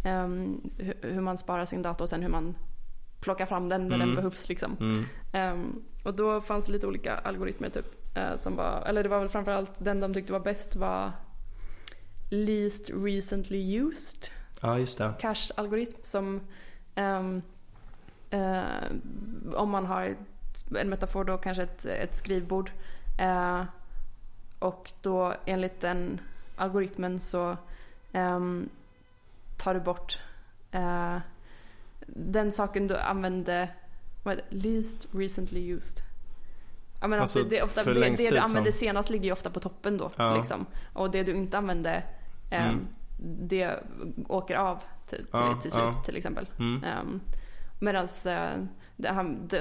ehm, 0.06 0.62
hur, 1.02 1.22
man 1.22 1.38
sparar 1.38 1.66
sin 1.66 1.82
data 1.82 2.04
och 2.04 2.10
sen 2.10 2.22
hur 2.22 2.30
man 2.30 2.56
plockar 3.20 3.46
fram 3.46 3.70
den 3.70 3.88
när 3.88 3.96
Mm. 3.96 4.08
den 4.08 4.16
behövs. 4.16 4.50
Liksom. 4.50 4.78
Mm. 4.80 5.04
Ehm, 5.34 5.84
och 6.04 6.14
då 6.14 6.42
fanns 6.42 6.66
det 6.66 6.72
lite 6.72 6.88
olika 6.88 7.18
algoritmer 7.18 7.70
typ. 7.70 7.86
eh, 8.18 8.38
som 8.38 8.56
var, 8.56 8.84
eller 8.88 9.04
det 9.04 9.10
var 9.10 9.20
väl 9.20 9.30
framförallt 9.30 9.72
den 9.78 10.00
de 10.00 10.14
tyckte 10.14 10.34
var 10.34 10.40
bäst 10.40 10.76
var 10.76 11.12
least 12.30 12.90
recently 12.90 13.76
used 13.78 14.26
Ja, 14.62 14.80
just 14.80 14.98
det. 14.98 15.14
cache-algoritm 15.20 15.96
som 16.04 16.42
ehm, 16.96 17.42
eh, 18.30 18.64
om 19.54 19.70
man 19.70 19.86
har 19.86 20.16
en 20.80 20.90
metafor 20.90 21.24
då 21.24 21.38
kanske 21.38 21.64
ett, 21.64 21.86
ett 21.86 22.16
skrivbord 22.18 22.72
eh, 23.20 23.64
och 24.60 24.92
då 25.02 25.34
enligt 25.46 25.82
den 25.82 26.20
algoritmen 26.56 27.20
så 27.20 27.58
ehm, 28.14 28.70
tar 29.58 29.74
du 29.74 29.80
bort 29.80 30.20
eh, 30.72 31.18
den 32.08 32.52
saken 32.52 32.88
du 32.88 32.98
använde 32.98 33.70
det? 34.24 34.42
least 34.50 35.08
recently 35.12 35.60
used. 35.74 35.98
Ja, 37.02 37.08
men 37.08 37.20
alltså, 37.20 37.44
det, 37.44 37.62
ofta, 37.62 37.84
det, 37.84 37.94
det 37.94 38.30
du 38.32 38.38
använde 38.38 38.72
som- 38.72 38.80
senast 38.80 39.10
ligger 39.10 39.26
ju 39.26 39.32
ofta 39.32 39.50
på 39.50 39.60
toppen 39.60 39.98
då. 39.98 40.12
Ja. 40.16 40.38
Liksom. 40.38 40.66
Och 40.94 41.12
det 41.12 41.24
du 41.24 41.32
inte 41.36 41.58
använde 41.58 42.04
ehm, 42.50 42.70
Mm. 42.70 42.88
det 43.48 43.80
åker 44.28 44.56
av 44.56 44.84
till, 45.10 45.18
till, 45.18 45.28
Ja, 45.32 45.60
till 45.62 45.72
slut 45.72 45.84
ja. 45.84 46.04
till 46.06 46.18
exempel. 46.18 46.50
Mm. 46.60 46.84
Um, 47.00 47.22
Medan 47.80 48.08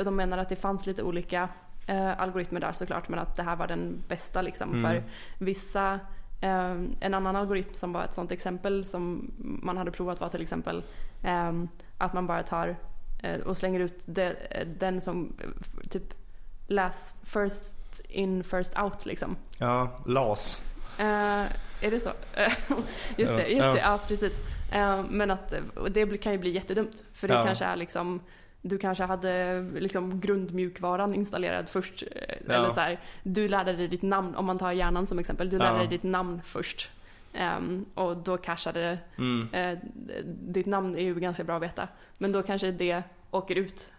de 0.04 0.16
menar 0.16 0.38
att 0.38 0.48
det 0.48 0.56
fanns 0.56 0.86
lite 0.86 1.02
olika 1.02 1.48
eh, 1.86 2.20
algoritmer 2.20 2.60
där 2.60 2.72
såklart 2.72 3.08
men 3.08 3.18
att 3.18 3.36
det 3.36 3.42
här 3.42 3.56
var 3.56 3.66
den 3.66 4.02
bästa 4.08 4.42
liksom 4.42 4.70
Mm. 4.70 4.82
för 4.82 5.02
vissa 5.38 6.00
en 6.40 7.14
annan 7.14 7.36
algoritm 7.36 7.74
som 7.74 7.92
var 7.92 8.04
ett 8.04 8.14
sånt 8.14 8.32
exempel 8.32 8.84
som 8.84 9.30
man 9.38 9.76
hade 9.76 9.90
provat 9.90 10.20
var 10.20 10.28
till 10.28 10.42
exempel 10.42 10.82
ehm, 11.22 11.68
att 11.98 12.12
man 12.12 12.26
bara 12.26 12.42
tar 12.42 12.76
eh, 13.22 13.40
och 13.40 13.56
slänger 13.56 13.80
ut 13.80 14.02
den 14.78 15.00
som 15.00 15.32
eh, 15.40 15.88
typ 15.88 16.14
last 16.66 17.16
first 17.28 17.74
in 18.08 18.44
first 18.44 18.78
out 18.78 19.06
liksom. 19.06 19.36
Ja, 19.58 20.00
LAS. 20.06 20.62
Eh, 20.98 21.04
är 21.80 21.90
det 21.90 22.00
så? 22.00 22.10
just 23.16 23.32
det, 23.36 23.46
just 23.48 23.74
det, 23.74 23.78
ja 23.78 23.98
precis. 24.08 24.32
Eh, 24.72 25.04
men 25.10 25.30
att 25.30 25.54
det 25.90 26.18
kan 26.22 26.32
ju 26.32 26.38
bli 26.38 26.50
jättedumt. 26.50 27.04
För 27.12 27.28
det 27.28 27.34
Ja. 27.34 27.44
kanske 27.44 27.64
är 27.64 27.76
liksom, 27.76 28.20
du 28.66 28.78
kanske 28.78 29.04
hade 29.04 29.60
liksom 29.74 30.20
grundmjukvaran 30.20 31.14
installerad 31.14 31.68
först. 31.68 32.02
eh, 32.02 32.34
Ja. 32.48 32.54
Eller 32.54 32.70
så 32.70 32.80
här, 32.80 33.00
du 33.22 33.48
lärde 33.48 33.72
dig 33.72 33.88
ditt 33.88 34.02
namn, 34.02 34.34
om 34.34 34.44
man 34.46 34.58
tar 34.58 34.72
hjärnan 34.72 35.06
som 35.06 35.18
exempel. 35.18 35.50
Du 35.50 35.58
lärde 35.58 35.72
Ja. 35.72 35.78
dig 35.78 35.86
ditt 35.88 36.02
namn 36.02 36.40
först. 36.44 36.90
Ehm, 37.32 37.84
och 37.94 38.16
då 38.16 38.36
cashade 38.36 38.98
Mm. 39.18 39.48
eh, 39.52 39.78
ditt 40.24 40.66
namn 40.66 40.96
är 40.96 41.02
ju 41.02 41.14
ganska 41.14 41.44
bra 41.44 41.56
att 41.56 41.62
veta. 41.62 41.88
Men 42.18 42.32
då 42.32 42.42
kanske 42.42 42.70
det 42.70 43.02
åker 43.30 43.54
ut 43.56 43.92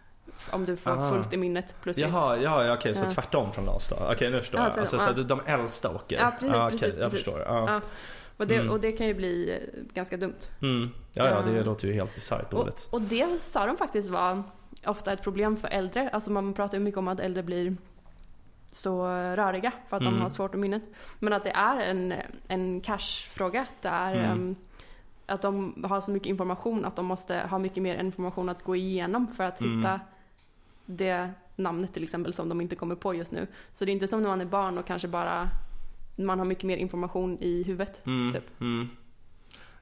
Om 0.52 0.66
du 0.66 0.78
får 0.78 0.92
Aha. 0.92 1.10
fullt 1.10 1.34
i 1.34 1.38
minnet 1.38 1.76
plötsligt. 1.82 2.08
Jaha, 2.10 2.38
ja, 2.38 2.64
ja 2.66 2.74
okej, 2.74 2.96
så 2.96 3.04
Ja. 3.04 3.10
tvärtom 3.10 3.52
från 3.54 3.66
LAS 3.66 3.90
då? 3.90 3.96
Okej, 4.12 4.32
nu 4.32 4.40
förstår 4.40 4.60
Ja, 4.62 4.68
jag. 4.70 4.80
Alltså, 4.80 5.00
så 5.00 5.12
de 5.12 5.40
äldsta 5.46 5.90
åker? 5.96 6.18
Ja, 6.18 6.32
precis, 6.40 6.56
okej, 6.56 6.70
precis, 6.70 6.98
jag 6.98 7.12
precis. 7.12 7.24
förstår. 7.26 7.42
Ja. 7.42 7.82
Och, 8.38 8.48
det, 8.48 8.56
Mm. 8.56 8.70
och 8.72 8.80
det 8.80 8.92
kan 8.92 9.08
ju 9.08 9.14
bli 9.14 9.52
eh, 9.52 9.84
ganska 9.94 10.18
dumt. 10.18 10.36
Mm. 10.62 10.90
ja, 11.14 11.26
ja, 11.30 11.42
det 11.42 11.58
Ja. 11.58 11.64
låter 11.64 11.88
ju 11.88 11.94
helt 11.94 12.16
bisarrt 12.16 12.52
dåligt. 12.52 12.88
Och, 12.92 12.94
och 12.94 13.02
det 13.02 13.42
sa 13.42 13.66
de 13.66 13.78
faktiskt 13.78 14.10
var 14.10 14.44
ofta 14.86 15.14
ett 15.14 15.22
problem 15.24 15.58
för 15.58 15.68
äldre. 15.68 16.10
Alltså 16.10 16.32
man 16.32 16.54
pratar 16.54 16.78
ju 16.78 16.84
mycket 16.84 16.98
om 16.98 17.08
att 17.08 17.20
äldre 17.20 17.44
blir 17.44 17.78
så 18.72 19.06
röriga 19.08 19.72
för 19.88 19.98
att 19.98 20.02
Mm. 20.02 20.14
de 20.14 20.22
har 20.22 20.30
svårt 20.30 20.54
att 20.56 20.60
minnet. 20.60 20.84
Men 21.20 21.34
att 21.34 21.44
det 21.44 21.50
är 21.52 21.80
en, 21.80 22.14
en 22.48 22.82
cash-fråga. 22.82 23.66
Det 23.82 23.88
är 23.88 24.16
Mm. 24.16 24.32
em, 24.32 24.56
att 25.26 25.42
de 25.42 25.84
har 25.90 26.02
så 26.02 26.12
mycket 26.12 26.30
information 26.30 26.86
att 26.86 26.96
de 26.96 27.06
måste 27.06 27.38
ha 27.50 27.58
mycket 27.60 27.84
mer 27.84 27.96
information 28.00 28.50
att 28.50 28.64
gå 28.64 28.76
igenom 28.76 29.28
för 29.28 29.44
att 29.44 29.62
Mm. 29.62 29.78
hitta 29.78 30.00
det 30.86 31.30
namnet 31.56 31.94
till 31.94 32.04
exempel 32.04 32.34
som 32.34 32.50
de 32.50 32.62
inte 32.62 32.76
kommer 32.76 32.96
på 32.96 33.14
just 33.14 33.32
nu. 33.32 33.48
Så 33.74 33.86
det 33.86 33.92
är 33.92 33.94
inte 33.94 34.08
som 34.08 34.22
när 34.22 34.30
man 34.30 34.42
är 34.42 34.46
barn 34.46 34.78
och 34.78 34.86
kanske 34.86 35.08
bara 35.08 35.50
man 36.16 36.40
har 36.40 36.46
mycket 36.46 36.64
mer 36.64 36.78
information 36.78 37.38
i 37.42 37.64
huvudet. 37.64 38.02
Mm. 38.06 38.32
typ. 38.34 38.62
Mm. 38.62 38.88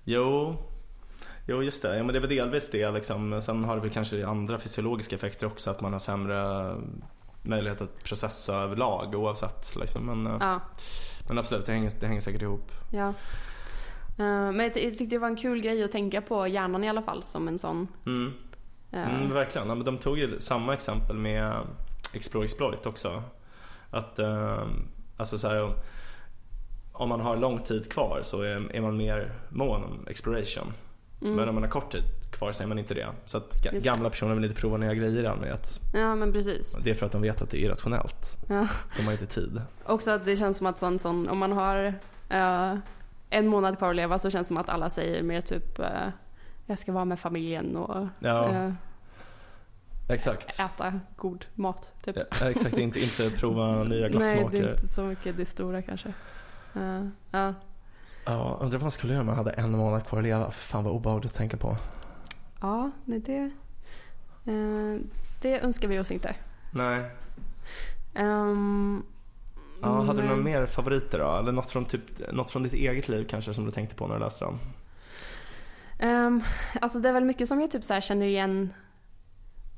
Jo. 0.03 0.55
jo, 1.47 1.63
just 1.63 1.81
det. 1.81 1.97
Ja, 1.97 2.03
men 2.03 2.13
det 2.13 2.19
är 2.19 2.21
väl 2.21 2.29
delvis 2.29 2.71
det. 2.71 2.91
Liksom. 2.91 3.41
Sen 3.41 3.63
har 3.63 3.75
det 3.75 3.81
väl 3.81 3.91
kanske 3.91 4.27
andra 4.27 4.59
fysiologiska 4.59 5.15
effekter 5.15 5.47
också. 5.47 5.71
Att 5.71 5.81
man 5.81 5.91
har 5.93 5.99
sämre 5.99 6.71
möjlighet 7.43 7.81
att 7.81 8.03
processa 8.03 8.55
överlag 8.55 9.15
oavsett. 9.15 9.75
Liksom. 9.75 10.05
Men, 10.05 10.27
eh, 10.27 10.37
Ja. 10.39 10.59
men 11.27 11.37
absolut, 11.37 11.65
det 11.65 11.71
hänger, 11.71 11.91
det 11.99 12.07
hänger 12.07 12.21
säkert 12.21 12.41
ihop. 12.41 12.71
Ja. 12.91 13.07
Eh, 14.17 14.51
men 14.51 14.59
jag, 14.59 14.73
ty- 14.73 14.83
jag 14.83 14.97
tyckte 14.97 15.15
det 15.15 15.19
var 15.19 15.27
en 15.27 15.35
kul 15.35 15.61
grej 15.61 15.83
att 15.83 15.91
tänka 15.91 16.21
på 16.21 16.47
hjärnan 16.47 16.83
i 16.83 16.89
alla 16.89 17.01
fall 17.01 17.23
som 17.23 17.47
en 17.47 17.59
sån. 17.59 17.87
Mm. 18.05 18.33
eh, 18.91 19.15
Mm, 19.15 19.33
verkligen. 19.33 19.67
Ja, 19.67 19.75
men 19.75 19.85
de 19.85 19.97
tog 19.97 20.17
ju 20.19 20.39
samma 20.39 20.73
exempel 20.73 21.15
med 21.17 21.53
Explore 22.13 22.43
Exploit 22.45 22.85
också. 22.85 23.23
Att, 23.91 24.19
alltså 25.17 25.37
så 25.37 25.47
här, 25.47 25.73
om 26.93 27.10
man 27.10 27.19
har 27.21 27.38
lång 27.38 27.60
tid 27.60 27.91
kvar 27.91 28.19
så 28.23 28.41
är, 28.41 28.75
är 28.75 28.82
man 28.82 28.97
mer 28.97 29.32
mån 29.49 29.84
om 29.84 30.08
exploration. 30.08 30.73
mm. 31.21 31.36
Men 31.36 31.49
om 31.49 31.56
man 31.56 31.63
har 31.63 31.69
kort 31.71 31.91
tid 31.91 32.03
kvar 32.32 32.51
så 32.51 32.63
är 32.63 32.67
man 32.67 32.79
inte 32.79 32.93
det. 32.93 33.08
Så 33.25 33.38
att 33.38 33.65
Just 33.65 33.71
det. 33.71 33.79
gamla 33.79 34.10
personer 34.10 34.36
vill 34.36 34.43
inte 34.43 34.56
prova 34.62 34.77
nya 34.77 34.93
grejer 34.93 35.23
i 35.23 35.27
allmänhet. 35.27 35.79
Ja 35.93 36.15
men 36.15 36.34
precis. 36.34 36.77
Det 36.84 36.89
är 36.91 36.95
för 36.95 37.06
att 37.06 37.12
de 37.12 37.21
vet 37.21 37.41
att 37.41 37.49
det 37.49 37.58
är 37.58 37.65
irrationellt. 37.65 38.38
Ja. 38.49 38.67
De 38.97 39.03
har 39.06 39.12
inte 39.12 39.25
tid. 39.25 39.62
Också 39.86 40.12
att 40.12 40.25
det 40.25 40.36
känns 40.38 40.58
som 40.58 40.67
att 40.67 40.79
sån, 40.79 40.99
sån, 40.99 41.29
om 41.29 41.38
man 41.38 41.51
har 41.51 41.93
eh, 42.29 42.75
en 43.29 43.47
månad 43.47 43.77
kvar 43.77 43.89
att 43.89 43.95
leva 43.95 44.19
så 44.19 44.29
känns 44.29 44.47
det 44.47 44.49
som 44.49 44.58
att 44.58 44.69
alla 44.69 44.89
säger 44.89 45.23
mer 45.23 45.41
typ 45.41 45.79
eh, 45.79 45.88
jag 46.65 46.79
ska 46.79 46.91
vara 46.91 47.06
med 47.06 47.19
familjen 47.19 47.75
och 47.77 48.08
Ja, 48.19 48.49
eh, 48.49 48.71
exakt. 50.10 50.60
äta 50.60 50.99
god 51.15 51.45
mat. 51.56 51.93
Typ. 52.03 52.17
Ja, 52.41 52.49
exakt, 52.49 52.77
inte, 52.77 52.99
inte 52.99 53.29
prova 53.29 53.84
nya 53.84 53.84
Nej, 53.84 53.99
det 54.01 54.10
glassmaker. 54.10 54.63
är 54.63 54.71
inte 54.73 54.88
så 54.88 55.01
mycket 55.01 55.38
det 55.38 55.45
stora 55.45 55.82
kanske. 55.82 56.13
Ja. 57.31 57.53
Ja, 58.25 58.57
undrar 58.62 58.77
vad 58.79 58.81
man 58.81 58.91
skulle 58.91 59.13
göra 59.13 59.21
om 59.21 59.27
man 59.27 59.36
hade 59.36 59.51
en 59.51 59.71
månad 59.71 60.05
kvar 60.07 60.19
att 60.19 60.25
leva. 60.25 60.51
Fan 60.51 60.83
vad 60.83 60.93
obehagligt 60.93 61.31
att 61.31 61.38
tänka 61.38 61.57
på. 61.57 61.77
ja, 62.62 62.91
nej, 63.05 63.19
det, 63.19 63.51
eh, 64.51 64.99
det 65.41 65.59
önskar 65.59 65.88
vi 65.88 65.99
oss 65.99 66.12
inte. 66.12 66.36
Nej. 66.71 67.01
Ehm, 68.13 69.03
Ja, 69.81 70.01
hade 70.01 70.21
du 70.21 70.27
men- 70.27 70.38
några 70.38 70.43
mer 70.59 70.65
favoriter 70.65 71.19
då? 71.19 71.36
Eller 71.38 71.51
något 71.51 71.69
från, 71.71 71.86
typ, 71.86 72.31
något 72.33 72.51
från 72.51 72.63
ditt 72.63 72.73
eget 72.73 73.07
liv 73.09 73.25
kanske 73.29 73.53
som 73.53 73.65
du 73.65 73.71
tänkte 73.71 73.95
på 73.95 74.07
när 74.07 74.15
du 74.15 74.19
läste 74.23 74.45
dem? 74.45 74.59
Um, 76.01 76.43
alltså 76.81 76.99
det 76.99 77.09
är 77.09 77.13
väl 77.13 77.23
mycket 77.23 77.47
som 77.47 77.62
jag 77.62 77.71
typ 77.71 77.83
så 77.83 77.93
här 77.93 78.01
känner 78.01 78.25
igen 78.25 78.73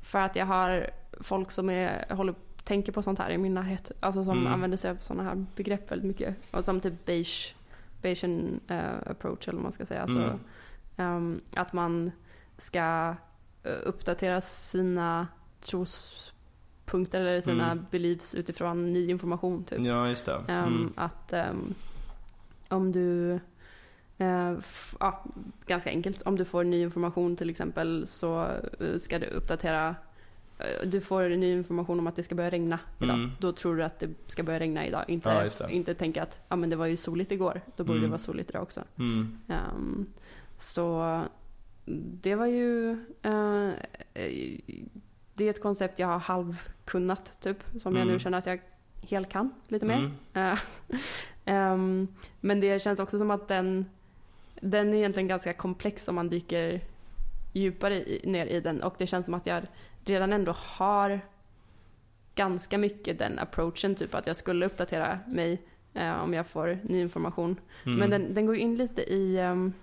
för 0.01 0.19
att 0.19 0.35
jag 0.35 0.45
har 0.45 0.89
folk 1.21 1.51
som 1.51 1.69
är, 1.69 2.13
håller, 2.15 2.35
tänker 2.65 2.91
på 2.91 3.01
sånt 3.03 3.19
här 3.19 3.29
i 3.29 3.37
min 3.37 3.53
närhet. 3.53 3.91
Alltså 3.99 4.23
som 4.23 4.37
Mm. 4.39 4.53
använder 4.53 4.77
sig 4.77 4.91
av 4.91 4.95
sådana 4.95 5.23
här 5.23 5.45
begrepp 5.55 5.91
väldigt 5.91 6.07
mycket. 6.07 6.35
Och 6.51 6.65
som 6.65 6.79
typ 6.79 7.05
beige, 7.05 7.55
Bayesian 8.01 8.59
eh, 8.67 8.95
approach 9.05 9.47
eller 9.47 9.55
vad 9.57 9.63
man 9.63 9.71
ska 9.71 9.85
säga. 9.85 10.01
Alltså, 10.01 10.17
Mm. 10.19 10.39
ehm, 10.97 11.41
att 11.55 11.73
man 11.73 12.11
ska 12.57 13.15
eh, 13.63 13.77
uppdatera 13.85 14.41
sina 14.41 15.27
trospunkter 15.61 17.19
eller 17.21 17.41
sina 17.41 17.71
Mm. 17.71 17.85
beliefs 17.91 18.35
utifrån 18.35 18.93
ny 18.93 19.09
information 19.09 19.63
typ. 19.63 19.79
Ja, 19.81 20.07
just 20.09 20.25
det. 20.25 20.35
Ehm, 20.47 20.63
Mm. 20.73 20.93
Att 20.95 21.33
ehm, 21.33 21.73
om 22.69 22.91
du, 22.91 23.39
f- 24.17 24.95
ja, 24.99 25.23
ganska 25.65 25.89
enkelt, 25.89 26.21
om 26.21 26.37
du 26.37 26.45
får 26.45 26.63
ny 26.63 26.81
information 26.81 27.35
till 27.35 27.49
exempel 27.49 28.07
så 28.07 28.47
ska 28.97 29.19
du 29.19 29.25
uppdatera 29.27 29.95
du 30.85 31.01
får 31.01 31.29
ny 31.29 31.51
information 31.53 31.99
om 31.99 32.07
att 32.07 32.15
det 32.15 32.23
ska 32.23 32.35
börja 32.35 32.49
regna 32.49 32.79
idag. 32.99 33.15
Mm. 33.15 33.31
Då 33.39 33.51
tror 33.51 33.75
du 33.75 33.83
att 33.83 33.99
det 33.99 34.09
ska 34.27 34.43
börja 34.43 34.59
regna 34.59 34.87
idag. 34.87 35.05
Inte, 35.07 35.49
Ja, 35.59 35.69
inte 35.69 35.93
tänka 35.93 36.23
att 36.23 36.39
ah, 36.47 36.55
men 36.55 36.69
det 36.69 36.75
var 36.75 36.85
ju 36.85 36.97
soligt 36.97 37.31
igår. 37.31 37.61
Då 37.75 37.83
borde 37.83 37.97
Mm. 37.97 38.03
det 38.03 38.09
vara 38.09 38.17
soligt 38.19 38.49
idag 38.49 38.61
också. 38.61 38.81
Mm. 38.97 39.37
Ehm, 39.47 40.05
så 40.57 41.21
det 42.21 42.35
var 42.35 42.45
ju... 42.45 42.91
eh, 43.21 43.69
eh, 44.13 44.59
det 45.33 45.45
är 45.45 45.49
ett 45.49 45.61
koncept 45.61 45.99
jag 45.99 46.07
har 46.07 46.19
halvkunnat 46.19 47.41
typ. 47.41 47.57
Som 47.81 47.95
jag 47.95 48.01
Mm. 48.01 48.13
nu 48.13 48.19
känner 48.19 48.37
att 48.37 48.45
jag 48.45 48.59
helt 49.01 49.29
kan 49.29 49.49
lite 49.67 49.85
mer. 49.85 49.97
Mm. 50.33 50.51
Eh, 50.51 50.59
ehm, 51.45 52.07
men 52.41 52.59
det 52.59 52.81
känns 52.81 52.99
också 52.99 53.17
som 53.17 53.31
att 53.31 53.47
den, 53.47 53.85
den 54.61 54.93
är 54.93 54.97
egentligen 54.97 55.27
ganska 55.27 55.53
komplex 55.53 56.07
om 56.07 56.15
man 56.15 56.29
dyker 56.29 56.81
djupare 57.53 57.95
i, 57.95 58.21
ner 58.25 58.45
i 58.45 58.59
den. 58.61 58.83
Och 58.83 58.95
det 58.97 59.07
känns 59.07 59.25
som 59.25 59.33
att 59.33 59.45
jag 59.47 59.63
redan 60.05 60.33
ändå 60.33 60.55
har 60.57 61.21
ganska 62.35 62.77
mycket 62.77 63.19
den 63.19 63.39
approachen. 63.39 63.95
Typ 63.95 64.15
att 64.15 64.27
jag 64.27 64.35
skulle 64.35 64.65
uppdatera 64.65 65.19
mig 65.27 65.61
eh, 65.93 66.23
om 66.23 66.33
jag 66.33 66.47
får 66.47 66.79
ny 66.83 67.01
information. 67.01 67.59
Mm. 67.85 67.99
Men 67.99 68.09
den, 68.09 68.33
den 68.33 68.45
går 68.45 68.55
in 68.55 68.75
lite 68.75 69.01
i... 69.01 69.39
ehm, 69.39 69.73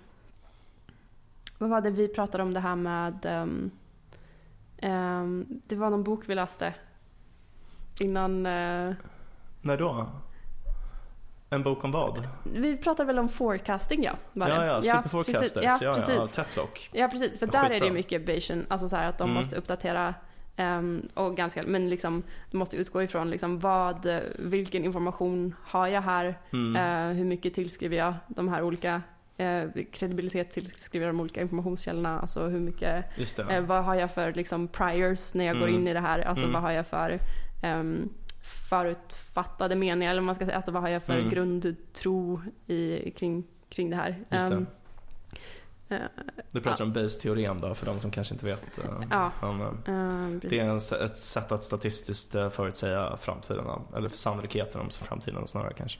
vad 1.57 1.69
var 1.69 1.81
det 1.81 1.89
vi 1.89 2.07
pratade 2.07 2.43
om 2.43 2.53
det 2.53 2.59
här 2.59 2.75
med... 2.75 3.25
ehm, 3.25 3.71
ehm, 4.77 5.61
det 5.67 5.75
var 5.75 5.89
någon 5.89 6.03
bok 6.03 6.23
vi 6.29 6.35
läste 6.35 6.73
innan... 7.99 8.45
eh, 8.45 8.93
När 9.61 9.77
då? 9.77 10.07
En 11.53 11.63
bok 11.63 11.83
om 11.83 11.91
vad? 11.91 12.27
vi 12.43 12.77
pratade 12.77 13.07
väl 13.07 13.19
om 13.19 13.29
forecasting 13.29 14.03
ja. 14.03 14.11
Var 14.33 14.47
det? 14.47 14.53
Ja, 14.55 14.65
ja, 14.65 14.73
precis. 14.75 14.91
Superforecasters. 14.91 15.63
Ja, 15.63 15.77
Ja, 15.81 15.87
ja, 15.87 15.93
precis. 15.93 16.35
Tetlock. 16.35 16.89
Ja, 16.93 17.07
precis. 17.11 17.39
För 17.39 17.47
där 17.47 17.69
är 17.69 17.79
det 17.79 17.91
mycket 17.91 18.25
Bayesian, 18.25 18.65
alltså 18.69 18.89
så 18.89 18.95
här 18.95 19.09
att 19.09 19.17
de 19.17 19.23
Mm. 19.23 19.33
måste 19.35 19.55
uppdatera 19.55 20.13
ehm, 20.55 21.07
och 21.13 21.37
ganska, 21.37 21.63
men 21.63 21.89
liksom, 21.89 22.23
de 22.51 22.57
måste 22.57 22.77
utgå 22.77 23.03
ifrån 23.03 23.29
liksom 23.29 23.59
vad, 23.59 24.07
vilken 24.39 24.85
information 24.85 25.55
har 25.63 25.87
jag 25.87 26.01
här? 26.01 26.39
Mm. 26.53 26.75
Eh, 27.11 27.17
hur 27.17 27.25
mycket 27.25 27.53
tillskriver 27.53 27.97
jag 27.97 28.13
de 28.27 28.47
här 28.49 28.61
olika, 28.63 29.01
eh, 29.37 29.63
kredibilitet 29.91 30.51
tillskriver 30.51 31.07
de 31.07 31.19
olika 31.19 31.41
informationskällorna? 31.41 32.19
Alltså 32.19 32.47
hur 32.47 32.59
mycket, 32.59 33.05
eh, 33.49 33.61
vad 33.61 33.83
har 33.83 33.95
jag 33.95 34.11
för 34.13 34.33
liksom 34.33 34.67
priors 34.67 35.33
när 35.33 35.45
jag 35.45 35.59
går 35.59 35.67
Mm. 35.67 35.79
in 35.81 35.87
i 35.87 35.93
det 35.93 35.99
här? 35.99 36.19
Alltså 36.19 36.43
Mm. 36.43 36.53
vad 36.53 36.61
har 36.61 36.71
jag 36.71 36.87
för 36.87 37.19
ehm, 37.63 38.09
förutfattade 38.43 39.75
meningar? 39.75 40.11
Eller 40.11 40.21
man 40.21 40.35
ska 40.35 40.45
säga, 40.45 40.55
alltså 40.55 40.71
vad 40.71 40.81
har 40.81 40.89
jag 40.89 41.03
för 41.03 41.17
Mm. 41.17 41.29
grundtro 41.29 42.41
i, 42.67 43.11
kring, 43.11 43.43
kring 43.69 43.89
det 43.89 43.95
här? 43.95 44.17
Just 44.31 44.49
det. 44.49 44.65
Eh, 45.89 46.01
Du 46.51 46.61
pratar 46.61 46.83
om 46.83 46.93
Bayes-teorem 46.93 47.61
då, 47.61 47.73
för 47.75 47.85
de 47.85 47.99
som 47.99 48.11
kanske 48.11 48.33
inte 48.33 48.45
vet. 48.45 48.77
eh, 48.77 48.85
Ja. 49.11 49.31
om, 49.41 49.61
eh, 49.61 49.67
ehm, 49.93 50.39
det 50.39 50.49
precis. 50.49 50.91
är 50.91 50.99
en, 50.99 51.05
ett 51.05 51.15
sätt 51.15 51.51
att 51.51 51.63
statistiskt 51.63 52.35
eh, 52.35 52.49
förutsäga 52.49 53.17
framtiden, 53.17 53.65
eller 53.95 54.09
sannolikheten 54.09 54.81
om 54.81 54.89
framtiden 54.89 55.47
snarare 55.47 55.73
kanske. 55.73 55.99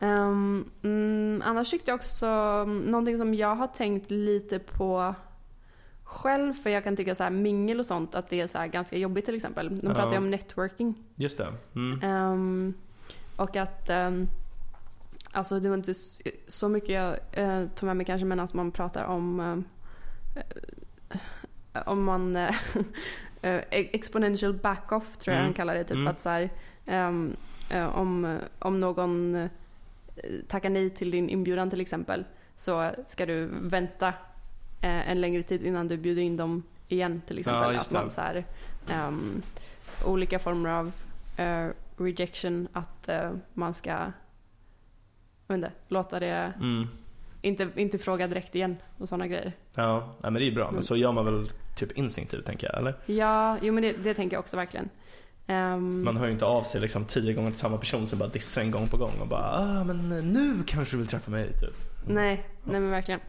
Ehm, 0.00 0.70
mm, 0.82 1.42
annars 1.46 1.70
tyckte 1.70 1.90
jag 1.90 1.96
också, 1.98 2.26
mm, 2.26 2.78
någonting 2.78 3.18
som 3.18 3.34
jag 3.34 3.54
har 3.56 3.66
tänkt 3.66 4.10
lite 4.10 4.58
på 4.58 5.14
själv, 6.06 6.52
för 6.54 6.70
jag 6.70 6.84
kan 6.84 6.96
tycka 6.96 7.14
så 7.14 7.22
här 7.22 7.30
mingel 7.30 7.80
och 7.80 7.86
sånt, 7.86 8.14
att 8.14 8.28
det 8.30 8.40
är 8.40 8.46
så 8.46 8.58
här 8.58 8.66
ganska 8.66 8.96
jobbigt 8.96 9.24
till 9.24 9.34
exempel. 9.34 9.80
De 9.80 9.94
pratar 9.94 10.12
ju 10.12 10.18
om 10.18 10.30
networking. 10.30 10.94
Just 11.14 11.38
det. 11.38 11.52
Mm. 11.74 12.00
Ehm, 12.02 12.74
och 13.36 13.56
att, 13.56 13.90
um, 13.90 14.28
alltså 15.32 15.60
det 15.60 15.68
var 15.68 15.76
inte 15.76 15.94
så 16.48 16.68
mycket 16.68 16.88
jag 16.88 17.16
uh, 17.38 17.68
tog 17.68 17.86
med 17.86 17.96
mig 17.96 18.06
kanske, 18.06 18.24
men 18.26 18.40
att 18.40 18.54
man 18.54 18.70
pratar 18.72 19.04
om 19.04 19.40
eh, 19.40 19.56
om 21.86 22.04
man 22.04 22.36
eh, 22.36 22.54
eh, 23.42 23.60
exponential 23.70 24.52
back-off 24.54 25.16
tror 25.16 25.32
jag 25.34 25.40
Mm. 25.40 25.44
han 25.46 25.54
kallar 25.54 25.74
det. 25.74 25.84
Typ 25.84 25.94
Mm. 25.94 26.06
att 26.08 26.20
så 26.20 26.28
här, 26.28 26.50
ehm, 26.86 27.36
eh, 27.70 27.98
om, 27.98 28.38
om 28.58 28.80
någon 28.80 29.34
eh, 29.34 29.50
tackar 30.48 30.70
nej 30.70 30.90
till 30.90 31.10
din 31.10 31.28
inbjudan 31.28 31.70
till 31.70 31.80
exempel 31.80 32.24
så 32.56 32.90
ska 33.06 33.26
du 33.26 33.48
vänta 33.60 34.12
eh, 34.80 35.10
en 35.10 35.20
längre 35.20 35.42
tid 35.42 35.66
innan 35.66 35.88
du 35.88 35.96
bjuder 35.96 36.22
in 36.22 36.36
dem 36.36 36.62
igen 36.88 37.22
till 37.26 37.38
exempel. 37.38 37.74
Ja, 37.74 37.80
att 37.80 37.90
man 37.90 38.10
så 38.10 38.20
här, 38.20 38.44
ehm, 38.88 39.42
olika 40.04 40.38
former 40.38 40.70
av 40.70 40.92
eh, 41.36 41.68
rejection, 41.96 42.68
att 42.72 43.08
eh, 43.08 43.30
man 43.54 43.74
ska 43.74 44.12
inte, 45.50 45.72
låta 45.88 46.20
det, 46.20 46.52
Mm. 46.60 46.88
inte, 47.42 47.68
inte 47.76 47.98
fråga 47.98 48.26
direkt 48.28 48.54
igen 48.54 48.76
och 48.98 49.08
sådana 49.08 49.26
grejer. 49.26 49.52
Ja, 49.74 50.14
men 50.22 50.34
det 50.34 50.44
är 50.44 50.52
bra. 50.54 50.70
Men 50.70 50.82
så 50.82 50.96
gör 50.96 51.12
man 51.12 51.24
väl 51.24 51.48
typ 51.76 51.92
instinktivt 51.92 52.44
tänker 52.46 52.66
jag, 52.72 52.78
eller? 52.78 52.94
Ja, 53.06 53.58
jo 53.62 53.72
men 53.74 53.82
det, 53.82 53.92
det 53.92 54.14
tänker 54.14 54.36
jag 54.36 54.40
också 54.40 54.56
verkligen. 54.56 54.88
Ehm, 55.46 56.04
Man 56.04 56.16
hör 56.16 56.26
ju 56.26 56.32
inte 56.32 56.44
av 56.44 56.62
sig 56.62 56.80
liksom 56.80 57.04
tio 57.04 57.32
gånger 57.32 57.50
till 57.50 57.58
samma 57.58 57.78
person 57.78 58.06
som 58.06 58.18
bara 58.18 58.28
dissar 58.28 58.62
en 58.62 58.70
gång 58.70 58.86
på 58.88 58.96
gång 58.96 59.12
och 59.20 59.26
bara 59.28 59.50
ah 59.50 59.84
men 59.84 60.08
nu 60.32 60.62
kanske 60.66 60.94
du 60.96 60.98
vill 60.98 61.06
träffa 61.06 61.30
mig 61.30 61.52
typ. 61.52 61.74
Nej, 62.08 62.46
nej 62.64 62.80
men 62.80 62.90
verkligen. 62.90 63.20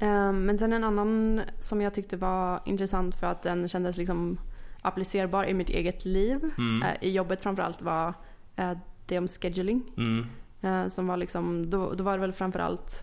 Ehm, 0.00 0.46
men 0.46 0.58
sen 0.58 0.72
en 0.72 0.84
annan 0.84 1.40
som 1.58 1.82
jag 1.82 1.94
tyckte 1.94 2.16
var 2.16 2.60
intressant 2.64 3.16
för 3.16 3.26
att 3.26 3.42
den 3.42 3.68
kändes 3.68 3.96
liksom 3.96 4.38
applicerbar 4.82 5.44
i 5.44 5.54
mitt 5.54 5.70
eget 5.70 6.04
liv. 6.04 6.50
Mm. 6.58 6.82
eh, 6.82 6.96
I 7.00 7.10
jobbet 7.10 7.40
framförallt 7.42 7.82
var 7.82 8.14
eh, 8.56 8.72
det 9.06 9.18
om 9.18 9.28
scheduling. 9.28 9.82
Mm. 9.96 10.26
eh, 10.62 10.88
som 10.88 11.06
var 11.06 11.16
liksom, 11.16 11.70
då, 11.70 11.92
då 11.92 12.04
var 12.04 12.12
det 12.12 12.18
väl 12.20 12.32
framförallt 12.32 13.02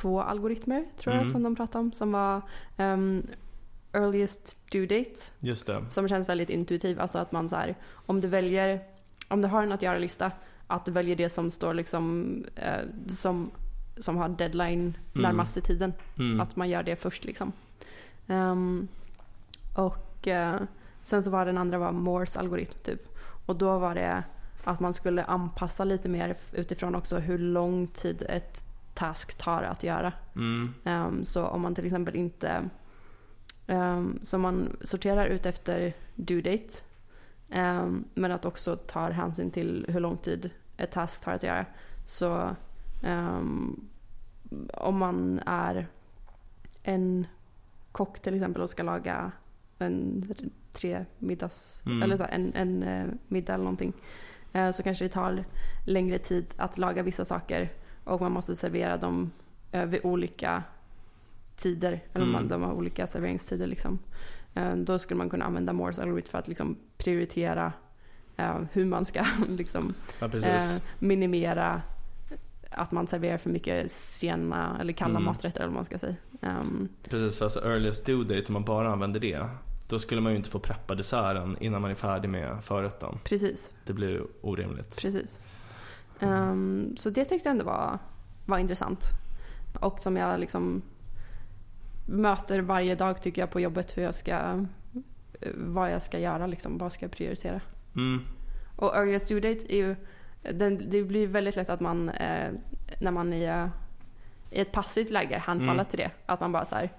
två 0.00 0.20
algoritmer 0.22 0.84
tror 0.96 1.14
jag 1.14 1.22
Mm. 1.22 1.32
som 1.32 1.42
de 1.42 1.56
pratade 1.56 1.84
om. 1.84 1.92
Som 1.92 2.12
var 2.12 2.42
ehm, 2.76 3.22
earliest 3.92 4.58
due 4.70 4.86
date 4.86 5.20
Just 5.40 5.66
det. 5.66 5.84
som 5.90 6.08
känns 6.08 6.28
väldigt 6.28 6.50
intuitiv. 6.50 7.00
Alltså 7.00 7.18
att 7.18 7.32
man 7.32 7.48
så 7.48 7.56
här, 7.56 7.74
om 8.06 8.20
du 8.20 8.28
väljer, 8.28 8.80
om 9.28 9.42
du 9.42 9.48
har 9.48 9.62
en 9.62 9.72
att 9.72 9.82
göra-lista, 9.82 10.30
att 10.66 10.84
du 10.84 10.92
väljer 10.92 11.16
det 11.16 11.28
som 11.30 11.50
står 11.50 11.74
liksom, 11.74 12.34
eh, 12.56 12.82
som, 13.08 13.50
som 13.96 14.16
har 14.16 14.28
deadline 14.28 14.96
närmast 15.12 15.56
i 15.56 15.60
tiden. 15.60 15.92
Mm. 16.18 16.40
Att 16.40 16.56
man 16.56 16.68
gör 16.68 16.82
det 16.82 16.96
först 16.96 17.24
liksom. 17.24 17.52
Ehm, 18.26 18.88
och 19.74 20.28
eh, 20.28 20.60
sen 21.02 21.22
så 21.22 21.30
var 21.30 21.46
den 21.46 21.58
andra 21.58 21.78
var 21.78 21.92
Moores 21.92 22.36
algoritm 22.36 22.78
typ. 22.82 23.08
Och 23.46 23.56
då 23.56 23.78
var 23.78 23.94
det 23.94 24.22
att 24.64 24.80
man 24.80 24.94
skulle 24.94 25.24
anpassa 25.24 25.84
lite 25.84 26.08
mer 26.08 26.36
utifrån 26.52 26.94
också 26.94 27.18
hur 27.18 27.38
lång 27.38 27.86
tid 27.86 28.26
ett 28.28 28.64
task 28.94 29.38
tar 29.38 29.62
att 29.62 29.82
göra. 29.82 30.12
Mm. 30.36 30.74
Ehm, 30.84 31.24
så 31.24 31.44
om 31.44 31.60
man 31.60 31.74
till 31.74 31.84
exempel 31.84 32.16
inte 32.16 32.68
um, 33.66 34.18
så 34.22 34.38
man 34.38 34.76
sorterar 34.80 35.26
ut 35.26 35.46
efter 35.46 35.92
due 36.14 36.40
date 36.40 36.74
ehm, 37.50 38.04
men 38.14 38.32
att 38.32 38.44
också 38.44 38.76
tar 38.76 39.10
hänsyn 39.10 39.50
till 39.50 39.86
hur 39.88 40.00
lång 40.00 40.16
tid 40.16 40.50
ett 40.76 40.92
task 40.92 41.24
tar 41.24 41.32
att 41.32 41.42
göra. 41.42 41.66
Så 42.06 42.56
ehm, 43.04 43.80
om 44.74 44.98
man 44.98 45.40
är 45.46 45.86
en 46.82 47.26
kock 47.92 48.20
till 48.20 48.34
exempel 48.34 48.62
och 48.62 48.70
ska 48.70 48.82
laga 48.82 49.32
en 49.78 50.24
tre 50.72 51.04
middags 51.18 51.82
Mm. 51.86 52.02
eller 52.02 52.16
så 52.16 52.24
en, 52.24 52.54
en 52.54 52.82
eh, 52.82 53.06
middag 53.28 53.54
eller 53.54 53.64
någonting 53.64 53.92
eh, 54.52 54.70
så 54.70 54.82
kanske 54.82 55.04
det 55.04 55.08
tar 55.08 55.44
längre 55.86 56.18
tid 56.18 56.46
att 56.56 56.78
laga 56.78 57.02
vissa 57.02 57.24
saker 57.24 57.72
och 58.04 58.20
man 58.20 58.32
måste 58.32 58.56
servera 58.56 58.96
dem 58.96 59.30
eh, 59.72 59.84
vid 59.84 60.00
olika 60.04 60.62
tider. 61.56 62.00
Eller 62.12 62.24
Mm. 62.26 62.32
man, 62.32 62.48
de 62.48 62.62
har 62.62 62.72
olika 62.72 63.06
serveringstider. 63.06 63.66
Liksom. 63.66 63.98
Då 64.76 64.98
skulle 64.98 65.18
man 65.18 65.30
kunna 65.30 65.44
använda 65.44 65.72
Moores 65.72 65.98
algoritm 65.98 66.28
för 66.30 66.38
att 66.38 66.48
liksom, 66.48 66.76
prioritera 66.96 67.72
hur 68.72 68.84
man 68.84 69.04
ska 69.04 69.24
liksom, 69.48 69.94
Ja 70.20 70.28
minimera 70.98 71.82
att 72.76 72.92
man 72.92 73.06
serverar 73.06 73.38
för 73.38 73.50
mycket 73.50 73.92
sena 73.92 74.76
eller 74.80 74.92
kalla 74.92 75.10
Mm. 75.10 75.24
maträtter 75.24 75.60
eller 75.60 75.68
vad 75.68 75.74
man 75.74 75.84
ska 75.84 75.98
säga. 75.98 76.14
Ehm, 76.40 76.88
Precis, 77.10 77.36
för 77.38 77.44
alltså 77.44 77.60
earliest 77.64 78.06
due 78.06 78.24
date, 78.24 78.44
om 78.48 78.52
man 78.52 78.64
bara 78.64 78.92
använder 78.92 79.20
det, 79.20 79.46
då 79.88 79.98
skulle 79.98 80.20
man 80.20 80.32
ju 80.32 80.38
inte 80.38 80.50
få 80.50 80.58
preppa 80.58 80.94
desserten 80.94 81.56
innan 81.60 81.82
man 81.82 81.90
är 81.90 81.94
färdig 81.94 82.28
med 82.28 82.64
förrätten. 82.64 83.18
precis, 83.24 83.72
Det 83.86 83.92
blir 83.92 84.22
orimligt. 84.40 84.98
precis. 85.02 85.40
Ehm, 86.20 86.96
så 86.96 87.10
det 87.10 87.24
tyckte 87.24 87.48
jag 87.48 87.52
ändå 87.52 87.64
var, 87.64 87.98
var 88.46 88.58
intressant. 88.58 89.04
Och 89.80 90.00
som 90.00 90.16
jag 90.16 90.40
liksom 90.40 90.82
möter 92.06 92.60
varje 92.60 92.94
dag 92.94 93.22
tycker 93.22 93.42
jag 93.42 93.50
på 93.50 93.60
jobbet 93.60 93.96
hur 93.96 94.02
jag 94.02 94.14
ska, 94.14 94.64
vad 95.54 95.92
jag 95.92 96.02
ska 96.02 96.18
göra 96.18 96.46
liksom, 96.46 96.78
vad 96.78 96.92
ska 96.92 97.04
jag 97.04 97.12
prioritera. 97.12 97.60
Mm. 97.96 98.20
Och 98.76 98.96
earliest 98.96 99.28
due 99.28 99.40
date 99.40 99.74
är 99.74 99.76
ju, 99.76 99.96
den, 100.52 100.90
det 100.90 101.02
blir 101.02 101.26
väldigt 101.26 101.56
lätt 101.56 101.70
att 101.70 101.80
man 101.80 102.08
eh, 102.08 102.52
när 103.00 103.10
man 103.10 103.32
är 103.32 103.70
i 104.50 104.60
ett 104.60 104.72
passivt 104.72 105.10
läge 105.10 105.38
handfalla 105.38 105.72
Mm. 105.72 105.84
till 105.84 105.98
det. 105.98 106.10
Att 106.26 106.40
man 106.40 106.52
bara 106.52 106.64
så 106.64 106.74
här, 106.74 106.90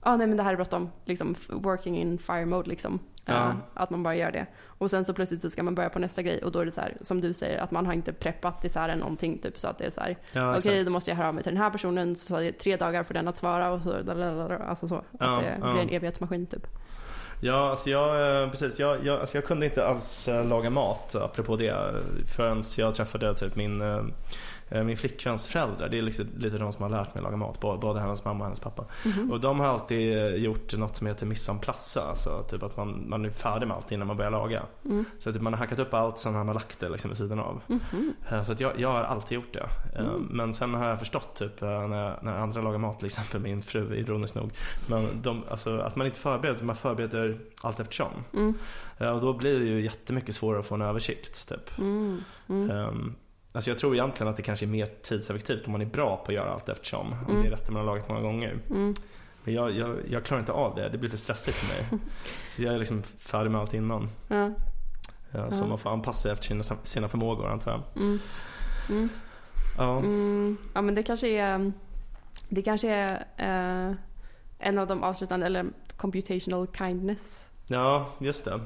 ah, 0.00 0.16
nej 0.16 0.26
men 0.26 0.36
det 0.36 0.42
här 0.42 0.52
är 0.52 0.56
bråttom, 0.56 0.90
liksom 1.04 1.34
working 1.48 1.98
in 1.98 2.18
fire 2.18 2.46
mode 2.46 2.68
liksom. 2.68 2.98
Ja. 3.24 3.48
Eh, 3.48 3.54
att 3.74 3.90
man 3.90 4.02
bara 4.02 4.14
gör 4.16 4.32
det. 4.32 4.46
Och 4.64 4.90
sen 4.90 5.04
så 5.04 5.14
plötsligt 5.14 5.40
så 5.40 5.50
ska 5.50 5.62
man 5.62 5.74
börja 5.74 5.88
på 5.88 5.98
nästa 5.98 6.22
grej 6.22 6.42
och 6.44 6.52
då 6.52 6.58
är 6.58 6.64
det 6.64 6.70
så 6.70 6.80
här, 6.80 6.96
som 7.00 7.20
du 7.20 7.32
säger, 7.32 7.58
att 7.58 7.70
man 7.70 7.86
har 7.86 7.92
inte 7.92 8.12
preppat 8.12 8.64
isär 8.64 8.96
någonting 8.96 9.38
typ 9.38 9.58
så 9.58 9.68
att 9.68 9.78
det 9.78 9.84
är 9.86 9.90
så 9.90 10.00
här, 10.00 10.16
Ja, 10.32 10.48
okej 10.58 10.72
exakt. 10.72 10.86
då 10.86 10.92
måste 10.92 11.10
jag 11.10 11.16
höra 11.16 11.28
av 11.28 11.34
mig 11.34 11.42
till 11.44 11.52
den 11.54 11.62
här 11.62 11.70
personen, 11.70 12.16
så 12.16 12.34
tar 12.34 12.40
det 12.40 12.52
tre 12.52 12.76
dagar 12.76 13.02
för 13.02 13.14
den 13.14 13.28
att 13.28 13.36
svara 13.36 13.70
och 13.72 13.82
så, 13.82 13.94
alltså 14.68 14.88
så. 14.88 15.02
Ja, 15.20 15.26
att 15.36 15.40
det 15.44 15.72
blir 15.72 15.82
en 15.82 15.88
evighetsmaskin 15.88 16.46
typ. 16.46 16.66
Ja, 17.44 17.70
alltså 17.70 17.90
jag, 17.90 18.42
eh, 18.42 18.50
precis. 18.50 18.78
Jag, 18.78 19.06
jag, 19.06 19.20
alltså 19.20 19.36
jag 19.36 19.44
kunde 19.44 19.66
inte 19.66 19.86
alls 19.86 20.28
eh, 20.28 20.46
laga 20.46 20.70
mat, 20.70 21.14
apropå 21.14 21.56
det, 21.56 21.94
förrän 22.36 22.62
jag 22.78 22.94
träffade 22.94 23.34
typ 23.34 23.56
min, 23.56 23.80
eh, 23.80 24.04
min 24.84 24.96
flickväns 24.96 25.48
föräldrar. 25.48 25.88
Det 25.88 25.98
är 25.98 26.02
liksom 26.02 26.26
lite 26.36 26.58
de 26.58 26.72
som 26.72 26.82
har 26.82 26.90
lärt 26.90 27.14
mig 27.14 27.20
att 27.20 27.24
laga 27.24 27.36
mat, 27.36 27.60
både 27.60 28.00
hennes 28.00 28.24
mamma 28.24 28.38
och 28.38 28.44
hennes 28.44 28.60
pappa. 28.60 28.84
Och 29.30 29.40
de 29.40 29.60
har 29.60 29.66
alltid 29.66 30.18
eh, 30.18 30.26
gjort 30.34 30.74
något 30.76 30.96
som 30.96 31.06
heter 31.06 31.26
mise 31.26 31.50
en 31.52 31.58
place, 31.58 32.00
alltså 32.02 32.42
typ 32.42 32.62
att 32.62 32.76
man, 32.76 33.04
man 33.08 33.24
är 33.24 33.30
färdig 33.30 33.66
med 33.68 33.76
allt 33.76 33.92
innan 33.92 34.06
man 34.06 34.16
börjar 34.16 34.30
laga. 34.30 34.62
Mm. 34.84 35.04
Så 35.18 35.32
typ 35.32 35.42
man 35.42 35.52
har 35.52 35.58
hackat 35.60 35.78
upp 35.78 35.94
allt, 35.94 36.18
sen 36.18 36.34
har 36.34 36.44
man 36.44 36.54
lagt 36.54 36.80
det 36.80 36.88
liksom 36.88 37.08
vid 37.10 37.18
sidan 37.18 37.38
av. 37.40 37.60
Mhm. 37.66 38.12
Eh, 38.30 38.42
Så 38.42 38.52
att 38.52 38.60
jag, 38.60 38.80
jag 38.80 38.92
har 38.92 39.02
alltid 39.02 39.36
gjort 39.36 39.52
det. 39.52 39.68
Eh, 39.96 40.02
Mm. 40.02 40.22
Men 40.30 40.52
sen 40.52 40.74
har 40.74 40.88
jag 40.88 40.98
förstått 40.98 41.34
typ 41.34 41.62
eh, 41.62 41.68
när, 41.88 42.18
när 42.22 42.38
andra 42.38 42.60
lagar 42.62 42.78
mat, 42.78 42.98
till 42.98 43.06
exempel 43.06 43.40
min 43.40 43.62
fru 43.62 43.94
ironiskt 43.96 44.34
nog. 44.34 44.50
Men 44.86 45.06
de, 45.22 45.42
alltså, 45.50 45.78
att 45.78 45.96
man 45.96 46.06
inte 46.06 46.18
förbereder, 46.18 46.64
man 46.64 46.76
förbereder 46.76 47.38
allt 47.62 47.80
eftersom. 47.80 48.10
Mm. 48.34 48.54
Eh, 48.98 49.08
Och 49.08 49.20
då 49.20 49.32
blir 49.32 49.60
det 49.60 49.66
ju 49.66 49.80
jättemycket 49.82 50.34
svårare 50.34 50.60
att 50.60 50.66
få 50.66 50.74
en 50.74 50.82
översikt. 50.82 51.48
Typ. 51.48 51.78
Mm. 51.78 52.20
Mm. 52.48 52.70
Um, 52.70 53.14
alltså 53.52 53.70
jag 53.70 53.78
tror 53.78 53.94
egentligen 53.94 54.30
att 54.30 54.36
det 54.36 54.42
kanske 54.42 54.64
är 54.64 54.68
mer 54.68 54.86
tidseffektivt 55.02 55.66
om 55.66 55.72
man 55.72 55.80
är 55.82 55.86
bra 55.86 56.16
på 56.16 56.22
att 56.30 56.34
göra 56.34 56.50
allt 56.52 56.68
eftersom. 56.68 57.12
Om 57.12 57.30
Mm. 57.30 57.42
det 57.42 57.48
är 57.48 57.50
rätt 57.50 57.70
man 57.70 57.76
har 57.76 57.84
lagat 57.86 58.08
många 58.08 58.20
gånger. 58.20 58.58
Mm. 58.70 58.94
Men 59.44 59.54
jag, 59.54 59.70
jag, 59.70 59.96
jag 60.10 60.24
klarar 60.24 60.40
inte 60.40 60.52
av 60.52 60.74
det, 60.74 60.88
det 60.88 60.98
blir 60.98 61.10
för 61.10 61.16
stressigt 61.16 61.56
för 61.56 61.66
mig. 61.96 62.00
Så 62.48 62.62
jag 62.62 62.74
är 62.74 62.78
liksom 62.78 63.02
färdig 63.02 63.50
med 63.50 63.60
allt 63.60 63.74
innan. 63.74 64.08
Ja. 64.28 64.44
Eh, 65.32 65.50
Så 65.50 65.64
Ja. 65.64 65.68
man 65.68 65.78
får 65.78 65.90
anpassa 65.90 66.18
sig 66.22 66.32
efter 66.32 66.44
sina, 66.46 66.62
sina 66.82 67.08
förmågor 67.08 67.48
antar 67.48 67.70
jag. 67.70 68.02
Mm. 68.02 68.18
Mm. 68.90 69.08
Ja. 69.78 69.98
Mm, 69.98 70.56
ja 70.74 70.82
men 70.82 70.94
det 70.94 71.02
kanske 71.02 71.28
är, 71.28 71.72
det 72.48 72.62
kanske 72.62 72.88
är 72.90 73.24
eh, 73.90 73.94
en 74.58 74.78
av 74.78 74.86
de 74.86 75.02
avslutande, 75.02 75.46
eller 75.46 75.66
computational 75.96 76.66
kindness. 76.78 77.44
ja, 77.66 78.08
just 78.18 78.44
det. 78.44 78.60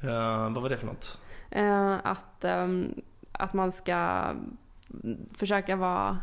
Eh, 0.00 0.50
vad 0.52 0.62
var 0.62 0.68
det 0.68 0.76
för 0.76 0.86
något? 0.86 1.20
Eh, 1.50 1.94
att, 2.06 2.44
ehm, 2.44 2.94
att 3.38 3.52
man 3.52 3.72
ska 3.72 4.24
försöka 5.38 5.76
vara, 5.76 6.18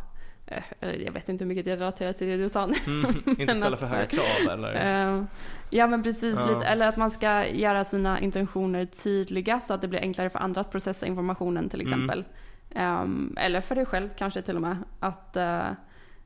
eh, 0.47 0.63
eller 0.79 0.93
jag 0.93 1.11
vet 1.11 1.29
inte 1.29 1.43
hur 1.43 1.49
mycket 1.49 1.65
det 1.65 1.75
relaterar 1.75 2.13
till 2.13 2.27
det 2.27 2.37
du 2.37 2.49
sa 2.49 2.65
nu. 2.65 2.75
Mm, 2.87 3.05
inte 3.39 3.53
ställa 3.55 3.77
för 3.77 3.85
höga 3.85 3.99
här- 3.99 4.05
krav 4.05 4.51
eller? 4.53 5.07
Eh, 5.17 5.23
ja 5.69 5.87
men 5.87 6.03
precis, 6.03 6.39
Ja. 6.39 6.53
lite, 6.53 6.65
eller 6.67 6.87
att 6.87 6.97
man 6.97 7.11
ska 7.11 7.47
göra 7.47 7.83
sina 7.83 8.19
intentioner 8.19 8.85
tydliga 8.85 9.59
så 9.59 9.73
att 9.73 9.81
det 9.81 9.87
blir 9.87 9.99
enklare 9.99 10.29
för 10.29 10.39
andra 10.39 10.61
att 10.61 10.71
processa 10.71 11.05
informationen 11.05 11.69
till 11.69 11.81
Mm. 11.81 11.93
exempel. 11.93 12.23
Ehm, 12.75 13.35
eller 13.39 13.61
för 13.61 13.75
dig 13.75 13.85
själv 13.85 14.09
kanske 14.17 14.41
till 14.41 14.55
och 14.55 14.61
med. 14.61 14.77
Att, 14.99 15.35
eh, 15.37 15.67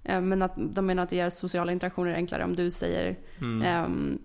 eh, 0.03 0.21
men 0.21 0.41
att 0.41 0.53
de 0.57 0.85
menar 0.85 1.03
att 1.03 1.09
det 1.09 1.15
gör 1.15 1.29
sociala 1.29 1.71
interaktioner 1.71 2.13
enklare 2.13 2.43
om 2.43 2.55
du 2.55 2.71
säger 2.71 3.15
Mm. 3.41 4.19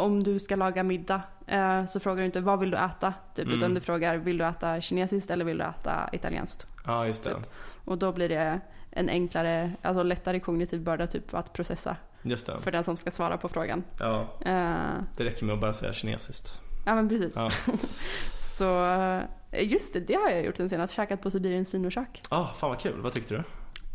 om 0.00 0.22
du 0.22 0.38
ska 0.38 0.56
laga 0.56 0.82
middag 0.82 1.22
eh, 1.48 1.84
så 1.86 2.00
frågar 2.00 2.16
du 2.20 2.24
inte 2.26 2.40
vad 2.40 2.60
vill 2.60 2.70
du 2.70 2.76
äta? 2.76 3.14
Typ, 3.34 3.46
Mm. 3.46 3.58
Utan 3.58 3.74
du 3.74 3.80
frågar 3.80 4.16
vill 4.16 4.38
du 4.38 4.44
äta 4.44 4.80
kinesiskt 4.80 5.30
eller 5.30 5.44
vill 5.44 5.58
du 5.58 5.64
äta 5.64 6.08
italienskt? 6.12 6.66
Ja, 6.86 7.06
just 7.06 7.24
det. 7.24 7.34
typ. 7.34 7.46
Och 7.84 7.98
då 7.98 8.12
blir 8.12 8.28
det 8.28 8.60
en 8.90 9.08
enklare, 9.08 9.72
alltså 9.82 10.02
lättare 10.02 10.40
kognitiv 10.40 10.80
börda 10.82 11.06
typ 11.06 11.34
att 11.34 11.52
processa 11.52 11.96
Just 12.22 12.46
det. 12.46 12.60
för 12.60 12.70
den 12.72 12.84
som 12.84 12.96
ska 12.96 13.10
svara 13.10 13.36
på 13.38 13.48
frågan. 13.48 13.84
Ja, 13.98 14.20
Eh, 14.40 15.02
det 15.16 15.24
räcker 15.24 15.44
med 15.44 15.54
att 15.54 15.60
bara 15.60 15.72
säga 15.72 15.92
kinesiskt. 15.92 16.60
ja 16.86 16.94
men 16.94 17.08
precis. 17.08 17.32
Ja. 17.36 17.50
Så 18.58 18.86
eh, 18.86 19.22
just 19.70 19.92
det, 19.92 20.00
det 20.00 20.14
har 20.14 20.30
jag 20.30 20.44
gjort 20.44 20.56
sen 20.56 20.68
senast. 20.68 20.92
Käkat 20.94 21.22
på 21.22 21.30
Sibiriens 21.30 21.68
sinokök. 21.70 22.22
Ah, 22.28 22.46
fan 22.46 22.70
vad 22.70 22.80
kul. 22.80 23.00
Vad 23.00 23.12
tyckte 23.12 23.34
du? 23.34 23.42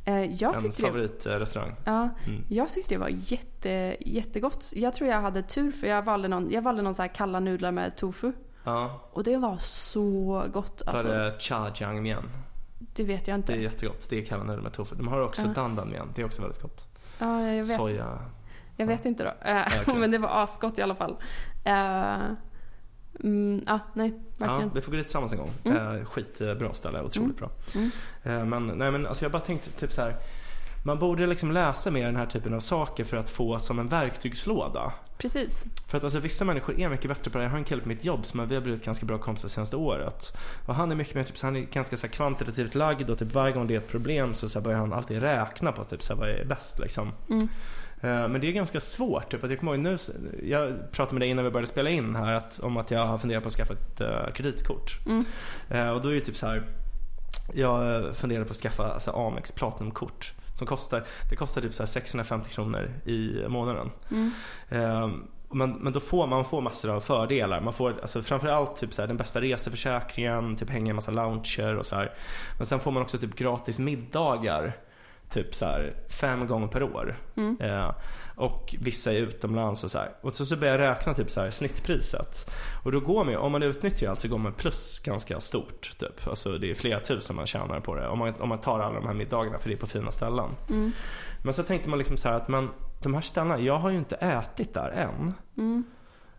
Eh, 0.06 0.24
jag 0.34 0.66
en 0.66 0.72
favoritrestaurang? 0.72 1.76
ja, 1.84 2.10
Mm. 2.28 2.43
jag 2.49 2.70
tyckte 2.70 2.95
det 2.95 2.99
var 2.99 3.10
jätte, 3.12 3.95
jättegott. 3.99 4.70
Jag 4.76 4.93
tror 4.93 5.10
jag 5.10 5.22
hade 5.22 5.43
tur 5.43 5.72
för 5.72 5.88
jag 5.88 6.01
valde 6.01 6.28
någon, 6.28 6.51
jag 6.51 6.62
valde 6.62 6.82
någon 6.82 6.95
så 6.95 7.08
kalla 7.14 7.39
nudlar 7.39 7.72
med 7.72 7.95
tofu. 7.97 8.32
Ja, 8.64 9.01
Och 9.14 9.24
det 9.24 9.38
var 9.38 9.58
så 9.58 10.43
gott. 10.54 10.82
Alltså, 10.86 11.08
var 11.08 11.16
det 11.16 11.39
cha 11.39 11.72
jiang 11.76 12.01
mian? 12.04 12.30
det 12.95 13.04
vet 13.04 13.28
jag 13.28 13.36
inte. 13.36 13.54
Det 13.54 13.60
är 13.60 13.64
jättegott. 13.64 14.08
Det 14.10 14.22
är 14.22 14.26
kalla 14.26 14.43
nudlar 14.43 14.64
med 14.64 14.74
tofu. 14.74 14.95
De 14.95 15.08
har 15.08 15.22
också 15.22 15.41
Ja. 15.41 15.54
dandan 15.54 15.89
mian. 15.89 16.12
Det 16.16 16.22
är 16.22 16.26
också 16.26 16.41
väldigt 16.41 16.62
gott. 16.62 16.88
Ja, 17.20 17.41
jag 17.47 17.56
vet, 17.66 17.76
Soja. 17.78 18.20
jag 18.78 18.88
vet 18.88 19.06
inte 19.06 19.24
då. 19.24 19.49
Eh, 19.49 19.68
okej. 19.82 19.95
Men 19.99 20.12
det 20.12 20.18
var 20.18 20.43
asgott 20.43 20.78
i 20.78 20.82
alla 20.82 20.95
fall. 20.95 21.16
Eh, 21.64 22.18
mm, 23.20 23.64
ja, 23.68 23.80
nej, 23.93 24.14
Ja, 24.38 24.70
vi 24.74 24.82
får 24.82 24.91
gå 24.91 24.97
dit 24.97 25.05
tillsammans 25.05 25.32
en 25.32 25.38
gång. 25.38 25.51
Mm. 25.64 25.97
Eh, 25.97 26.05
skitbra 26.05 26.74
ställe, 26.74 27.01
otroligt 27.01 27.38
bra. 27.38 27.49
Mm. 27.76 27.91
Eh, 28.24 28.45
men 28.45 28.68
nej 28.78 28.91
men 28.91 29.07
alltså 29.07 29.26
jag 29.26 29.32
bara 29.32 29.41
tänkte 29.41 29.72
typ 29.72 29.91
så 29.91 30.01
här. 30.01 30.16
Man 30.86 30.99
borde 30.99 31.28
liksom 31.28 31.51
läsa 31.51 31.91
mer 31.91 32.05
den 32.05 32.16
här 32.16 32.26
typen 32.26 32.53
av 32.53 32.59
saker 32.59 33.03
för 33.03 33.18
att 33.18 33.30
få 33.30 33.59
som 33.59 33.80
en 33.80 33.88
verktygslåda. 33.88 34.93
Precis. 35.18 35.66
För 35.88 35.97
att 35.97 36.03
alltså 36.03 36.20
vissa 36.20 36.45
människor 36.45 36.80
är 36.80 36.89
mycket 36.89 37.07
bättre 37.07 37.32
på 37.32 37.38
det. 37.38 37.43
Jag 37.43 37.51
har 37.51 37.57
en 37.57 37.64
kille 37.64 37.82
på 37.82 37.88
mitt 37.88 38.05
jobb 38.05 38.26
som 38.26 38.47
vi 38.47 38.55
har 38.55 38.61
blivit 38.61 38.86
ganska 38.86 39.05
bra 39.05 39.18
kompisar 39.18 39.49
senaste 39.49 39.76
året. 39.76 40.38
Och 40.66 40.76
han 40.76 40.91
är 40.91 40.95
mycket 40.95 41.16
mer 41.16 41.24
typ, 41.24 41.38
så 41.38 41.47
han 41.47 41.55
är 41.55 41.61
ganska 41.61 41.97
så 41.97 42.07
här, 42.07 42.14
kvantitativt 42.14 42.76
lagd 42.76 43.09
och 43.09 43.20
typ 43.20 43.34
varje 43.34 43.53
gång 43.53 43.68
det 43.68 43.74
är 43.74 43.78
ett 43.78 43.88
problem 43.88 44.34
så, 44.34 44.49
så 44.49 44.59
här, 44.59 44.64
börjar 44.64 44.80
han 44.80 44.93
alltid 44.93 45.22
räkna 45.22 45.72
på 45.72 45.84
typ, 45.84 46.03
så 46.03 46.14
här, 46.14 46.20
vad 46.20 46.30
är 46.30 46.45
bäst 46.45 46.80
liksom. 46.80 47.11
Mm. 47.30 47.47
Eh, 48.04 48.28
Men 48.28 48.41
det 48.41 48.47
är 48.47 48.51
ganska 48.51 48.80
svårt. 48.80 49.32
Typ, 49.32 49.43
att 49.43 49.49
jag, 49.49 49.60
kommer 49.60 49.74
ihåg 49.74 49.82
nu, 49.82 49.97
jag 50.43 50.91
pratade 50.91 51.14
med 51.14 51.22
dig 51.22 51.30
innan 51.30 51.45
vi 51.45 51.51
började 51.51 51.68
spela 51.68 51.89
in 51.89 52.16
här 52.16 52.34
att, 52.34 52.60
om 52.60 52.78
att 52.78 52.91
jag 52.91 53.06
har 53.06 53.18
funderat 53.18 53.43
på 53.43 53.47
att 53.47 53.54
skaffa 53.54 53.74
ett 53.74 54.01
uh, 54.01 54.34
kreditkort. 54.34 54.99
Mm. 55.06 55.26
Eh, 55.70 55.89
och 55.89 56.01
då 56.01 56.10
är 56.10 56.14
det 56.14 56.22
typ 56.22 56.38
så 56.38 56.47
här. 56.47 56.64
Jag 57.54 58.04
funderar 58.16 58.43
på 58.43 58.51
att 58.51 58.58
skaffa 58.58 58.93
alltså, 58.93 59.12
Amex 59.12 59.51
Platinumkort. 59.51 60.34
Som 60.56 60.68
kostar, 60.68 61.04
det 61.30 61.36
kostar 61.36 61.62
typ 61.62 61.74
så 61.74 61.84
här 61.84 61.88
650 61.88 62.49
kronor 62.49 62.91
i 63.06 63.45
månaden. 63.47 63.91
Mm. 64.12 64.32
Eh, 64.70 65.10
men, 65.49 65.72
men 65.72 65.93
då 65.93 65.99
får 65.99 66.28
man 66.28 66.45
får 66.45 66.62
massor 66.62 66.89
av 66.89 67.01
fördelar. 67.01 67.62
Man 67.62 67.74
får 67.74 67.99
alltså, 68.01 68.22
framförallt 68.22 68.76
typ 68.76 68.93
så 68.93 69.01
här, 69.01 69.08
den 69.08 69.18
bästa 69.18 69.41
reseförsäkringen, 69.41 70.56
typ 70.56 70.70
hänga 70.70 70.89
en 70.89 70.95
massa 70.95 71.12
lounger 71.12 71.78
och 71.78 71.86
så 71.86 71.95
här. 71.95 72.14
Men 72.58 72.66
sen 72.66 72.80
får 72.80 72.91
man 72.91 73.04
också 73.04 73.18
typ 73.18 73.36
gratis 73.36 73.80
middagar. 73.80 74.78
Typ 75.30 75.55
så 75.55 75.65
här 75.65 75.93
fem 76.09 76.47
gånger 76.47 76.67
per 76.67 76.84
år. 76.84 77.19
Mm. 77.36 77.57
Eh, 77.61 77.91
och 78.36 78.76
vissa 78.80 79.11
är 79.11 79.15
utomlands 79.15 79.84
och 79.84 79.91
så 79.91 79.97
här. 79.97 80.09
Och 80.21 80.34
så, 80.34 80.45
så 80.45 80.57
börjar 80.57 80.80
jag 80.80 80.89
räkna 80.89 81.13
typ 81.13 81.32
så 81.32 81.41
här 81.41 81.49
snittpriset. 81.49 82.51
Och 82.84 82.91
då 82.91 82.99
går 82.99 83.24
man 83.24 83.34
ju, 83.34 83.39
om 83.39 83.51
man 83.51 83.63
utnyttjar 83.63 84.09
allt 84.09 84.19
så 84.19 84.28
går 84.28 84.38
man 84.38 84.53
plus 84.53 84.99
ganska 84.99 85.39
stort. 85.39 85.97
Typ. 85.99 86.28
Alltså 86.28 86.57
det 86.57 86.69
är 86.69 86.76
flera 86.76 86.99
tusen 86.99 87.36
man 87.36 87.45
tjänar 87.45 87.80
på 87.80 87.95
det. 87.95 88.07
Om 88.07 88.19
man, 88.19 88.34
om 88.39 88.49
man 88.49 88.61
tar 88.61 88.80
alla 88.80 88.95
de 88.99 89.07
här 89.07 89.13
middagarna 89.13 89.59
för 89.59 89.69
det 89.69 89.76
är 89.76 89.80
på 89.80 89.88
fina 89.88 90.11
ställen. 90.11 90.49
Mm. 90.69 90.91
Men 91.43 91.53
så 91.53 91.63
tänkte 91.63 91.89
man 91.89 91.99
liksom 91.99 92.17
så 92.17 92.28
här 92.30 92.36
att 92.36 92.47
men 92.47 92.69
de 93.03 93.13
här 93.13 93.21
ställena, 93.21 93.59
jag 93.59 93.78
har 93.78 93.89
ju 93.89 93.97
inte 93.97 94.15
ätit 94.15 94.74
där 94.74 94.89
än. 94.89 95.34
Mm. 95.57 95.84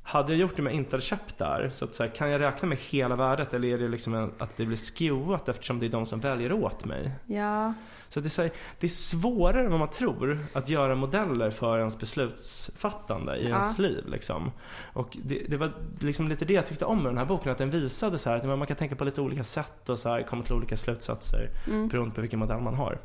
Hade 0.07 0.32
jag 0.32 0.41
gjort 0.41 0.57
det 0.57 0.62
jag 0.62 0.72
inte 0.72 0.91
hade 0.91 1.05
köpt 1.05 1.39
där, 1.39 1.70
så 1.72 1.85
att 1.85 1.95
så 1.95 2.03
här, 2.03 2.11
kan 2.11 2.30
jag 2.30 2.41
räkna 2.41 2.68
med 2.68 2.78
hela 2.78 3.16
värdet 3.16 3.55
eller 3.55 3.68
är 3.68 3.78
det 3.78 3.89
liksom 3.89 4.14
en, 4.14 4.32
att 4.39 4.57
det 4.57 4.66
blir 4.66 4.76
skewat 4.76 5.49
eftersom 5.49 5.78
det 5.78 5.87
är 5.87 5.91
de 5.91 6.07
som 6.07 6.20
väljer 6.20 6.53
åt 6.53 6.85
mig? 6.85 7.12
Ja. 7.26 7.74
Så 8.15 8.21
det 8.21 8.27
är, 8.27 8.31
så 8.31 8.43
här, 8.43 8.51
det 8.81 8.87
är 8.87 8.91
svårare 8.91 9.65
än 9.65 9.71
vad 9.71 9.79
man 9.79 9.89
tror 9.91 10.39
att 10.53 10.69
göra 10.69 10.95
modeller 10.95 11.51
för 11.51 11.79
ens 11.79 11.99
beslutsfattande 11.99 13.37
i 13.37 13.43
Ja. 13.49 13.49
ens 13.49 13.79
liv. 13.79 14.05
Liksom. 14.09 14.53
Och 14.93 15.17
det, 15.25 15.43
det 15.49 15.57
var 15.57 15.73
liksom 16.01 16.29
lite 16.29 16.45
det 16.45 16.55
jag 16.55 16.67
tyckte 16.67 16.85
om 16.85 17.03
med 17.03 17.07
den 17.12 17.19
här 17.19 17.25
boken, 17.25 17.53
att 17.53 17.59
den 17.59 17.71
visade 17.71 18.19
så 18.19 18.31
här, 18.31 18.37
att 18.37 18.45
man 18.59 18.67
kan 18.67 18.77
tänka 18.77 18.97
på 18.97 19.05
lite 19.05 19.21
olika 19.21 19.45
sätt 19.45 19.89
och 19.89 19.99
så 19.99 20.09
här, 20.09 20.23
komma 20.23 20.45
till 20.45 20.53
olika 20.55 20.77
slutsatser 20.77 21.51
Mm. 21.67 21.89
beroende 21.89 22.15
på 22.15 22.21
vilken 22.21 22.39
modell 22.39 22.61
man 22.61 22.75
har. 22.75 22.99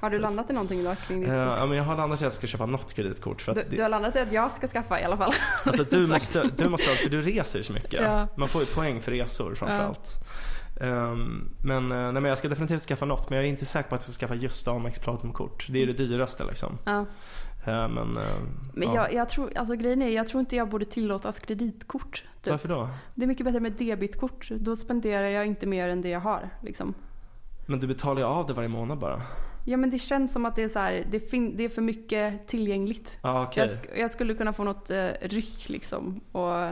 Har 0.00 0.10
du 0.10 0.18
landat 0.18 0.50
i 0.50 0.52
någonting 0.52 0.84
då 0.84 0.94
kring 1.06 1.20
ditt 1.20 1.28
Eh, 1.30 1.34
ja, 1.36 1.66
men 1.66 1.76
jag 1.76 1.84
har 1.84 1.96
landat 1.96 2.16
i 2.20 2.24
att 2.24 2.26
jag 2.26 2.32
ska 2.32 2.46
köpa 2.46 2.66
något 2.66 2.94
kreditkort. 2.94 3.42
För 3.42 3.52
att 3.52 3.58
Du, 3.58 3.64
det, 3.70 3.76
du 3.76 3.82
har 3.82 3.88
landat 3.88 4.16
i 4.16 4.18
att 4.18 4.32
jag 4.32 4.52
ska 4.52 4.66
skaffa 4.68 5.00
i 5.00 5.04
alla 5.04 5.16
fall. 5.16 5.32
Alltså 5.64 5.84
du 5.84 6.06
måste, 6.12 6.50
du 6.56 6.68
måste, 6.68 6.86
för 6.86 7.10
du 7.10 7.22
reser 7.22 7.62
så 7.62 7.72
mycket. 7.72 8.02
Ja. 8.02 8.28
Man 8.36 8.48
får 8.48 8.60
ju 8.60 8.66
poäng 8.66 9.00
för 9.00 9.12
resor 9.12 9.54
framförallt. 9.54 10.08
Um, 10.20 10.24
men, 11.62 11.92
eh, 11.92 11.98
nej, 11.98 12.12
men 12.12 12.24
jag 12.24 12.38
ska 12.38 12.48
definitivt 12.48 12.82
skaffa 12.82 13.04
något 13.06 13.30
men 13.30 13.36
jag 13.38 13.44
är 13.46 13.50
inte 13.50 13.66
säker 13.66 13.88
på 13.88 13.94
att 13.94 14.06
jag 14.06 14.14
ska 14.14 14.26
skaffa 14.26 14.34
just 14.34 14.68
Amex 14.68 14.98
Platinum-kort. 14.98 15.66
Det 15.70 15.82
är 15.82 15.86
det 15.86 15.92
dyraste 15.92 16.44
liksom. 16.44 16.78
Ja. 16.84 16.98
Eh, 17.66 17.88
men 17.88 18.16
eh, 18.16 18.22
Men 18.74 18.88
ja. 18.88 18.94
jag, 18.94 19.12
jag 19.14 19.28
tror, 19.28 19.52
alltså 19.58 19.74
grejen 19.76 20.02
är, 20.02 20.08
jag 20.08 20.26
tror 20.26 20.40
inte 20.40 20.56
jag 20.56 20.68
borde 20.68 20.84
tillåtas 20.84 21.38
kreditkort. 21.38 22.24
Typ. 22.42 22.50
Varför 22.50 22.68
då? 22.68 22.88
Det 23.14 23.22
är 23.22 23.26
mycket 23.26 23.44
bättre 23.46 23.60
med 23.60 23.72
debitkort. 23.72 24.48
Då 24.50 24.76
spenderar 24.76 25.26
jag 25.26 25.46
inte 25.46 25.66
mer 25.66 25.88
än 25.88 26.02
det 26.02 26.08
jag 26.08 26.20
har. 26.20 26.50
Liksom. 26.62 26.94
Men 27.66 27.80
du 27.80 27.86
betalar 27.86 28.20
ju 28.20 28.26
av 28.26 28.46
det 28.46 28.52
varje 28.52 28.68
månad 28.68 28.98
bara. 28.98 29.22
Ja 29.64 29.76
men 29.76 29.90
det 29.90 29.98
känns 29.98 30.32
som 30.32 30.44
att 30.46 30.56
det 30.56 30.62
är 30.62 30.68
så 30.68 30.78
här, 30.78 31.06
det, 31.10 31.20
fin- 31.20 31.56
det 31.56 31.64
är 31.64 31.68
för 31.68 31.82
mycket 31.82 32.46
tillgängligt. 32.48 33.18
Ja 33.22 33.42
okej. 33.42 33.60
Jag, 33.66 33.70
sk- 33.70 33.98
jag 34.00 34.10
skulle 34.10 34.34
kunna 34.34 34.52
få 34.52 34.64
något 34.64 34.90
eh, 34.90 35.08
ryck 35.20 35.68
liksom. 35.68 36.20
Och 36.32 36.68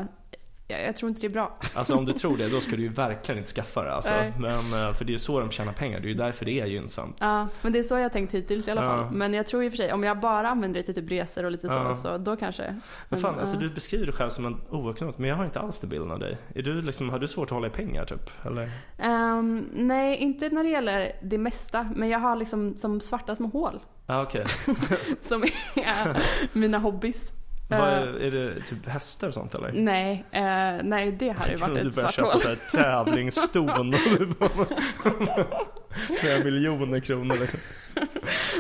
jag, 0.69 0.83
jag 0.87 0.97
tror 0.97 1.09
inte 1.09 1.21
det 1.21 1.27
är 1.27 1.31
bra. 1.31 1.59
Alltså 1.75 1.95
om 1.95 2.05
du 2.05 2.13
tror 2.13 2.37
det 2.37 2.49
då 2.49 2.61
ska 2.61 2.77
du 2.77 2.83
ju 2.83 2.89
verkligen 2.93 3.39
inte 3.39 3.51
skaffa 3.51 3.83
det 3.83 3.93
alltså. 3.95 4.11
Nej. 4.15 4.33
Men, 4.39 4.53
eh, 4.89 4.93
för 4.93 5.05
det 5.05 5.11
är 5.11 5.13
ju 5.13 5.19
så 5.19 5.41
de 5.41 5.51
tjänar 5.51 5.73
pengar. 5.73 6.01
Det 6.01 6.07
är 6.07 6.09
ju 6.09 6.15
därför 6.15 6.45
det 6.45 6.61
är 6.61 6.67
gynnsamt. 6.67 7.17
Ja, 7.21 7.49
men 7.63 7.73
det 7.73 7.79
är 7.79 7.83
så 7.83 7.95
jag 7.95 8.03
har 8.03 8.09
tänkt 8.09 8.35
hittills 8.35 8.69
i 8.69 8.71
alla 8.71 8.85
Ja. 8.85 8.89
fall. 8.89 9.11
Men 9.13 9.35
jag 9.35 9.47
tror 9.47 9.65
i 9.65 9.69
och 9.69 9.73
för 9.73 9.77
sig, 9.77 9.93
om 9.93 10.05
jag 10.05 10.21
bara 10.21 10.49
använder 10.49 10.81
det 10.81 10.85
till 10.87 10.95
typ 10.95 11.11
resor 11.11 11.45
och 11.45 11.51
lite 11.51 11.67
Ja. 11.67 11.95
så, 11.95 12.01
så 12.03 12.19
då 12.19 12.37
kanske. 12.37 12.77
Men 13.09 13.21
fan, 13.21 13.35
ja. 13.35 13.41
alltså 13.41 13.57
du 13.57 13.71
beskriver 13.71 14.07
dig 14.07 14.15
själv 14.15 14.31
som 14.31 14.47
en 14.47 14.57
oekonomisk, 14.71 15.19
men 15.19 15.29
jag 15.31 15.37
har 15.37 15.45
inte 15.45 15.61
alls 15.61 15.81
den 15.81 15.91
bilden 15.91 16.11
av 16.11 16.19
dig. 16.19 16.39
Är 16.55 16.63
du 16.63 16.81
liksom, 16.83 17.11
har 17.11 17.19
du 17.19 17.29
svårt 17.29 17.47
att 17.49 17.51
hålla 17.51 17.67
i 17.67 17.71
pengar 17.71 18.05
typ? 18.05 18.31
Eller? 18.47 18.71
Ehm, 18.99 19.69
nej, 19.73 20.17
inte 20.17 20.49
när 20.49 20.65
det 20.65 20.71
gäller 20.71 21.13
det 21.23 21.39
mesta. 21.39 21.91
Men 21.97 22.09
jag 22.09 22.19
har 22.19 22.37
liksom 22.37 22.77
som 22.77 23.01
svarta 23.01 23.35
små 23.37 23.49
hål. 23.49 23.81
Ja 24.07 24.23
okej. 24.23 24.47
Som 25.21 25.43
är 25.43 25.51
mina 26.59 26.79
hobbys. 26.79 27.33
Vad 27.69 27.81
Eh, 27.89 28.27
är, 28.27 28.31
det 28.31 28.61
typ 28.63 28.87
hästar 28.87 29.29
och 29.29 29.35
sånt 29.35 29.55
eller? 29.55 29.73
Nej, 29.73 30.25
eh, 30.33 30.43
nej 30.85 31.13
det 31.13 31.31
hade 31.31 31.51
ju 31.51 31.57
varit 31.57 31.75
du 31.83 31.89
ett 31.89 31.95
börjar 31.95 32.09
svart 32.09 32.15
köpa 32.15 32.29
hål. 32.31 32.41
så 32.41 32.49
här 32.49 32.57
tävlingsston 32.73 33.71
och 33.71 33.85
du 34.19 34.27
bara- 34.27 34.67
flera 36.21 36.45
miljoner 36.45 37.01
kronor 37.01 37.37
liksom. 37.41 37.61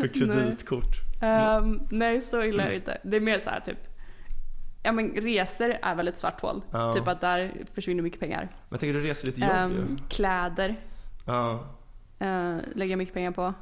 För 0.01 0.09
kreditkort. 0.09 0.95
Ehm, 1.23 1.81
nej, 1.91 2.21
så 2.21 2.43
illa 2.43 2.63
är 2.65 2.69
det 2.69 2.75
inte. 2.75 2.99
Det 3.05 3.17
är 3.17 3.21
mer 3.21 3.39
så 3.39 3.51
här 3.51 3.61
typ. 3.61 3.79
Ja 4.83 4.93
men 4.93 5.11
resor 5.11 5.75
är 5.83 5.95
väl 5.95 6.09
ett 6.09 6.19
svart 6.19 6.41
hål. 6.41 6.63
Ja. 6.71 6.93
Typ 6.93 7.09
att 7.09 7.21
där 7.21 7.53
försvinner 7.75 8.03
mycket 8.03 8.21
pengar. 8.21 8.49
Men 8.69 8.79
tänker 8.79 8.95
du 8.95 9.01
reser 9.01 9.27
ditt 9.27 9.39
jobb 9.39 9.51
Ehm, 9.51 9.73
ju. 9.73 9.97
kläder 10.09 10.77
Ja. 11.27 11.53
uh, 12.23 12.59
lägger 12.75 12.93
jag 12.93 12.99
mycket 12.99 13.15
pengar 13.15 13.31
på. 13.31 13.55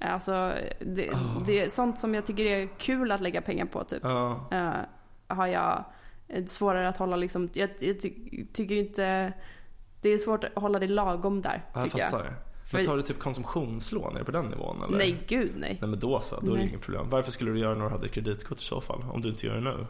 Alltså 0.00 0.52
det, 0.80 1.10
Ah. 1.10 1.42
det 1.46 1.60
är 1.60 1.68
sånt 1.68 1.98
som 1.98 2.14
jag 2.14 2.26
tycker 2.26 2.44
är 2.44 2.68
kul 2.78 3.12
att 3.12 3.20
lägga 3.20 3.40
pengar 3.42 3.66
på 3.66 3.84
typ. 3.84 4.00
Ja. 4.02 4.48
Eh, 4.52 4.70
har 5.36 5.46
jag 5.46 5.84
eh, 6.28 6.44
svårare 6.44 6.88
att 6.88 6.96
hålla 6.96 7.16
liksom, 7.16 7.48
jag, 7.52 7.70
jag 7.78 8.00
ty, 8.00 8.12
tycker 8.52 8.74
inte, 8.74 9.32
det 10.00 10.08
är 10.08 10.18
svårt 10.18 10.44
att 10.44 10.54
hålla 10.54 10.78
det 10.78 10.86
lagom 10.88 11.42
där 11.42 11.62
Jag 11.74 11.84
tycker 11.84 11.98
jag. 11.98 12.10
fattar. 12.10 12.24
Men 12.72 12.82
För- 12.84 12.84
tar 12.90 12.96
du 12.96 13.02
typ 13.02 13.18
konsumtionslån? 13.18 14.14
Är 14.14 14.18
det 14.18 14.24
på 14.24 14.30
den 14.30 14.44
nivån 14.44 14.82
eller? 14.82 14.98
Nej 14.98 15.16
gud 15.26 15.52
nej. 15.56 15.78
Nej 15.80 15.90
men 15.90 15.98
då 15.98 16.20
så, 16.20 16.40
då 16.40 16.52
är 16.54 16.58
det 16.58 16.64
inget 16.64 16.80
problem. 16.80 17.10
Varför 17.10 17.30
skulle 17.30 17.50
du 17.50 17.58
göra 17.58 17.74
när 17.74 17.84
du 17.84 17.90
hade 17.90 18.08
kreditkort 18.08 18.58
i 18.58 18.62
så 18.62 18.80
fall? 18.80 19.04
Om 19.12 19.22
du 19.22 19.28
inte 19.28 19.46
gör 19.46 19.54
det 19.54 19.60
nu? 19.60 19.86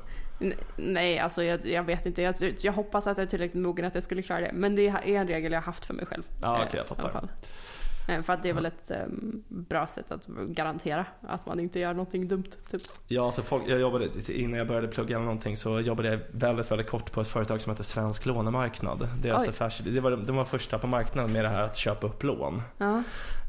Nej 0.76 1.18
alltså 1.18 1.44
jag, 1.44 1.66
jag 1.66 1.82
vet 1.82 2.06
inte, 2.06 2.22
jag, 2.22 2.34
jag 2.60 2.72
hoppas 2.72 3.06
att 3.06 3.18
jag 3.18 3.24
är 3.24 3.28
tillräckligt 3.30 3.62
mogen 3.62 3.84
att 3.84 3.94
jag 3.94 4.02
skulle 4.04 4.22
klara 4.22 4.40
det. 4.40 4.50
Men 4.54 4.74
det 4.76 4.86
är 4.88 5.06
en 5.06 5.28
regel 5.28 5.52
jag 5.52 5.60
har 5.60 5.66
haft 5.66 5.84
för 5.84 5.94
mig 5.94 6.06
själv. 6.06 6.22
Ja, 6.42 6.56
eh, 6.56 6.62
okej, 6.66 6.70
jag 6.76 6.84
i 6.84 6.88
fattar. 6.88 7.28
Eh, 8.08 8.22
För 8.22 8.32
att 8.32 8.42
det 8.42 8.48
är 8.48 8.52
väl 8.52 8.66
ett 8.66 8.90
ehm, 8.90 9.42
bra 9.48 9.86
sätt 9.86 10.12
att 10.12 10.26
garantera 10.26 11.06
att 11.22 11.46
man 11.46 11.60
inte 11.60 11.78
gör 11.78 11.92
någonting 11.94 12.28
dumt. 12.28 12.44
Typ. 12.70 12.82
Ja, 13.08 13.26
alltså 13.26 13.42
folk, 13.42 13.64
jag 13.68 13.80
jobbade, 13.80 14.08
innan 14.28 14.58
jag 14.58 14.66
började 14.66 14.88
plugga 14.88 15.16
eller 15.16 15.24
någonting 15.24 15.56
så 15.56 15.80
jobbade 15.80 16.08
jag 16.08 16.20
väldigt, 16.30 16.70
väldigt 16.70 16.90
kort 16.90 17.12
på 17.12 17.20
ett 17.20 17.28
företag 17.28 17.60
som 17.60 17.70
heter 17.70 17.84
Svensk 17.84 18.26
Lånemarknad. 18.26 19.08
Deras 19.22 19.42
Oj. 19.42 19.48
affärs, 19.48 19.78
det 19.78 20.00
var, 20.00 20.10
de 20.10 20.36
var 20.36 20.44
första 20.44 20.78
på 20.78 20.86
marknaden 20.86 21.32
med 21.32 21.44
det 21.44 21.48
här 21.48 21.62
att 21.62 21.76
köpa 21.76 22.06
upp 22.06 22.22
lån. 22.22 22.62
Ja. 22.78 23.02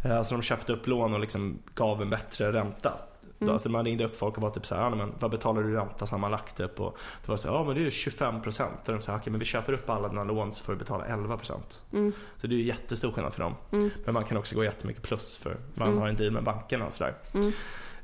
Eh, 0.06 0.18
Alltså 0.18 0.34
de 0.36 0.42
köpte 0.42 0.74
upp 0.74 0.88
lån 0.88 1.14
och 1.14 1.20
liksom 1.20 1.60
gav 1.76 2.02
en 2.02 2.10
bättre 2.10 2.52
ränta. 2.54 2.94
Mm. 3.42 3.54
Alltså 3.54 3.70
man 3.70 3.86
ringde 3.86 4.06
upp 4.06 4.18
folk 4.18 4.36
och 4.38 4.42
var 4.44 4.50
typ 4.50 4.66
så 4.66 4.76
här, 4.76 4.82
ja, 4.82 4.90
men 4.96 5.14
vad 5.20 5.32
betalar 5.32 5.64
du 5.64 5.72
i 5.72 5.76
ränta 5.76 6.08
sammanlagt? 6.08 6.58
Typ? 6.58 6.80
Och 6.80 6.98
det 7.26 7.32
var 7.32 7.38
så 7.38 7.48
här, 7.48 7.56
ja 7.56 7.64
men 7.64 7.76
det 7.76 7.86
är 7.86 7.90
25 7.90 8.42
procent. 8.42 8.80
Och 8.88 8.94
de 8.94 9.02
sa, 9.02 9.16
okej 9.16 9.32
men 9.32 9.40
vi 9.40 9.46
köper 9.46 9.74
upp 9.74 9.90
alla 9.90 10.08
dina 10.08 10.24
lån 10.24 10.52
så 10.52 10.64
får 10.64 10.74
du 10.74 10.80
betala 10.80 11.06
11 11.06 11.38
procent. 11.38 11.84
Mm. 11.94 12.12
Så 12.38 12.48
det 12.48 12.56
är 12.56 12.58
ju 12.58 12.64
jättestor 12.64 13.12
skillnad 13.12 13.34
för 13.34 13.44
dem. 13.44 13.56
Mm. 13.72 13.90
Men 14.06 14.14
man 14.14 14.26
kan 14.26 14.38
också 14.38 14.56
gå 14.56 14.64
jättemycket 14.64 15.04
plus 15.04 15.38
för 15.38 15.58
man 15.74 15.88
Mm. 15.88 16.00
har 16.00 16.08
en 16.08 16.16
deal 16.16 16.32
med 16.32 16.44
bankerna 16.44 16.86
och 16.86 16.94
sådär. 16.94 17.16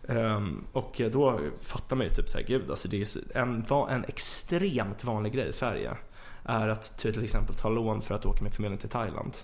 Ehm, 0.07 0.63
och 0.73 1.01
då 1.11 1.39
fattar 1.61 1.95
man 1.95 2.05
ju 2.07 2.13
typ 2.13 2.29
såhär, 2.29 2.45
gud 2.45 2.69
alltså 2.69 2.88
det 2.88 3.01
är 3.01 3.05
så- 3.05 3.19
en, 3.35 3.65
en 3.89 4.03
extremt 4.07 5.03
vanlig 5.03 5.33
grej 5.33 5.49
i 5.49 5.53
Sverige. 5.53 5.97
Är 6.43 6.67
att 6.67 6.97
till 6.97 7.23
exempel 7.23 7.55
ta 7.55 7.69
lån 7.69 8.01
för 8.01 8.15
att 8.15 8.25
åka 8.25 8.43
med 8.43 8.53
familjen 8.53 8.79
till 8.79 8.89
Thailand. 8.89 9.38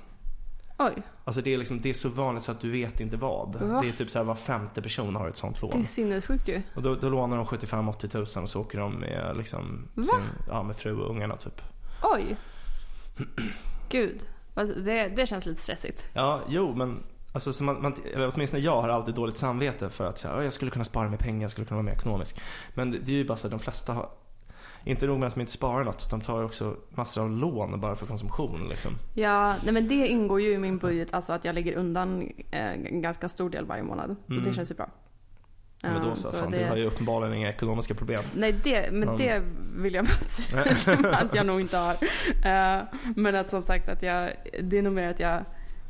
Oj, 0.86 1.04
Alltså 1.26 1.42
det 1.42 1.54
är, 1.54 1.58
liksom, 1.58 1.80
det 1.82 1.90
är 1.90 1.94
så 1.94 2.10
vanligt 2.10 2.44
så 2.44 2.52
att 2.52 2.60
du 2.60 2.72
vet 2.72 3.00
inte 3.00 3.18
vad. 3.18 3.56
Va? 3.56 3.82
Det 3.82 3.88
är 3.90 3.92
typ 3.92 4.10
så 4.10 4.18
här 4.20 4.26
var 4.26 4.36
femte 4.36 4.82
person 4.82 5.16
har 5.16 5.28
ett 5.28 5.36
sånt 5.38 5.62
det 5.62 5.68
är 5.68 5.72
lån. 5.74 5.84
sinnessjukt 5.86 6.48
ju. 6.48 6.62
Och 6.76 6.82
då, 6.82 6.96
då 6.96 7.10
lånar 7.10 7.38
de 7.38 7.46
75-80 7.46 8.08
tusen 8.08 8.44
och 8.44 8.50
så 8.50 8.62
åker 8.62 8.80
de 8.80 8.94
med, 8.94 9.38
liksom, 9.38 9.88
sin, 9.96 10.06
ja, 10.50 10.64
med 10.64 10.76
fru 10.76 11.00
och 11.02 11.10
ungarna 11.10 11.36
typ. 11.38 11.62
Oj. 12.04 12.38
Gud, 13.90 14.22
Vad- 14.54 14.84
det, 14.86 15.08
det 15.16 15.28
känns 15.28 15.46
lite 15.46 15.62
stressigt. 15.62 16.04
Ja, 16.14 16.42
jo 16.48 16.74
men 16.76 17.04
Alltså, 17.36 17.54
så 17.54 17.64
man, 17.64 17.82
man, 17.82 17.96
åtminstone 18.34 18.64
jag 18.64 18.82
har 18.82 18.90
alltid 18.90 19.16
dåligt 19.16 19.38
samvete 19.38 19.90
för 19.90 20.06
att 20.06 20.22
här, 20.22 20.38
"Åh, 20.38 20.44
jag 20.44 20.54
skulle 20.54 20.72
kunna 20.72 20.86
spara 20.86 21.10
mer 21.10 21.18
pengar, 21.18 21.42
jag 21.42 21.52
skulle 21.52 21.66
kunna 21.68 21.76
vara 21.76 21.86
mer 21.86 21.92
ekonomisk. 21.92 22.40
Men 22.74 22.92
det, 22.92 22.98
det 22.98 23.12
är 23.12 23.16
ju 23.16 23.26
bara 23.26 23.38
så 23.38 23.48
att 23.48 23.52
de 23.52 23.60
flesta 23.60 23.94
har 23.94 24.10
inte 24.86 25.08
nog 25.08 25.20
med 25.20 25.28
att 25.28 25.34
de 25.36 25.42
inte 25.42 25.54
sparar 25.54 25.84
något, 25.84 26.10
de 26.10 26.22
tar 26.22 26.44
också 26.44 26.76
massor 26.90 27.22
av 27.24 27.30
lån 27.32 27.80
bara 27.80 27.96
för 27.96 28.06
konsumtion 28.06 28.68
liksom. 28.70 28.92
Ja, 29.14 29.56
nej 29.64 29.74
men 29.74 29.88
det 29.88 30.08
ingår 30.08 30.42
ju 30.42 30.54
i 30.54 30.58
min 30.58 30.78
budget, 30.78 31.14
alltså 31.14 31.34
att 31.34 31.46
jag 31.46 31.56
lägger 31.56 31.74
undan 31.74 32.22
eh, 32.52 32.72
en 32.72 33.02
ganska 33.02 33.30
stor 33.30 33.50
del 33.50 33.66
varje 33.66 33.84
månad. 33.84 34.16
Och 34.26 34.32
Mm. 34.32 34.44
det 34.44 34.54
känns 34.54 34.72
ju 34.72 34.76
bra. 34.76 34.90
Ja, 35.82 35.90
men 35.92 36.02
då 36.10 36.16
så, 36.16 36.28
fan, 36.38 36.52
det- 36.52 36.58
du 36.60 36.66
har 36.70 36.76
ju 36.76 36.86
uppenbarligen 36.86 37.34
inga 37.34 37.50
ekonomiska 37.50 37.94
problem. 37.94 38.22
Nej, 38.36 38.56
det, 38.64 38.90
men 38.92 39.10
Ja. 39.10 39.16
det 39.18 39.42
vill 39.76 39.94
jag 39.94 40.06
att, 40.06 40.88
att 41.24 41.36
jag 41.36 41.46
nog 41.46 41.62
inte 41.62 41.78
har. 41.78 41.94
Eh, 42.46 42.84
men 43.16 43.36
att 43.36 43.50
som 43.50 43.64
sagt 43.64 43.90
att 43.90 44.02
jag, 44.04 44.32
det 44.64 44.78
är 44.78 44.82
nog 44.82 44.94
mer 44.94 45.08
att 45.10 45.20
jag 45.20 45.42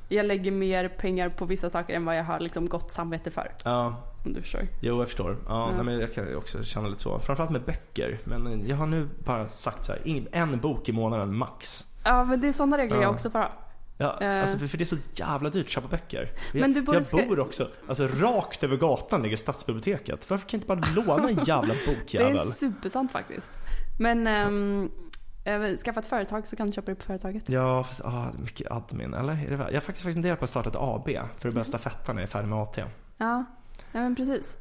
jag 0.10 0.26
lägger 0.26 0.52
mer 0.52 0.88
pengar 0.88 1.30
på 1.30 1.46
vissa 1.46 1.70
saker 1.70 1.94
än 1.96 2.06
vad 2.06 2.18
jag 2.18 2.24
har 2.24 2.40
liksom 2.40 2.70
gott 2.70 2.92
samvete 2.92 3.32
för. 3.32 3.52
Ja, 3.66 3.96
Om 4.26 4.34
du 4.34 4.42
förstår. 4.42 4.68
jo 4.82 5.00
jag 5.00 5.08
förstår. 5.08 5.38
Ja, 5.48 5.70
Ja. 5.70 5.76
Nej, 5.76 5.86
men 5.86 6.00
jag 6.00 6.14
kan 6.14 6.36
också 6.36 6.64
känna 6.64 6.88
lite 6.88 7.02
så. 7.02 7.20
Framförallt 7.20 7.52
med 7.52 7.62
böcker. 7.62 8.20
Men 8.24 8.68
jag 8.68 8.76
har 8.76 8.86
nu 8.88 9.10
bara 9.26 9.50
sagt 9.50 9.86
så 9.86 9.92
här, 9.92 10.28
en 10.32 10.60
bok 10.60 10.90
i 10.90 10.92
månaden 10.92 11.36
max. 11.36 11.86
Ja 12.04 12.24
men 12.24 12.42
det 12.42 12.48
är 12.48 12.54
sådana 12.54 12.78
regler 12.78 12.98
Ja. 12.98 13.02
jag 13.04 13.12
också 13.14 13.30
ha. 13.30 13.52
Ja, 13.98 14.22
Eh. 14.22 14.42
alltså 14.42 14.58
för, 14.58 14.68
för 14.68 14.78
det 14.78 14.84
är 14.84 14.86
så 14.86 14.98
jävla 15.14 15.50
dyrt 15.50 15.66
att 15.66 15.70
köpa 15.70 15.88
böcker. 15.88 16.32
Jag, 16.54 16.62
Men 16.62 16.74
du 16.74 16.94
jag 16.94 17.06
ska- 17.06 17.18
bor 17.18 17.40
också, 17.40 17.68
alltså 17.88 18.08
rakt 18.08 18.64
över 18.64 18.78
gatan 18.78 19.24
ligger 19.24 19.38
stadsbiblioteket. 19.38 20.30
Varför 20.30 20.50
kan 20.50 20.60
jag 20.68 20.76
inte 20.78 20.94
bara 20.96 21.06
låna 21.16 21.30
en 21.30 21.44
jävla 21.46 21.74
Det 21.86 21.96
bokjävel? 22.00 22.48
är 22.48 22.52
supersant 22.52 23.12
faktiskt. 23.12 23.52
Men 24.00 24.28
um, 24.28 25.78
skaffa 25.86 26.00
ett 26.00 26.06
företag 26.06 26.48
så 26.48 26.56
kan 26.56 26.68
du 26.68 26.74
köpa 26.74 26.92
det 26.92 26.96
på 26.96 27.04
företaget. 27.04 27.50
Ja, 27.50 27.84
fast 27.84 28.02
ah, 28.06 28.26
det 28.34 28.40
mycket 28.44 28.72
admin, 28.72 29.14
eller? 29.14 29.34
Är 29.34 29.38
det, 29.38 29.56
jag 29.58 29.58
har 29.58 29.70
faktiskt 29.72 29.86
faktiskt 29.86 30.14
funderat 30.14 30.40
på 30.40 30.46
att 30.46 30.50
starta 30.52 30.70
ett 30.70 30.76
AB 30.80 31.10
för 31.40 31.48
att 31.48 31.54
börja 31.54 31.64
stafetta 31.64 32.14
när 32.14 32.22
jag 32.22 32.28
är 32.28 32.32
färdig 32.32 32.48
med 32.48 32.60
AT. 32.60 32.78
Ja, 33.18 33.46
ja 33.94 34.04
men 34.04 34.16
precis. 34.16 34.58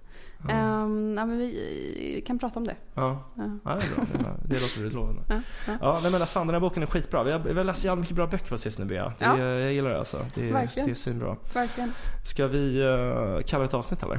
Ja. 0.49 0.51
Ehm, 0.51 1.15
ja, 1.19 1.27
men 1.27 1.39
vi 1.39 2.25
kan 2.27 2.39
prata 2.39 2.59
om 2.59 2.67
det. 2.67 2.77
Ja, 2.95 3.23
Ja. 3.37 3.59
ja 3.65 3.75
det 3.75 3.85
är 3.85 4.19
bra. 4.19 4.31
Det, 4.45 4.57
är 4.57 4.61
det 4.61 4.61
låter 4.61 4.95
lovande. 4.95 5.23
Ja, 5.29 5.41
ja. 5.67 5.77
Ja, 5.81 6.01
nej 6.03 6.13
men 6.13 6.27
fan 6.27 6.47
den 6.47 6.55
här 6.55 6.61
boken 6.61 6.83
är 6.83 6.87
skitbra. 6.87 7.23
Vi 7.23 7.33
har, 7.33 7.39
vi 7.39 7.53
har 7.55 7.65
läst 7.65 7.85
jävligt 7.85 8.03
mycket 8.03 8.17
bra 8.17 8.27
böcker 8.27 8.49
på 8.49 8.59
sistone 8.59 8.89
Bea. 8.89 9.13
Det, 9.19 9.25
Ja. 9.25 9.39
Jag 9.39 9.73
gillar 9.73 9.91
det 9.91 9.99
alltså. 9.99 10.27
Det 10.35 10.49
är, 10.49 10.53
Verkligen. 10.53 10.87
det 10.89 10.93
är 10.93 10.95
svinbra. 10.95 11.37
Verkligen. 11.55 11.93
Ska 12.25 12.47
vi 12.47 12.83
uh, 12.83 13.43
kalla 13.43 13.63
det 13.63 13.69
ett 13.69 13.75
avsnitt 13.75 14.03
eller? 14.03 14.19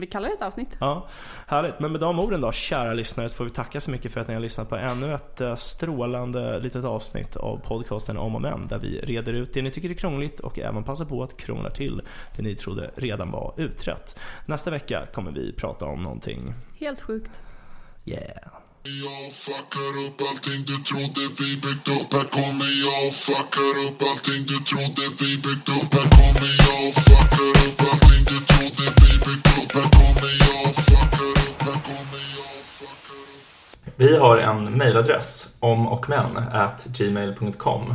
Vi 0.00 0.06
kallar 0.06 0.28
det 0.28 0.34
ett 0.34 0.42
avsnitt. 0.42 0.76
Ja, 0.80 1.08
härligt. 1.46 1.80
Men 1.80 1.92
med 1.92 2.00
de 2.00 2.18
orden 2.20 2.40
då, 2.40 2.52
kära 2.52 2.94
lyssnare, 2.94 3.28
så 3.28 3.36
får 3.36 3.44
vi 3.44 3.50
tacka 3.50 3.80
så 3.80 3.90
mycket 3.90 4.12
för 4.12 4.20
att 4.20 4.28
ni 4.28 4.34
har 4.34 4.40
lyssnat 4.40 4.68
på 4.68 4.76
ännu 4.76 5.14
ett 5.14 5.40
eh, 5.40 5.54
strålande 5.54 6.58
litet 6.60 6.84
avsnitt 6.84 7.36
av 7.36 7.56
podcasten 7.56 8.18
Om 8.18 8.34
och 8.34 8.42
Men, 8.42 8.68
där 8.68 8.78
vi 8.78 9.00
reder 9.00 9.32
ut 9.32 9.54
det 9.54 9.62
ni 9.62 9.70
tycker 9.70 9.90
är 9.90 9.94
krångligt 9.94 10.40
och 10.40 10.58
även 10.58 10.84
passar 10.84 11.04
på 11.04 11.22
att 11.22 11.36
krångla 11.36 11.70
till 11.70 12.02
det 12.36 12.42
ni 12.42 12.54
trodde 12.56 12.90
redan 12.94 13.30
var 13.30 13.54
utrett. 13.56 14.18
Nästa 14.46 14.70
vecka 14.70 15.06
kommer 15.12 15.27
vi 15.30 15.52
prata 15.52 15.84
om 15.84 16.02
någonting, 16.02 16.54
Helt 16.80 17.00
sjukt. 17.00 17.40
yeah. 18.04 18.22
Jag 19.04 19.32
fuckar 19.32 19.92
upp 20.06 20.20
allting 20.30 20.60
du 20.70 20.76
trodde 20.90 21.22
vi 21.40 21.50
byggt 21.64 21.88
upp. 21.96 22.10
Här 22.16 22.28
kommer 22.38 22.70
jag 22.84 22.98
och 23.08 23.14
fuckar 23.26 23.74
upp 23.86 24.00
allting 24.10 24.42
du 24.50 24.56
trodde 24.70 25.02
vi 25.20 25.30
byggt 25.46 25.68
upp. 25.76 25.90
Här 25.96 26.08
kommer 26.18 26.52
jag 26.66 26.80
och 26.88 26.94
fuckar 27.06 27.48
upp 27.66 27.80
allting 27.90 28.22
du 28.30 28.38
trodde 28.50 28.84
vi 29.02 29.10
byggt 29.26 29.48
upp. 29.58 29.70
Här 29.78 29.88
kommer 29.98 30.32
jag 30.46 30.58
och 30.68 30.76
fuckar 30.88 31.30
upp, 31.42 31.60
här 31.66 31.78
kommer 31.88 32.22
jag 32.36 32.50
och 32.60 32.66
fuckar 32.78 33.20
upp. 33.34 33.92
Vi 33.96 34.16
har 34.16 34.36
en 34.38 34.72
mejladress, 34.78 35.54
omochmän 35.60 36.32
gmail.com 36.98 37.94